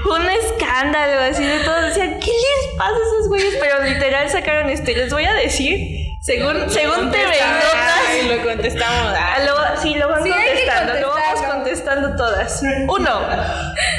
fue 0.03 0.19
un 0.21 0.27
escándalo 0.31 1.21
así 1.23 1.45
de 1.45 1.59
todos 1.61 1.83
decían, 1.87 2.19
¿qué 2.21 2.31
les 2.31 2.77
pasa 2.77 2.93
a 2.93 3.17
esos 3.19 3.29
güeyes? 3.29 3.57
Pero 3.61 3.83
literal 3.83 4.29
sacaron 4.31 4.71
este, 4.71 4.95
les 4.95 5.13
voy 5.13 5.25
a 5.25 5.35
decir, 5.35 6.07
según, 6.23 6.69
según 6.71 6.99
y 6.99 7.03
Notas, 7.07 7.15
Ay, 8.09 8.29
lo 8.29 8.43
contestamos. 8.43 9.13
Ah, 9.17 9.39
lo- 9.45 9.81
sí, 9.83 9.95
lo 9.95 10.09
van 10.09 10.23
Sí, 10.25 10.31
contestando, 10.31 10.95
lo 11.01 11.09
vamos 11.11 11.43
contestando 11.43 12.17
todas. 12.17 12.63
Uno, 12.89 13.21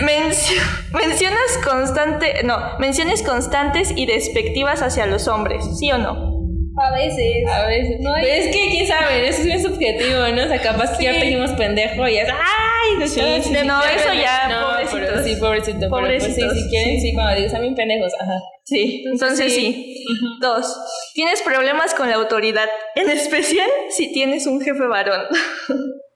mencio- 0.02 0.62
mencionas 0.92 1.58
constante, 1.64 2.42
no, 2.44 2.78
menciones 2.80 3.24
constantes 3.24 3.92
y 3.96 4.06
despectivas 4.06 4.82
hacia 4.82 5.06
los 5.06 5.28
hombres, 5.28 5.64
¿sí 5.80 5.92
o 5.92 5.98
no? 5.98 6.37
A 6.80 6.92
veces. 6.92 7.48
A 7.52 7.66
veces. 7.66 8.00
No 8.00 8.14
hay- 8.14 8.24
Pero 8.24 8.36
es 8.44 8.56
que, 8.56 8.70
quién 8.70 8.88
sabe, 8.88 9.28
eso 9.28 9.40
es 9.40 9.46
bien 9.46 9.64
subjetivo, 9.64 10.28
¿no? 10.30 10.44
O 10.44 10.48
sea, 10.48 10.62
capaz 10.62 10.98
que 10.98 11.06
ya 11.06 11.12
te 11.14 11.26
dijimos 11.26 11.52
pendejo 11.54 12.08
y 12.08 12.18
es, 12.18 12.30
¡ay! 12.30 13.08
Sí, 13.08 13.20
sí, 13.44 13.54
no, 13.66 13.84
eso 13.84 14.14
ya, 14.14 14.48
No, 14.50 14.68
pobrecitos. 14.72 15.00
pero 15.10 15.24
sí, 15.24 15.36
pobrecito. 15.36 15.80
Pero 15.80 15.90
pues 15.90 16.24
sí, 16.24 16.30
Pobrecitos, 16.30 16.54
si 16.54 16.70
quieren, 16.70 17.02
sí, 17.02 17.14
cuando 17.14 17.36
digo, 17.40 17.52
también 17.52 17.76
pendejos, 17.76 18.14
ajá. 18.20 18.40
Sí, 18.64 19.04
entonces 19.06 19.54
sí. 19.54 20.04
Dos, 20.42 20.78
tienes 21.14 21.42
problemas 21.42 21.94
con 21.94 22.10
la 22.10 22.16
autoridad, 22.16 22.68
en 22.96 23.10
especial 23.10 23.70
si 23.90 24.12
tienes 24.12 24.46
un 24.46 24.62
jefe 24.62 24.86
varón. 24.88 25.26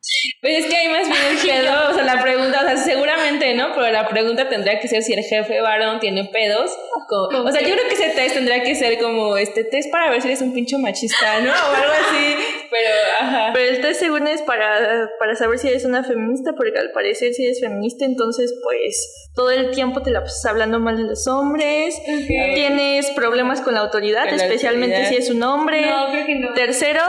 Pues 0.42 0.58
es 0.58 0.66
que 0.66 0.76
hay 0.76 0.88
más 0.88 1.08
bien 1.08 1.22
el 1.30 1.38
pedo, 1.38 1.90
o 1.92 1.94
sea, 1.94 2.04
la 2.04 2.20
pregunta, 2.20 2.62
o 2.62 2.64
sea, 2.64 2.76
seguramente, 2.76 3.54
¿no? 3.54 3.76
Pero 3.76 3.92
la 3.92 4.08
pregunta 4.08 4.50
tendría 4.50 4.80
que 4.80 4.88
ser 4.88 5.04
si 5.04 5.14
el 5.14 5.24
jefe 5.24 5.62
varón 5.62 6.00
tiene 6.00 6.26
pedos. 6.26 6.72
o 7.12 7.52
sea, 7.52 7.62
yo 7.62 7.76
creo 7.76 7.88
que 7.88 7.94
ese 7.94 8.10
test 8.10 8.34
tendría 8.34 8.64
que 8.64 8.74
ser 8.74 8.98
como, 8.98 9.38
este 9.38 9.64
test 9.64 9.92
para 9.92 10.10
ver 10.10 10.20
si 10.20 10.30
eres 10.30 10.42
un 10.42 10.52
pincho 10.52 10.80
machista, 10.80 11.42
¿no? 11.42 11.52
O 11.52 11.76
algo 11.76 11.94
así, 11.94 12.36
pero, 12.72 12.90
ajá. 13.20 13.52
Pero 13.54 13.70
el 13.70 13.82
test 13.82 14.00
según 14.00 14.26
es 14.26 14.42
para, 14.42 15.12
para 15.20 15.36
saber 15.36 15.60
si 15.60 15.68
eres 15.68 15.86
una 15.86 16.04
feminista, 16.04 16.54
porque 16.58 16.80
al 16.80 16.92
parecer 16.92 17.36
si 17.36 17.46
eres 17.46 17.60
feminista, 17.60 18.06
entonces 18.06 18.52
pues 18.64 19.30
todo 19.36 19.52
el 19.52 19.70
tiempo 19.70 20.02
te 20.02 20.10
la 20.10 20.22
pasas 20.22 20.44
hablando 20.46 20.80
mal 20.80 20.98
de 20.98 21.04
los 21.04 21.28
hombres, 21.28 22.02
tienes 22.28 23.12
problemas 23.12 23.62
con 23.62 23.76
la 23.76 23.82
autoridad, 23.82 24.28
Con 24.28 24.38
la 24.38 24.44
especialmente 24.44 24.96
autoridad. 24.96 25.22
si 25.22 25.24
es 25.24 25.30
un 25.30 25.44
hombre. 25.44 25.86
No, 25.86 26.08
creo 26.12 26.26
que 26.26 26.36
no. 26.36 26.54
Tercero, 26.54 27.04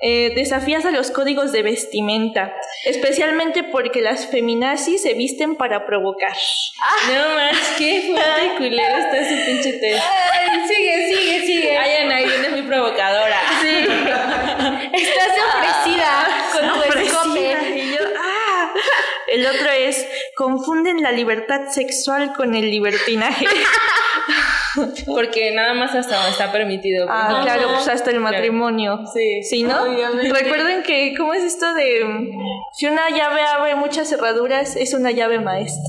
eh, 0.00 0.32
desafías 0.36 0.84
a 0.84 0.92
los 0.92 1.10
códigos 1.10 1.50
de 1.50 1.62
vestimenta, 1.62 2.54
especialmente 2.84 3.64
porque 3.64 4.00
las 4.00 4.26
feminazis 4.26 5.02
se 5.02 5.14
visten 5.14 5.56
para 5.56 5.86
provocar. 5.86 6.36
No 7.06 7.34
manches, 7.34 7.74
qué 7.78 8.02
fuerte 8.06 8.56
culero 8.56 8.96
está 8.98 9.18
ese 9.18 9.36
pinche 9.46 9.72
test. 9.74 10.02
Ay, 10.32 10.68
sigue, 10.68 11.08
sigue, 11.08 11.46
sigue. 11.46 11.78
Ay, 11.78 12.04
Ana, 12.04 12.16
vienes 12.18 12.50
muy 12.52 12.62
provocadora. 12.62 13.40
Sí. 13.60 13.86
Estás 14.92 15.28
ofrecida 15.54 16.28
con 16.52 16.92
tu 16.92 16.98
escote. 16.98 17.78
Y 17.78 17.92
yo, 17.92 18.00
ah. 18.18 18.72
El 19.28 19.46
otro 19.46 19.70
es, 19.70 20.06
confunden 20.34 21.02
la 21.02 21.12
libertad 21.12 21.68
sexual 21.70 22.32
con 22.34 22.54
el 22.54 22.70
libertinaje. 22.70 23.46
Porque 25.06 25.50
nada 25.52 25.74
más 25.74 25.94
hasta 25.94 26.16
donde 26.16 26.30
está 26.30 26.50
permitido. 26.52 27.06
pues, 27.06 27.18
Ah, 27.18 27.28
¿no? 27.38 27.42
claro, 27.42 27.68
pues 27.74 27.88
hasta 27.88 28.10
el 28.10 28.18
Claro. 28.18 28.32
matrimonio. 28.34 29.00
Sí. 29.12 29.42
Sí, 29.42 29.62
¿no? 29.62 29.84
Recuerden 30.32 30.82
que, 30.82 31.14
¿cómo 31.16 31.34
es 31.34 31.42
esto 31.44 31.72
de 31.74 32.28
si 32.76 32.86
una 32.86 33.08
llave 33.10 33.40
abre 33.42 33.74
muchas 33.74 34.08
cerraduras, 34.08 34.76
es 34.76 34.94
una 34.94 35.10
llave 35.10 35.38
maestra? 35.40 35.82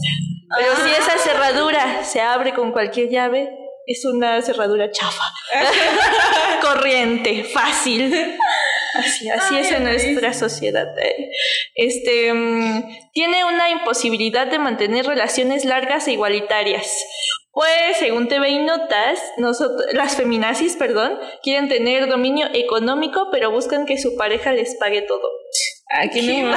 Pero 0.57 0.75
si 0.77 0.89
esa 0.91 1.17
cerradura 1.17 2.03
se 2.03 2.21
abre 2.21 2.53
con 2.53 2.71
cualquier 2.71 3.09
llave, 3.09 3.49
es 3.85 4.05
una 4.05 4.41
cerradura 4.41 4.89
chafa. 4.91 5.23
Corriente, 6.61 7.43
fácil. 7.43 8.13
Así, 8.95 9.29
así 9.29 9.57
es 9.57 9.71
en 9.71 9.83
nuestra 9.83 10.33
sociedad. 10.33 10.87
Este 11.75 12.33
mm, 12.33 13.11
tiene 13.13 13.45
una 13.45 13.69
imposibilidad 13.69 14.47
de 14.47 14.59
mantener 14.59 15.05
relaciones 15.05 15.63
largas 15.65 16.07
e 16.07 16.13
igualitarias. 16.13 16.91
Pues, 17.51 17.97
según 17.97 18.27
TV 18.27 18.49
y 18.49 18.59
Notas, 18.59 19.19
nosotros, 19.37 19.81
las 19.93 20.15
feminazis, 20.15 20.75
perdón, 20.75 21.17
quieren 21.41 21.67
tener 21.67 22.07
dominio 22.07 22.47
económico, 22.53 23.29
pero 23.31 23.51
buscan 23.51 23.85
que 23.85 23.97
su 23.97 24.15
pareja 24.15 24.53
les 24.53 24.75
pague 24.75 25.01
todo. 25.01 25.38
Aquí 25.91 26.21
no. 26.21 26.55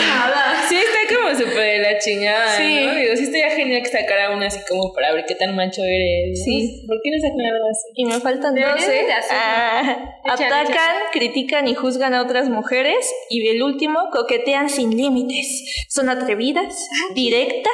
Sí, 0.69 0.77
está 0.77 1.17
como 1.17 1.31
súper 1.31 1.57
de 1.57 1.79
la 1.79 1.99
chingada, 1.99 2.55
Sí. 2.57 2.85
¿no? 2.85 2.95
Digo, 2.95 3.17
sí 3.17 3.25
estaría 3.25 3.51
genial 3.51 3.83
que 3.83 3.89
sacara 3.89 4.31
una 4.31 4.47
así 4.49 4.59
como 4.69 4.93
para 4.93 5.13
ver 5.15 5.25
qué 5.27 5.35
tan 5.35 5.57
macho 5.57 5.83
eres. 5.83 6.39
¿no? 6.39 6.45
Sí. 6.45 6.85
¿Por 6.87 6.99
qué 7.03 7.11
no 7.11 7.17
sacan 7.19 7.47
algo 7.55 7.65
así? 7.71 7.93
Y 7.95 8.05
me 8.05 8.21
faltan 8.21 8.55
dos. 8.55 8.89
¿eh? 8.89 9.07
Ah, 9.31 10.17
atacan, 10.29 10.97
critican 11.13 11.67
y 11.67 11.75
juzgan 11.75 12.13
a 12.13 12.21
otras 12.23 12.51
mujeres. 12.51 13.11
Y 13.31 13.47
el 13.49 13.63
último, 13.63 14.11
coquetean 14.13 14.69
sin 14.69 14.95
límites. 14.97 15.87
Son 15.89 16.11
atrevidas, 16.11 16.89
directas, 17.15 17.73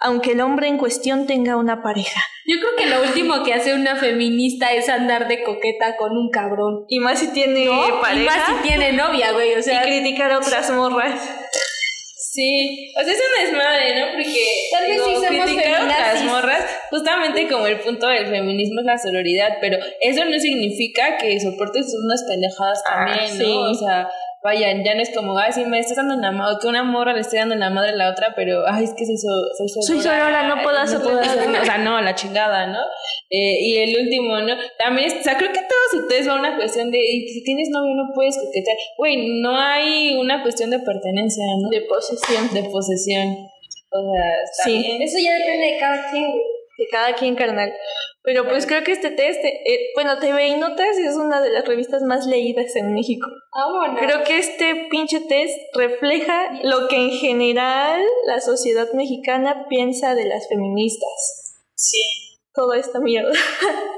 aunque 0.00 0.32
el 0.32 0.40
hombre 0.40 0.68
en 0.68 0.78
cuestión 0.78 1.26
tenga 1.26 1.56
una 1.56 1.82
pareja. 1.82 2.20
Yo 2.46 2.56
creo 2.60 2.76
que 2.78 2.86
lo 2.86 3.02
último 3.02 3.42
que 3.44 3.52
hace 3.52 3.74
una 3.74 3.96
feminista 3.96 4.72
es 4.72 4.88
andar 4.88 5.28
de 5.28 5.42
coqueta 5.42 5.96
con 5.98 6.12
un 6.16 6.30
cabrón. 6.30 6.86
Y 6.88 6.98
más 6.98 7.18
si 7.18 7.28
tiene 7.32 7.66
¿No? 7.66 8.00
pareja. 8.00 8.22
Y 8.22 8.24
más 8.24 8.46
si 8.46 8.66
tiene 8.66 8.92
novia, 8.94 9.32
güey. 9.32 9.54
O 9.54 9.62
sea, 9.62 9.82
y 9.84 9.86
criticar 9.86 10.32
a 10.32 10.38
otras 10.38 10.70
morras. 10.78 11.20
Sí, 12.20 12.92
o 12.96 13.02
sea, 13.02 13.12
es 13.12 13.18
un 13.18 13.44
desmadre, 13.44 13.98
¿no? 14.00 14.06
Porque 14.12 14.44
Tal 14.72 14.82
vez 14.86 14.92
digo, 14.92 15.06
sí 15.06 15.14
somos 15.26 15.44
criticar 15.44 15.74
a 15.74 15.84
otras 15.84 15.98
feminazis. 15.98 16.24
morras, 16.30 16.64
justamente 16.90 17.48
como 17.48 17.66
el 17.66 17.80
punto 17.80 18.06
del 18.06 18.26
feminismo 18.26 18.80
es 18.80 18.86
la 18.86 18.98
sororidad, 18.98 19.58
pero 19.60 19.78
eso 20.00 20.24
no 20.24 20.38
significa 20.38 21.16
que 21.16 21.40
soportes 21.40 21.86
unas 22.04 22.22
pendejadas 22.28 22.82
Ah, 22.86 23.06
también, 23.06 23.28
sí. 23.38 23.42
¿no? 23.42 23.60
O 23.70 23.74
sea, 23.74 24.08
vayan, 24.42 24.84
ya 24.84 24.94
no 24.94 25.02
es 25.02 25.10
como, 25.14 25.36
ay, 25.38 25.52
sí, 25.52 25.64
me 25.64 25.78
estás 25.80 25.96
dando 25.96 26.14
en 26.14 26.20
la 26.20 26.30
madre, 26.32 26.56
que 26.60 26.68
una 26.68 26.82
morra 26.84 27.12
le 27.12 27.20
esté 27.20 27.38
dando 27.38 27.54
en 27.54 27.60
la 27.60 27.70
madre 27.70 27.90
a 27.90 27.96
la 27.96 28.10
otra, 28.10 28.32
pero, 28.36 28.62
ay, 28.66 28.84
es 28.84 28.94
que 28.94 29.04
soy, 29.04 29.16
so- 29.16 29.68
soy 29.68 29.82
Soy 29.82 30.00
sorora, 30.02 30.48
no 30.48 30.62
puedo 30.62 30.78
hacer 30.78 31.00
puedo 31.02 31.18
o 31.20 31.64
sea, 31.64 31.78
no, 31.78 32.00
la 32.00 32.14
chingada, 32.14 32.66
¿no? 32.68 32.80
Eh, 33.30 33.58
y 33.60 33.76
el 33.78 34.00
último, 34.00 34.38
¿no? 34.40 34.54
También, 34.78 35.10
o 35.18 35.22
sea, 35.22 35.36
creo 35.36 35.52
que 35.52 35.60
todos 35.60 36.02
ustedes 36.04 36.28
va 36.28 36.32
a 36.32 36.38
una 36.40 36.56
cuestión 36.56 36.90
de, 36.90 36.98
y 36.98 37.28
si 37.28 37.42
tienes 37.44 37.68
novio 37.70 37.94
no 37.94 38.12
puedes 38.14 38.36
coquetear. 38.38 38.76
Güey, 38.96 39.40
no 39.42 39.56
hay 39.58 40.16
una 40.16 40.42
cuestión 40.42 40.70
de 40.70 40.78
pertenencia, 40.78 41.44
¿no? 41.60 41.68
De 41.70 41.82
posesión. 41.82 42.54
de 42.54 42.62
posesión. 42.70 43.28
O 43.90 44.12
sea, 44.12 44.64
Sí. 44.64 44.78
bien. 44.78 45.02
eso 45.02 45.18
ya 45.18 45.32
depende 45.34 45.72
de 45.72 45.78
cada 45.78 46.10
quien. 46.10 46.24
De 46.78 46.86
cada 46.92 47.12
quien, 47.14 47.34
carnal. 47.34 47.72
Pero 48.28 48.46
pues 48.46 48.66
creo 48.66 48.84
que 48.84 48.92
este 48.92 49.10
test, 49.10 49.42
eh, 49.42 49.88
bueno, 49.94 50.18
TV 50.18 50.48
y 50.48 50.56
Notas 50.56 50.98
es 50.98 51.16
una 51.16 51.40
de 51.40 51.48
las 51.48 51.66
revistas 51.66 52.02
más 52.02 52.26
leídas 52.26 52.76
en 52.76 52.92
México. 52.92 53.26
Vámonos. 53.54 54.00
Creo 54.00 54.22
que 54.22 54.36
este 54.36 54.86
pinche 54.90 55.20
test 55.20 55.58
refleja 55.72 56.60
lo 56.62 56.88
que 56.88 56.96
en 56.96 57.10
general 57.12 58.02
la 58.26 58.42
sociedad 58.42 58.92
mexicana 58.92 59.64
piensa 59.70 60.14
de 60.14 60.26
las 60.26 60.46
feministas. 60.46 61.56
Sí. 61.74 62.02
Toda 62.52 62.76
esta 62.76 63.00
mierda. 63.00 63.32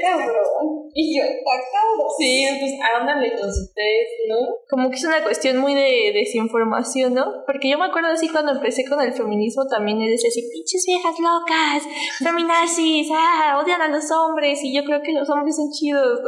cabrón. 0.00 0.90
Y 0.94 1.18
yo, 1.18 1.24
está 1.24 1.54
cabrón. 1.72 2.08
Sí, 2.18 2.46
pues 2.60 2.72
ándale 3.00 3.30
con 3.32 3.52
su 3.52 3.66
test, 3.74 4.28
¿no? 4.28 4.36
Como 4.68 4.90
que 4.90 4.96
es 4.96 5.04
una 5.04 5.22
cuestión 5.22 5.58
muy 5.58 5.74
de 5.74 6.12
desinformación, 6.14 7.14
¿no? 7.14 7.44
Porque 7.46 7.68
yo 7.68 7.78
me 7.78 7.86
acuerdo 7.86 8.08
así 8.08 8.28
cuando 8.28 8.52
empecé 8.52 8.84
con 8.84 9.00
el 9.00 9.12
feminismo 9.12 9.66
también 9.66 9.98
me 9.98 10.08
decía 10.08 10.28
así, 10.28 10.42
pinches 10.52 10.84
viejas 10.86 11.14
locas, 11.18 11.82
feminazis, 12.18 13.08
ah, 13.12 13.60
odian 13.62 13.80
a 13.82 13.88
los 13.88 14.10
hombres 14.10 14.62
y 14.62 14.74
yo 14.74 14.84
creo 14.84 15.02
que 15.02 15.12
los 15.12 15.28
hombres 15.30 15.56
son 15.56 15.70
chidos. 15.70 16.20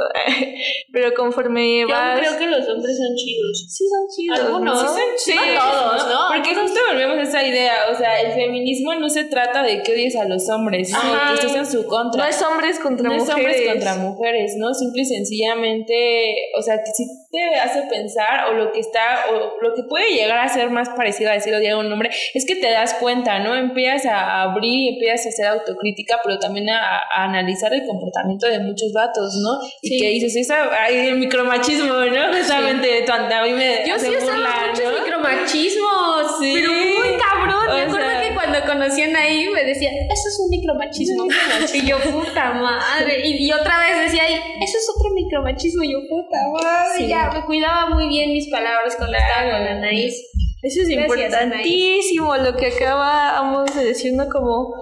Pero 0.92 1.14
conforme 1.14 1.80
Yo 1.80 1.88
vas... 1.88 2.18
creo 2.18 2.38
que 2.38 2.46
los 2.46 2.68
hombres 2.68 2.96
son 2.96 3.14
chidos. 3.16 3.66
Sí 3.68 3.84
son 3.88 4.08
chidos, 4.14 4.40
Algunos. 4.40 4.82
¿no? 4.82 4.88
Sí 4.88 5.32
son 5.32 5.36
chidos, 5.36 5.64
no 5.64 5.70
todos, 5.70 6.08
¿no? 6.08 6.20
Porque 6.32 6.54
justo 6.54 6.80
volvemos 6.90 7.18
a 7.18 7.22
esa 7.22 7.46
idea, 7.46 7.74
o 7.92 7.94
sea, 7.94 8.20
el 8.20 8.32
feminismo 8.32 8.94
no 8.94 9.08
se 9.08 9.24
trata 9.24 9.62
de 9.62 9.82
que 9.82 9.92
odies 9.92 10.16
a 10.16 10.24
los 10.24 10.48
hombres, 10.48 10.92
que 10.92 11.34
estés 11.34 11.54
en 11.54 11.66
su 11.66 11.86
contra. 11.86 12.22
No 12.22 12.28
es 12.28 12.42
hombres 12.42 12.78
contra 12.78 13.08
no 13.08 13.14
es 13.14 13.25
mujeres. 13.34 13.56
hombres 13.56 13.72
contra 13.74 13.94
mujeres, 13.96 14.54
¿no? 14.56 14.74
Simple 14.74 15.02
y 15.02 15.04
sencillamente, 15.04 16.34
o 16.58 16.62
sea, 16.62 16.76
que 16.78 16.90
si 16.94 17.04
te 17.30 17.54
hace 17.56 17.82
pensar 17.82 18.48
o 18.48 18.52
lo 18.54 18.72
que 18.72 18.80
está, 18.80 19.26
o 19.30 19.60
lo 19.62 19.74
que 19.74 19.82
puede 19.88 20.10
llegar 20.14 20.38
a 20.38 20.48
ser 20.48 20.70
más 20.70 20.88
parecido 20.90 21.30
a 21.30 21.34
decir 21.34 21.54
odiar 21.54 21.74
a 21.74 21.78
un 21.78 21.92
hombre, 21.92 22.10
es 22.34 22.46
que 22.46 22.56
te 22.56 22.70
das 22.70 22.94
cuenta, 22.94 23.38
¿no? 23.40 23.54
Empiezas 23.54 24.06
a 24.06 24.42
abrir, 24.42 24.94
empiezas 24.94 25.26
a 25.26 25.28
hacer 25.30 25.46
autocrítica, 25.46 26.18
pero 26.24 26.38
también 26.38 26.68
a, 26.70 26.98
a 26.98 27.24
analizar 27.24 27.72
el 27.74 27.84
comportamiento 27.86 28.46
de 28.48 28.60
muchos 28.60 28.92
vatos, 28.92 29.34
¿no? 29.42 29.58
Y 29.82 29.88
Sí. 29.88 30.00
que 30.00 30.08
dices, 30.10 30.36
esa, 30.36 30.68
ay, 30.82 31.08
el 31.08 31.18
micromachismo, 31.18 31.92
¿no? 31.94 32.32
Justamente, 32.36 33.02
tu- 33.02 33.12
a 33.12 33.42
mí 33.42 33.52
me 33.52 33.86
Yo 33.86 33.98
sí 33.98 34.08
usaba 34.10 34.32
burla, 34.32 34.50
muchos 34.70 34.84
¿no? 34.92 34.98
micromachismos. 35.00 36.38
Sí. 36.40 36.52
Pero 36.54 36.72
muy 36.72 37.18
cabrón. 37.18 37.66
Me 37.66 37.82
O 37.82 37.86
acuerdo 37.88 38.08
sea- 38.08 38.15
cuando 38.46 38.66
conocían 38.66 39.14
ahí 39.16 39.48
me 39.48 39.64
decían, 39.64 39.92
eso 39.94 40.28
es 40.28 40.38
un 40.40 40.50
micromachismo. 40.50 41.26
y 41.74 41.86
yo, 41.86 41.98
puta 41.98 42.54
madre. 42.54 43.26
Y, 43.26 43.46
y 43.46 43.52
otra 43.52 43.78
vez 43.78 44.04
decía 44.04 44.22
ahí, 44.24 44.34
eso 44.34 44.78
es 44.78 44.86
otro 44.96 45.10
micromachismo. 45.12 45.82
Y 45.82 45.92
yo, 45.92 45.98
puta 46.08 46.36
madre. 46.52 46.98
Sí. 46.98 47.08
Ya, 47.08 47.30
me 47.32 47.44
cuidaba 47.44 47.90
muy 47.90 48.08
bien 48.08 48.32
mis 48.32 48.48
palabras 48.48 48.96
cuando 48.96 49.16
estaba 49.16 49.50
con 49.50 49.64
la 49.64 49.80
nariz. 49.80 50.14
Eso 50.62 50.82
es 50.82 50.88
Gracias, 50.88 51.20
importantísimo 51.20 52.36
lo 52.36 52.56
que 52.56 52.66
acabamos 52.66 53.74
de 53.74 53.84
decir, 53.84 54.14
¿no? 54.14 54.28
Como, 54.28 54.74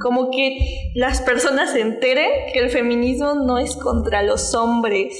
como 0.00 0.30
que 0.30 0.90
las 0.94 1.20
personas 1.22 1.72
se 1.72 1.80
enteren 1.80 2.52
que 2.52 2.60
el 2.60 2.70
feminismo 2.70 3.34
no 3.34 3.58
es 3.58 3.76
contra 3.76 4.22
los 4.22 4.54
hombres. 4.54 5.18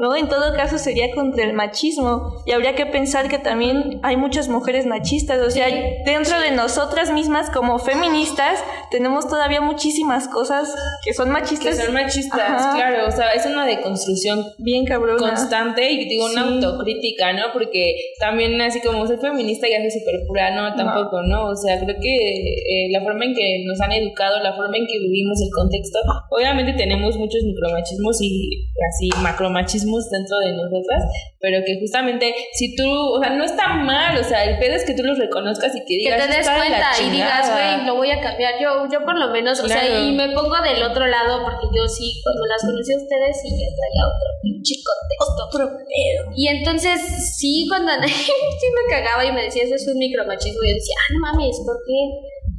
¿No? 0.00 0.16
En 0.16 0.28
todo 0.28 0.54
caso 0.56 0.78
sería 0.78 1.14
contra 1.14 1.44
el 1.44 1.52
machismo 1.52 2.42
y 2.46 2.52
habría 2.52 2.74
que 2.74 2.86
pensar 2.86 3.28
que 3.28 3.38
también 3.38 4.00
hay 4.02 4.16
muchas 4.16 4.48
mujeres 4.48 4.86
machistas, 4.86 5.38
o 5.46 5.50
sea, 5.50 5.66
dentro 6.04 6.40
de 6.40 6.50
nosotras 6.50 7.12
mismas 7.12 7.50
como 7.50 7.78
feministas 7.78 8.58
tenemos 8.90 9.28
todavía 9.28 9.60
muchísimas 9.60 10.26
cosas 10.26 10.74
que 11.04 11.12
son 11.14 11.26
Que 11.26 11.32
machistas. 11.32 11.76
son 11.76 11.92
machistas, 11.94 12.40
Ajá. 12.40 12.72
claro, 12.74 13.06
o 13.06 13.10
sea, 13.12 13.30
es 13.32 13.44
una 13.46 13.66
deconstrucción 13.66 14.44
Bien 14.58 14.84
cabrona. 14.86 15.18
constante 15.18 15.90
y 15.92 16.08
digo 16.08 16.24
una 16.26 16.48
Sí. 16.48 16.54
autocrítica, 16.64 17.32
¿no? 17.34 17.44
Porque 17.52 17.94
también 18.18 18.60
así 18.62 18.80
como 18.80 19.06
ser 19.06 19.18
feminista 19.20 19.68
ya 19.68 19.78
soy 19.80 19.90
súper 20.00 20.20
pura, 20.26 20.50
no, 20.54 20.74
tampoco, 20.74 21.22
¿no? 21.22 21.48
O 21.48 21.54
sea, 21.56 21.78
creo 21.78 21.96
que 22.00 22.16
eh, 22.16 22.88
la 22.90 23.02
forma 23.02 23.26
en 23.26 23.34
que 23.34 23.64
nos 23.66 23.78
han 23.82 23.92
educado, 23.92 24.40
la 24.42 24.54
forma 24.56 24.78
en 24.78 24.86
que 24.86 24.98
vivimos 24.98 25.38
el 25.42 25.50
contexto, 25.54 25.98
obviamente 26.30 26.72
tenemos 26.72 27.16
muchos 27.18 27.42
micromachismos 27.44 28.18
y 28.22 28.70
así 28.88 29.10
macromachismos 29.22 29.89
dentro 30.10 30.36
de 30.38 30.52
nosotras, 30.52 31.02
pero 31.40 31.58
que 31.64 31.78
justamente 31.80 32.34
si 32.54 32.76
tú, 32.76 32.86
o 32.88 33.20
sea, 33.20 33.30
no 33.30 33.44
está 33.44 33.68
mal, 33.74 34.16
o 34.16 34.24
sea, 34.24 34.44
el 34.44 34.58
pedo 34.58 34.74
es 34.76 34.84
que 34.84 34.94
tú 34.94 35.02
los 35.02 35.18
reconozcas 35.18 35.74
y 35.74 35.80
que 35.80 35.86
que 35.86 35.96
digas 36.06 36.22
te 36.22 36.28
des 36.28 36.38
"Está 36.46 36.52
de 36.52 36.58
la 36.58 36.64
cuenta 36.66 36.88
y 37.02 37.10
digas, 37.10 37.42
chingada". 37.46 37.76
güey, 37.76 37.86
lo 37.86 37.94
voy 37.96 38.10
a 38.10 38.20
cambiar. 38.20 38.54
Yo, 38.62 38.86
yo 38.90 39.04
por 39.04 39.18
lo 39.18 39.28
menos, 39.30 39.58
o 39.60 39.66
sea, 39.68 39.80
Claro. 39.80 40.04
y 40.06 40.12
me 40.12 40.30
pongo 40.30 40.56
del 40.62 40.82
otro 40.82 41.06
lado 41.06 41.42
porque 41.42 41.66
yo 41.74 41.88
sí, 41.88 42.06
cuando 42.22 42.46
las 42.46 42.60
conocí 42.62 42.92
a 42.92 42.96
ustedes, 42.96 43.32
sí 43.42 43.48
ya 43.50 43.68
traía 43.74 44.02
otro 44.06 44.28
pinche 44.42 44.74
contexto. 44.80 45.40
Otro 45.50 45.64
pedo. 45.76 46.20
Y 46.36 46.48
entonces, 46.48 47.00
sí, 47.36 47.66
cuando 47.68 47.90
sí 48.06 48.66
me 48.76 48.84
cagaba 48.94 49.24
y 49.24 49.32
me 49.32 49.42
decía, 49.44 49.64
eso 49.64 49.74
es 49.74 49.86
un 49.88 49.98
micromachismo, 49.98 50.60
yo 50.62 50.74
decía, 50.74 50.96
ah, 51.00 51.08
no 51.14 51.18
mames, 51.20 51.56
¿por 51.66 51.76
qué? 51.86 52.00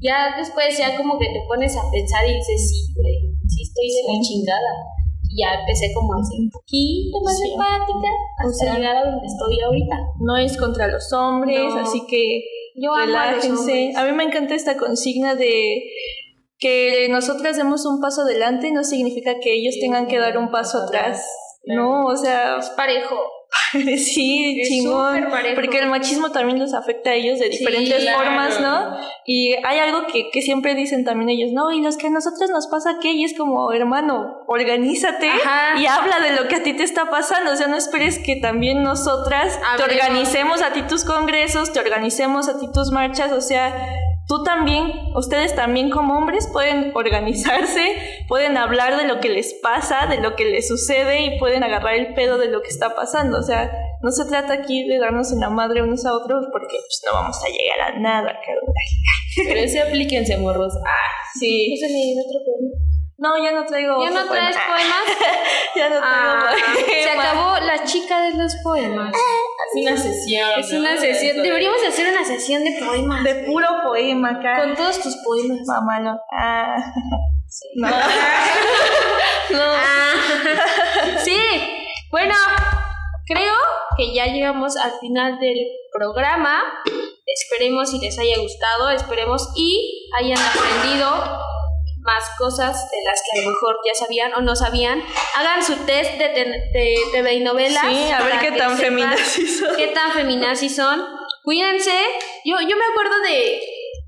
Ya 0.03 0.33
después, 0.37 0.77
ya 0.77 0.97
como 0.97 1.17
que 1.19 1.25
te 1.27 1.41
pones 1.47 1.77
a 1.77 1.83
pensar 1.91 2.25
y 2.25 2.33
dices, 2.33 2.57
sí, 2.69 2.93
güey, 2.97 3.37
sí 3.47 3.61
estoy 3.61 3.87
de 3.87 4.01
la 4.09 4.17
chingada. 4.19 4.71
Y 5.33 5.41
ya 5.41 5.59
empecé 5.61 5.93
como 5.93 6.13
a 6.13 6.23
ser 6.23 6.39
un 6.41 6.49
poquito 6.49 7.21
más 7.23 7.37
Sí. 7.37 7.51
empática 7.51 8.09
hasta 8.39 8.53
sea, 8.65 8.73
llegar 8.75 8.97
a 8.97 9.03
donde 9.11 9.25
estoy 9.27 9.59
ahorita. 9.65 9.95
No 10.19 10.37
es 10.37 10.57
contra 10.57 10.87
los 10.87 11.11
hombres, 11.13 11.73
No. 11.73 11.79
así 11.81 12.01
que 12.09 12.41
Yo 12.75 12.93
a 12.93 13.05
relájense. 13.05 13.49
hombres. 13.57 13.97
A 13.97 14.03
mí 14.05 14.11
me 14.11 14.23
encanta 14.25 14.55
esta 14.55 14.77
consigna 14.77 15.35
de 15.35 15.83
que 16.59 17.07
nosotras 17.09 17.57
demos 17.57 17.85
un 17.85 17.99
paso 18.01 18.21
adelante 18.21 18.71
no 18.71 18.83
significa 18.83 19.39
que 19.39 19.53
ellos 19.53 19.75
tengan 19.81 20.07
que 20.07 20.19
dar 20.19 20.37
un 20.37 20.51
paso 20.51 20.77
atrás. 20.79 21.25
No, 21.65 22.05
o 22.05 22.15
sea, 22.17 22.57
Es 22.57 22.69
parejo. 22.71 23.15
sí, 23.73 24.61
Es 24.61 24.69
chingón. 24.69 25.27
Porque 25.55 25.79
el 25.79 25.87
machismo 25.89 26.31
también 26.31 26.59
los 26.59 26.73
afecta 26.73 27.11
a 27.11 27.13
ellos 27.15 27.39
de 27.39 27.51
Sí, 27.51 27.57
diferentes 27.59 28.01
claro. 28.01 28.19
formas, 28.19 28.59
¿no? 28.61 28.97
Y 29.25 29.53
hay 29.63 29.79
algo 29.79 30.07
que, 30.07 30.29
que 30.31 30.41
siempre 30.41 30.75
dicen 30.75 31.03
también 31.05 31.29
ellos, 31.29 31.51
no, 31.51 31.71
y 31.71 31.81
los 31.81 31.97
que 31.97 32.07
a 32.07 32.09
nosotros 32.09 32.49
nos 32.49 32.67
pasa 32.67 32.97
que 33.01 33.11
y 33.11 33.23
es 33.23 33.37
como, 33.37 33.71
hermano, 33.73 34.43
organízate 34.47 35.29
Ajá. 35.29 35.79
y 35.79 35.85
habla 35.85 36.19
de 36.19 36.31
lo 36.35 36.47
que 36.47 36.55
a 36.55 36.63
ti 36.63 36.73
te 36.73 36.83
está 36.83 37.09
pasando. 37.09 37.51
O 37.51 37.55
sea, 37.55 37.67
no 37.67 37.75
esperes 37.75 38.19
que 38.19 38.35
también 38.37 38.83
nosotras 38.83 39.59
te 39.77 39.83
organicemos 39.83 40.61
a 40.61 40.73
ti 40.73 40.83
tus 40.83 41.03
congresos, 41.03 41.73
te 41.73 41.79
organicemos 41.79 42.47
a 42.47 42.59
ti 42.59 42.67
tus 42.71 42.91
marchas, 42.91 43.31
o 43.31 43.41
sea, 43.41 43.75
tú 44.31 44.45
también, 44.45 44.93
ustedes 45.13 45.53
también 45.55 45.89
como 45.89 46.17
hombres 46.17 46.47
pueden 46.53 46.93
organizarse, 46.95 47.95
pueden 48.29 48.55
hablar 48.55 48.95
de 48.95 49.05
lo 49.05 49.19
que 49.19 49.27
les 49.27 49.53
pasa, 49.55 50.07
de 50.07 50.21
lo 50.21 50.37
que 50.37 50.45
les 50.45 50.69
sucede 50.69 51.25
y 51.25 51.37
pueden 51.37 51.65
agarrar 51.65 51.95
el 51.95 52.13
pedo 52.13 52.37
de 52.37 52.47
lo 52.47 52.61
que 52.61 52.69
está 52.69 52.95
pasando. 52.95 53.39
O 53.39 53.43
sea, 53.43 53.69
no 54.01 54.09
se 54.09 54.23
trata 54.23 54.53
aquí 54.53 54.87
de 54.87 54.99
darnos 54.99 55.33
en 55.33 55.41
la 55.41 55.49
madre 55.49 55.83
unos 55.83 56.05
a 56.05 56.13
otros 56.13 56.45
porque 56.53 56.77
pues, 56.77 57.01
no 57.05 57.11
vamos 57.11 57.43
a 57.43 57.49
llegar 57.49 57.93
a 57.93 57.99
nada, 57.99 58.39
cabrón. 58.45 58.73
Pero 59.35 59.67
sí 59.67 59.77
aplíquense, 59.79 60.37
morros. 60.37 60.75
Ah, 60.77 61.11
Sí. 61.37 61.75
Otro. 61.83 62.90
No, 63.21 63.37
ya 63.37 63.51
no 63.51 63.63
traigo. 63.65 64.01
¿Ya 64.03 64.09
no 64.09 64.25
traes 64.25 64.55
poema. 64.57 64.67
poemas? 64.67 65.03
Ya 65.75 65.89
no 65.89 65.99
traigo 65.99 66.05
Ah, 66.05 66.53
se 66.75 66.83
poema. 67.05 67.21
acabó 67.23 67.59
la 67.65 67.83
chica 67.83 68.19
de 68.21 68.31
los 68.33 68.55
poemas. 68.63 69.13
es 69.15 69.81
una 69.87 69.95
sesión. 69.95 70.49
Es 70.57 70.71
¿no? 70.73 70.79
una 70.79 70.97
sesión. 70.97 71.41
Deberíamos 71.43 71.83
hacer 71.87 72.11
una 72.11 72.25
sesión 72.25 72.63
de 72.63 72.81
poemas. 72.83 73.23
De 73.23 73.35
puro 73.45 73.67
poema 73.83 74.31
acá. 74.31 74.57
Con 74.63 74.75
todos 74.75 74.99
tus 75.01 75.15
poemas. 75.23 75.59
Mamalo. 75.67 76.19
Ah. 76.35 76.75
No. 77.75 77.89
no. 79.49 79.61
Ah, 79.61 80.13
sí. 81.21 81.37
Bueno, 82.09 82.33
creo 83.27 83.53
que 83.97 84.13
ya 84.13 84.25
llegamos 84.27 84.77
al 84.77 84.93
final 85.01 85.37
del 85.37 85.57
programa. 85.91 86.63
Esperemos 87.25 87.93
y 87.93 87.99
les 87.99 88.17
haya 88.19 88.37
gustado, 88.39 88.89
esperemos 88.89 89.49
y 89.57 90.09
hayan 90.17 90.39
aprendido 90.39 91.13
más 92.01 92.23
cosas 92.37 92.89
de 92.91 92.97
las 93.05 93.21
que 93.23 93.39
a 93.39 93.43
lo 93.43 93.49
mejor 93.51 93.75
ya 93.85 93.93
sabían 93.95 94.33
o 94.33 94.41
no 94.41 94.55
sabían. 94.55 95.01
Hagan 95.35 95.63
su 95.63 95.75
test 95.85 96.11
de, 96.17 96.29
te- 96.29 96.45
de 96.77 96.95
TV 97.11 97.33
y 97.35 97.39
novelas. 97.41 97.83
Sí, 97.87 98.11
a 98.11 98.21
ver 98.23 98.39
qué 98.39 98.51
tan 98.53 98.77
feminazis 98.77 99.59
son. 99.59 99.75
qué 99.77 99.87
tan 99.87 100.11
feminazis 100.11 100.75
son. 100.75 101.03
Cuídense. 101.43 101.93
Yo, 102.45 102.55
yo 102.61 102.75
me 102.77 102.85
acuerdo 102.91 103.19
de 103.21 103.61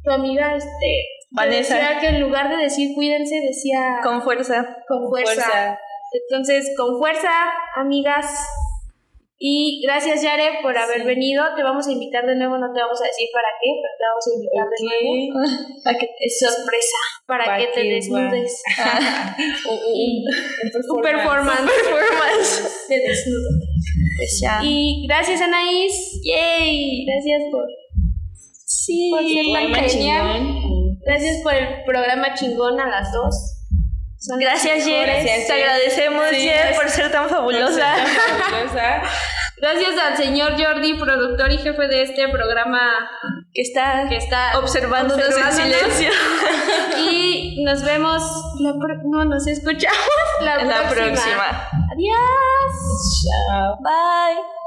tu 0.04 0.12
amiga, 0.12 0.56
este, 0.56 1.06
Vanessa. 1.32 1.76
decía 1.76 2.00
que 2.00 2.08
en 2.08 2.22
lugar 2.22 2.50
de 2.50 2.58
decir 2.58 2.94
cuídense, 2.96 3.36
decía 3.42 4.00
Con 4.04 4.22
fuerza. 4.22 4.78
con 4.88 5.08
fuerza. 5.10 5.34
Fuerza. 5.34 5.80
Entonces, 6.12 6.72
con 6.78 6.98
fuerza, 7.00 7.32
amigas. 7.76 8.26
Y 9.40 9.82
gracias, 9.84 10.22
Yare, 10.22 10.60
por 10.62 10.78
haber 10.78 11.04
venido. 11.04 11.44
Te 11.58 11.64
vamos 11.64 11.88
a 11.88 11.92
invitar 11.92 12.26
de 12.26 12.36
nuevo, 12.36 12.58
no 12.58 12.72
te 12.74 12.80
vamos 12.80 13.02
a 13.02 13.06
decir 13.06 13.28
para 13.34 13.48
qué, 13.60 13.70
pero 13.82 13.94
te 14.00 14.06
vamos 14.08 14.26
a 14.28 14.34
invitar 14.36 14.66
de 14.70 14.80
nuevo. 14.88 15.40
¿A 15.86 15.94
qué? 16.00 16.08
Es 16.20 16.40
sorpresa, 16.40 16.98
para 17.26 17.46
Pa' 17.46 17.58
que 17.58 17.68
te 17.68 17.82
que 17.82 17.90
desnudes. 17.90 18.64
Un, 19.70 19.76
un- 19.76 20.92
un 20.92 20.98
Un 20.98 21.02
performance. 21.02 21.60
Performance. 21.72 22.86
de 22.90 22.96
desnudo. 23.00 23.50
Pues 24.18 24.40
ya. 24.42 24.60
Y 24.64 25.06
gracias, 25.08 25.42
Anaís. 25.42 26.22
Yay. 26.24 27.06
Gracias 27.06 27.42
por, 27.52 27.66
Sí. 28.66 29.10
por 29.12 29.24
ser 29.28 29.46
tan 29.52 29.72
Poema 29.72 29.90
genial. 29.90 30.42
Gracias 31.06 31.42
por 31.44 31.54
el 31.54 31.84
programa 31.86 32.34
chingón 32.34 32.80
a 32.80 32.88
las 32.88 33.12
dos. 33.12 33.53
Son 34.26 34.40
Gracias, 34.40 34.86
Jer. 34.86 35.26
Te 35.48 35.54
agradecemos, 35.54 36.28
Sí, 36.30 36.48
Jer, 36.48 36.76
por 36.76 36.90
ser 36.90 37.12
tan 37.12 37.28
fabulosa. 37.30 37.94
Fabulosa. 38.40 39.02
Gracias 39.58 39.98
al 40.02 40.16
señor 40.16 40.54
Jordi, 40.58 40.94
productor 40.94 41.52
y 41.52 41.58
jefe 41.58 41.88
de 41.88 42.04
este 42.04 42.30
programa 42.30 43.10
Que 43.54 43.62
está 43.62 44.08
que 44.08 44.16
está 44.16 44.58
observándonos 44.60 45.38
en 45.38 45.52
silencio. 45.52 46.10
Y 47.12 47.64
nos 47.66 47.84
vemos, 47.84 48.22
la 48.60 48.74
no, 49.04 49.26
nos 49.26 49.46
escuchamos 49.48 50.00
la 50.42 50.56
próxima. 50.56 50.90
próxima. 50.90 51.70
Adiós. 51.92 53.24
Chao. 53.24 53.78
Bye. 53.82 54.63